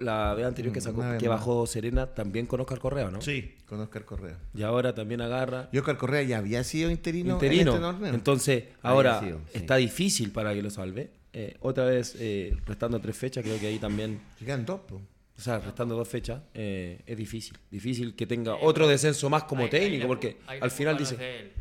La 0.00 0.34
vez 0.34 0.46
anterior 0.46 0.72
que 0.74 0.80
sacó, 0.80 1.00
Una 1.00 1.10
vez 1.12 1.20
que 1.22 1.28
bajó 1.28 1.66
Serena, 1.66 2.06
también 2.06 2.46
con 2.46 2.60
Oscar 2.60 2.78
Correa, 2.78 3.10
¿no? 3.10 3.20
Sí. 3.20 3.54
Con 3.66 3.80
Oscar 3.80 4.04
Correa. 4.04 4.38
Y 4.54 4.62
ahora 4.62 4.94
también 4.94 5.20
agarra 5.20 5.68
Y 5.72 5.78
Oscar 5.78 5.96
Correa 5.96 6.22
ya 6.22 6.38
había 6.38 6.62
sido 6.64 6.90
interino, 6.90 7.34
interino. 7.34 7.72
en 7.72 7.76
este 7.78 7.80
torneo. 7.92 8.14
Entonces, 8.14 8.64
ahora 8.82 9.20
sido, 9.20 9.38
sí. 9.52 9.58
está 9.58 9.76
difícil 9.76 10.30
para 10.32 10.54
que 10.54 10.62
lo 10.62 10.70
salve. 10.70 11.10
Eh, 11.32 11.56
otra 11.60 11.84
vez, 11.84 12.16
eh, 12.18 12.56
restando 12.66 13.00
tres 13.00 13.16
fechas, 13.16 13.44
creo 13.44 13.58
que 13.60 13.66
ahí 13.66 13.78
también, 13.78 14.20
Llegan 14.40 14.64
dos, 14.64 14.80
po. 14.80 14.96
o 15.36 15.40
sea, 15.40 15.58
restando 15.58 15.94
dos 15.94 16.08
fechas, 16.08 16.40
eh, 16.54 17.00
es 17.06 17.16
difícil. 17.16 17.56
Difícil 17.70 18.14
que 18.16 18.26
tenga 18.26 18.54
otro 18.56 18.88
descenso 18.88 19.28
más 19.30 19.44
como 19.44 19.68
técnico, 19.68 20.06
porque 20.06 20.38
al 20.46 20.70
final 20.70 20.94
no 20.94 21.00
dice, 21.00 21.14
es 21.14 21.20
de 21.20 21.38
él. 21.40 21.52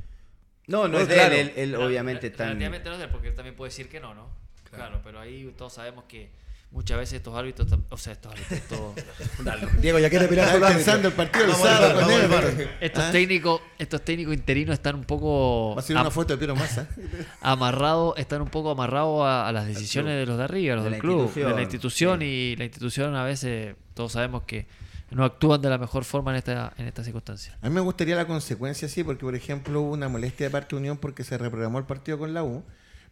No, 0.67 0.83
no 0.83 0.87
No, 0.89 0.99
es 0.99 1.07
de 1.07 1.13
claro. 1.13 1.35
él, 1.35 1.51
él, 1.55 1.73
él 1.73 1.75
Rel- 1.75 1.85
obviamente 1.85 2.27
está 2.27 2.43
en- 2.43 2.49
Relativamente 2.59 2.89
no 2.89 2.93
es 2.95 2.99
de 2.99 3.05
él, 3.05 3.11
porque 3.11 3.27
él 3.29 3.35
también 3.35 3.55
puede 3.55 3.69
decir 3.69 3.87
que 3.89 3.99
no, 3.99 4.13
¿no? 4.13 4.29
Claro, 4.71 4.99
pero 5.03 5.19
ahí 5.19 5.53
todos 5.57 5.73
sabemos 5.73 6.03
que 6.09 6.29
muchas 6.71 6.97
veces 6.97 7.13
estos 7.15 7.35
árbitros, 7.35 7.67
o 7.89 7.97
sea, 7.97 8.13
estos 8.13 8.31
árbitros, 8.31 8.59
estos, 8.59 9.81
Diego, 9.81 9.99
ya 9.99 10.09
quiere 10.09 10.27
mirar 10.27 10.59
pensando 10.59 11.07
el 11.07 11.13
partido 11.13 11.45
del 11.47 11.55
sábado 11.55 12.01
con 12.01 12.11
él. 12.11 12.69
estos 12.81 13.03
¿Ah? 13.03 13.11
técnicos, 13.11 13.61
estos 13.77 14.03
técnicos 14.03 14.33
interinos 14.33 14.73
están 14.73 14.95
un 14.95 15.03
poco 15.05 15.75
Va 15.75 15.79
a 15.79 15.83
ser 15.83 15.95
una 15.97 16.11
foto 16.11 16.33
de 16.33 16.37
Piero 16.37 16.55
Massa. 16.55 16.87
amarrados, 17.41 18.13
están 18.17 18.41
un 18.41 18.49
poco 18.49 18.71
amarrados 18.71 19.25
a, 19.25 19.47
a 19.47 19.51
las 19.51 19.65
decisiones 19.65 20.17
de 20.19 20.25
los 20.25 20.37
de 20.37 20.43
arriba, 20.43 20.75
los 20.75 20.83
De 20.83 20.91
del 20.91 20.99
club, 20.99 21.33
de 21.33 21.49
la 21.49 21.61
institución 21.61 22.19
sí. 22.19 22.25
y 22.25 22.55
la 22.57 22.65
institución 22.65 23.15
a 23.15 23.23
veces 23.23 23.75
todos 23.93 24.11
sabemos 24.11 24.43
que 24.43 24.67
no 25.09 25.23
actúan 25.23 25.61
de 25.61 25.69
la 25.69 25.77
mejor 25.77 26.03
forma 26.03 26.31
en 26.31 26.37
esta 26.37 26.73
en 26.77 26.85
esta 26.85 27.01
circunstancia. 27.03 27.57
A 27.61 27.69
mí 27.69 27.73
me 27.73 27.81
gustaría 27.81 28.15
la 28.17 28.27
consecuencia, 28.27 28.89
sí, 28.89 29.05
porque 29.05 29.23
por 29.23 29.35
ejemplo 29.35 29.81
hubo 29.81 29.93
una 29.93 30.09
molestia 30.09 30.47
de 30.47 30.49
parte 30.51 30.75
de 30.75 30.81
Unión 30.81 30.97
porque 30.97 31.23
se 31.23 31.37
reprogramó 31.37 31.79
el 31.79 31.85
partido 31.85 32.17
con 32.17 32.33
la 32.33 32.43
U, 32.43 32.63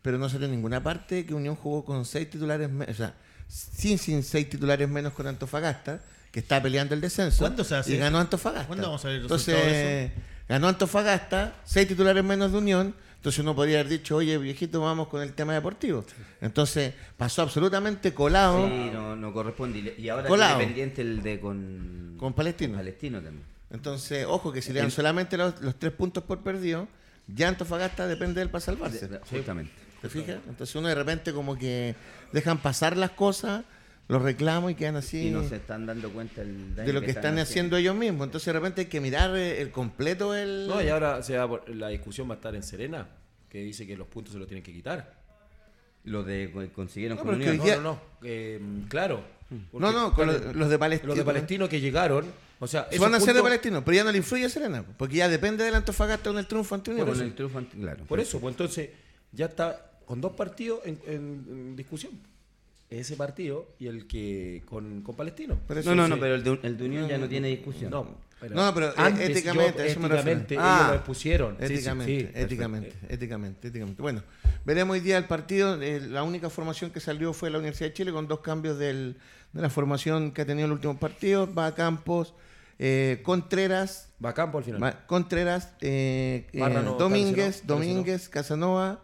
pero 0.02 0.18
no 0.18 0.28
salió 0.28 0.46
en 0.46 0.52
ninguna 0.52 0.84
parte 0.84 1.26
que 1.26 1.34
Unión 1.34 1.56
jugó 1.56 1.86
con 1.86 2.04
seis 2.04 2.30
titulares, 2.30 2.70
o 2.90 2.94
sea, 2.94 3.16
sin, 3.48 3.98
sin 3.98 4.24
seis 4.24 4.50
titulares 4.50 4.88
menos 4.90 5.14
con 5.14 5.28
Antofagasta, 5.28 6.00
que 6.32 6.40
está 6.40 6.62
peleando 6.62 6.94
el 6.96 7.02
descenso. 7.02 7.40
¿Cuándo 7.40 7.64
se 7.64 7.76
hace 7.76 7.92
Y 7.92 7.94
eso? 7.96 8.04
ganó 8.04 8.20
Antofagasta. 8.20 8.68
¿Cuándo 8.68 8.88
vamos 8.88 9.04
a 9.06 9.08
ver 9.08 9.18
el 9.18 9.22
Entonces, 9.24 9.54
resultado 9.56 9.76
de 9.76 10.12
ganó 10.50 10.68
Antofagasta, 10.68 11.56
seis 11.64 11.88
titulares 11.88 12.24
menos 12.24 12.52
de 12.52 12.58
Unión. 12.58 12.96
Entonces 13.18 13.40
uno 13.40 13.56
podría 13.56 13.80
haber 13.80 13.90
dicho, 13.90 14.18
oye, 14.18 14.38
viejito, 14.38 14.82
vamos 14.82 15.08
con 15.08 15.22
el 15.24 15.34
tema 15.34 15.54
deportivo. 15.56 16.06
Entonces 16.42 16.94
pasó 17.18 17.42
absolutamente 17.42 18.14
colado 18.14 18.68
Sí, 18.68 18.90
no, 18.94 19.16
no 19.16 19.34
corresponde. 19.34 19.96
Y 19.98 20.10
ahora 20.10 20.28
Colado. 20.28 20.58
tiene 20.58 20.66
pendiente 20.74 21.02
el 21.02 21.24
de 21.24 21.40
con, 21.40 22.16
con 22.20 22.34
Palestino. 22.34 22.74
con 22.74 22.82
Palestino 22.82 23.22
también. 23.22 23.44
Entonces, 23.72 24.28
ojo 24.30 24.52
que 24.52 24.62
si 24.62 24.72
le 24.74 24.80
dan 24.82 24.92
solamente 24.92 25.38
los, 25.38 25.60
los 25.62 25.74
tres 25.80 25.92
puntos 25.92 26.24
por 26.24 26.42
perdido, 26.44 26.88
ya 27.28 27.48
Antofagasta 27.48 28.06
depende 28.06 28.36
de 28.36 28.42
él 28.44 28.50
para 28.50 28.62
salvarse. 28.62 29.10
Justamente. 29.28 29.72
¿Te 30.04 30.10
fijas? 30.10 30.38
Entonces 30.48 30.76
uno 30.76 30.88
de 30.88 30.94
repente 30.94 31.34
como 31.34 31.58
que 31.58 31.96
dejan 32.36 32.60
pasar 32.60 32.96
las 32.98 33.10
cosas, 33.12 33.64
los 34.08 34.22
reclamos 34.22 34.72
y 34.72 34.76
quedan 34.76 34.98
así 34.98 35.30
Y 35.30 35.32
no 35.32 35.44
se 35.48 35.56
están 35.56 35.88
dando 35.88 36.12
cuenta 36.12 36.42
el 36.44 36.76
daño 36.76 36.86
de 36.88 36.94
lo 36.94 37.02
que 37.02 37.10
están 37.10 37.40
haciendo 37.40 37.76
ellos 37.78 37.96
mismos. 37.96 38.26
Entonces 38.28 38.46
de 38.46 38.54
repente 38.54 38.82
hay 38.82 38.88
que 38.88 39.02
mirar 39.02 39.36
eh, 39.36 39.62
el 39.62 39.72
completo 39.72 40.36
el... 40.36 40.68
no, 40.68 40.82
y 40.84 40.90
ahora 40.90 41.24
se 41.24 41.36
va 41.38 41.48
por- 41.48 41.68
la 41.70 41.88
discusión 41.88 42.30
va 42.30 42.34
a 42.34 42.36
estar 42.36 42.54
en 42.54 42.62
Serena, 42.62 43.08
que 43.50 43.60
dice 43.64 43.88
que 43.88 43.98
los 43.98 44.08
puntos 44.08 44.34
se 44.34 44.38
los 44.40 44.48
tienen 44.48 44.64
que 44.64 44.72
quitar. 44.74 45.16
Lo 46.04 46.24
de 46.24 46.52
co- 46.54 46.64
consiguieron 46.76 47.18
No, 47.18 47.24
con 47.24 47.34
Unión. 47.36 47.58
No, 47.58 47.66
no, 47.66 47.82
no. 47.82 48.02
eh, 48.22 48.60
claro. 48.90 49.24
no, 49.74 49.92
no, 49.92 50.14
con 50.14 50.28
los, 50.28 50.56
los 50.56 50.70
de 50.70 50.78
Palestino. 50.78 51.08
Los 51.08 51.18
de 51.18 51.24
Palestino 51.26 51.68
que 51.68 51.82
llegaron, 51.82 52.26
o 52.60 52.68
sea, 52.68 52.88
Van 53.00 53.16
a 53.16 53.20
ser 53.20 53.34
de 53.34 53.42
Palestino, 53.42 53.84
pero 53.84 53.96
ya 53.96 54.04
no 54.04 54.12
le 54.12 54.20
influye 54.20 54.46
a 54.46 54.50
Serena, 54.50 54.84
porque 54.98 55.16
ya 55.16 55.30
depende 55.30 55.64
del 55.64 55.74
Antofagasta 55.74 56.30
con 56.30 56.38
el 56.38 56.46
triunfo 56.46 56.76
ante 56.76 56.92
Unión. 56.92 57.08
Con 57.10 57.20
el 57.22 57.34
triunfo 57.34 57.58
ante- 57.58 57.76
claro. 57.78 58.04
Por 58.06 58.20
eso, 58.20 58.40
pues 58.40 58.54
entonces 58.54 58.90
ya 59.32 59.46
está 59.48 59.94
con 60.06 60.22
dos 60.22 60.34
partidos 60.34 60.80
en, 60.86 61.00
en- 61.08 61.46
en 61.50 61.76
discusión. 61.76 62.12
ese 62.90 63.16
partido 63.16 63.66
y 63.80 63.88
el 63.88 64.06
que 64.08 64.62
con, 64.70 65.02
con 65.02 65.16
Palestino. 65.16 65.58
Pero 65.68 65.82
No, 65.84 65.96
no, 65.96 66.04
sí. 66.06 66.10
no, 66.12 66.20
pero 66.20 66.36
el 66.36 66.44
de, 66.44 66.60
el 66.64 66.78
de 66.78 66.86
Unión 66.86 67.08
ya 67.10 67.18
no 67.18 67.28
tiene 67.28 67.48
discusión. 67.50 67.90
No, 67.90 68.08
pero, 68.40 68.54
No, 68.56 68.74
pero, 68.76 68.90
eh, 68.90 68.94
antes 68.98 69.30
éticamente, 69.32 69.80
yo- 69.80 69.84
eso 69.86 70.00
me 70.00 70.08
refiero. 70.08 70.40
éticamente 70.42 70.58
Ah, 70.60 70.78
ellos 70.78 70.88
lo 70.90 70.96
expusieron. 70.96 71.58
Sí, 71.60 71.68
sí, 71.68 71.74
Éticamente, 71.74 72.12
sí, 72.12 72.24
perfecto. 72.24 72.40
éticamente, 72.46 72.94
éticamente, 73.10 73.68
éticamente. 73.70 74.02
Bueno, 74.02 74.22
veremos 74.66 74.94
hoy 74.94 75.00
día 75.00 75.18
el 75.18 75.26
partido. 75.26 75.82
Eh, 75.82 76.00
la 76.02 76.22
única 76.24 76.50
formación 76.52 76.92
que 76.92 77.00
salió 77.00 77.34
fue 77.34 77.50
la 77.50 77.58
Universidad 77.58 77.90
de 77.90 77.94
Chile 77.94 78.12
con 78.12 78.28
dos 78.28 78.42
cambios 78.42 78.78
del- 78.78 79.18
de 79.52 79.62
la 79.62 79.70
formación 79.72 80.32
que 80.32 80.44
ha 80.44 80.46
tenido 80.46 80.66
en 80.66 80.70
los 80.70 80.78
últimos 80.78 80.98
partidos. 80.98 81.50
Va 81.58 81.66
a 81.66 81.74
Campos, 81.76 82.36
eh, 82.78 83.20
Contreras, 83.24 84.10
Va 84.24 84.30
a 84.30 84.34
campo 84.36 84.60
al 84.60 84.64
final. 84.64 85.00
Contreras, 85.08 85.74
eh, 85.82 86.46
eh, 86.54 86.60
no 86.60 86.94
Domínguez, 86.98 87.62
lesionado, 87.64 87.80
Domínguez, 87.80 88.30
Casanova, 88.30 89.02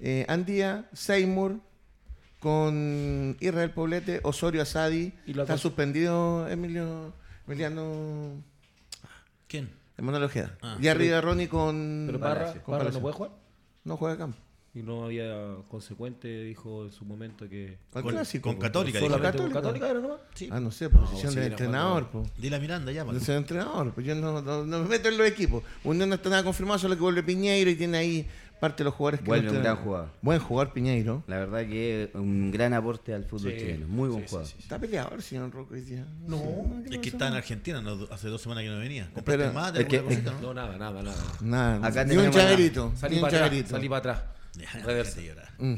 eh, 0.00 0.24
Andía, 0.28 0.88
Seymour, 0.92 1.56
con 2.40 3.36
Israel 3.40 3.70
Poblete, 3.70 4.20
Osorio 4.22 4.62
Asadi. 4.62 5.12
Y 5.26 5.34
la 5.34 5.42
Está 5.42 5.58
suspendido 5.58 6.48
Emilio, 6.48 7.12
Emiliano 7.46 8.42
¿Quién? 9.48 9.70
Emanuel 9.96 10.24
Ojeda. 10.24 10.56
Ah. 10.62 10.78
y 10.80 10.86
arriba 10.88 11.20
Ronnie 11.20 11.48
con. 11.48 12.04
Pero 12.06 12.20
Parra. 12.20 12.52
Con 12.62 12.78
Parra 12.78 12.90
no 12.90 13.00
puede 13.00 13.14
jugar. 13.14 13.32
No 13.84 13.96
juega 13.96 14.14
de 14.14 14.18
campo. 14.18 14.38
Y 14.74 14.82
no 14.82 15.06
había 15.06 15.56
consecuente, 15.68 16.44
dijo 16.44 16.84
en 16.84 16.92
su 16.92 17.04
momento 17.04 17.48
que. 17.48 17.78
Con- 17.90 18.06
clásico, 18.06 18.50
con 18.50 18.56
po. 18.56 18.60
Católica, 18.62 19.00
dijo. 19.00 19.10
Católica. 19.10 19.42
con 19.42 19.52
Católica 19.52 19.90
era 19.90 20.00
nomás. 20.00 20.20
Sí. 20.34 20.48
Ah, 20.52 20.60
no 20.60 20.70
sé, 20.70 20.88
posición 20.90 21.32
sí, 21.32 21.40
del 21.40 21.50
entrenador. 21.52 22.08
po. 22.10 22.24
Dile 22.36 22.56
a 22.56 22.60
Miranda, 22.60 22.92
ya, 22.92 23.04
Yo 23.04 23.18
soy 23.18 23.36
entrenador, 23.36 23.92
pues 23.94 24.06
yo 24.06 24.14
no, 24.14 24.40
no- 24.40 24.64
no 24.64 24.82
me 24.82 24.88
meto 24.88 25.08
en 25.08 25.18
los 25.18 25.26
equipos. 25.26 25.64
Unión 25.82 26.08
no 26.10 26.14
está 26.14 26.28
nada 26.28 26.44
confirmado, 26.44 26.78
solo 26.78 26.94
que 26.94 27.00
vuelve 27.02 27.22
Piñeiro 27.24 27.70
y 27.70 27.74
tiene 27.76 27.98
ahí 27.98 28.28
parte 28.58 28.78
de 28.78 28.84
los 28.84 28.94
jugadores 28.94 29.20
que 29.20 29.26
Vuelve 29.26 29.46
no 29.46 29.52
un 29.52 29.62
gran 29.62 29.76
jugador. 29.76 30.08
Buen 30.22 30.38
jugador 30.40 30.72
Piñeiro. 30.72 31.22
La 31.26 31.38
verdad 31.38 31.60
que 31.66 32.04
es 32.04 32.14
un 32.14 32.50
gran 32.50 32.74
aporte 32.74 33.14
al 33.14 33.24
fútbol 33.24 33.52
Sí, 33.52 33.58
chileno. 33.58 33.88
Muy 33.88 34.08
buen 34.08 34.22
sí, 34.22 34.28
jugador. 34.28 34.46
sí, 34.48 34.54
sí. 34.56 34.62
Está 34.64 34.78
peleado 34.78 35.14
el 35.14 35.22
señor 35.22 35.50
Rocco 35.52 35.74
hoy 35.74 35.80
día. 35.82 36.06
No. 36.26 36.42
¿qué 36.88 36.96
Es 36.96 37.00
que 37.00 37.08
está 37.08 37.28
en 37.28 37.34
Argentina, 37.34 37.80
no, 37.80 38.06
hace 38.10 38.28
dos 38.28 38.42
semanas 38.42 38.64
que 38.64 38.70
no 38.70 38.78
venía. 38.78 39.04
Pero- 39.24 39.24
¿Compraste 39.24 39.54
más 39.54 39.72
de 39.72 39.86
que- 39.86 39.96
alguna 39.98 40.14
cosita, 40.16 40.32
no? 40.32 40.40
No, 40.40 40.54
nada, 40.54 40.76
nada, 40.78 41.02
nada. 41.02 41.22
Nada, 41.40 41.86
Acá 41.86 42.04
ni 42.04 42.16
un 42.16 42.30
chaverito. 42.30 42.92
Salí 42.96 43.14
ni 43.16 43.20
un 43.22 43.22
para 43.22 43.36
atrás. 43.36 43.48
chaverito. 43.50 43.70
Salí 43.70 43.88
para 43.88 43.98
atrás. 43.98 44.22
Reversa. 44.84 45.20
Mm. 45.58 45.74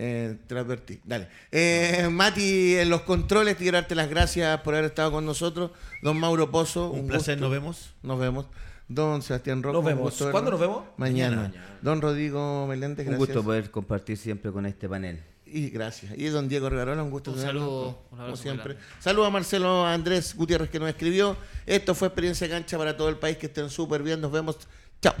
Eh, 0.00 0.36
te 0.46 0.54
lo 0.54 0.60
advertí. 0.60 1.00
Dale. 1.04 1.26
Eh, 1.50 2.08
Mati, 2.10 2.76
en 2.76 2.88
los 2.88 3.02
controles, 3.02 3.56
quiero 3.56 3.76
darte 3.78 3.96
las 3.96 4.08
gracias 4.08 4.60
por 4.60 4.74
haber 4.74 4.86
estado 4.86 5.10
con 5.10 5.26
nosotros. 5.26 5.72
Don 6.02 6.16
Mauro 6.18 6.50
Pozo. 6.52 6.90
Un 6.90 7.08
placer, 7.08 7.34
gusto. 7.34 7.44
nos 7.44 7.50
vemos. 7.50 7.94
Nos 8.02 8.20
vemos. 8.20 8.46
Don 8.88 9.20
Sebastián 9.22 9.62
Rojo. 9.62 9.74
Nos 9.74 9.82
un 9.82 9.86
vemos. 9.86 10.04
gusto 10.10 10.30
¿Cuándo 10.30 10.50
nos 10.50 10.60
vemos? 10.60 10.84
Mañana. 10.96 11.36
Mañana. 11.36 11.78
Don 11.82 12.00
Rodrigo 12.00 12.66
Meléndez, 12.66 13.06
Un 13.06 13.12
gracias. 13.12 13.28
gusto 13.28 13.44
poder 13.44 13.70
compartir 13.70 14.16
siempre 14.16 14.50
con 14.50 14.64
este 14.66 14.88
panel. 14.88 15.22
Y 15.44 15.70
gracias. 15.70 16.12
Y 16.16 16.26
don 16.26 16.48
Diego 16.48 16.68
Regarola, 16.68 17.02
un 17.02 17.10
gusto 17.10 17.30
Un 17.30 17.38
tenerlo, 17.38 17.60
saludo, 17.60 18.02
un 18.10 18.18
como 18.18 18.36
siempre. 18.36 18.76
Saludos 18.98 19.28
a 19.28 19.30
Marcelo 19.30 19.86
Andrés 19.86 20.34
Gutiérrez 20.34 20.68
que 20.68 20.78
nos 20.78 20.88
escribió. 20.90 21.36
Esto 21.64 21.94
fue 21.94 22.08
Experiencia 22.08 22.48
Cancha 22.48 22.76
para 22.76 22.96
todo 22.96 23.08
el 23.08 23.16
país. 23.16 23.36
Que 23.38 23.46
estén 23.46 23.70
súper 23.70 24.02
bien. 24.02 24.20
Nos 24.20 24.30
vemos. 24.32 24.58
Chao. 25.00 25.14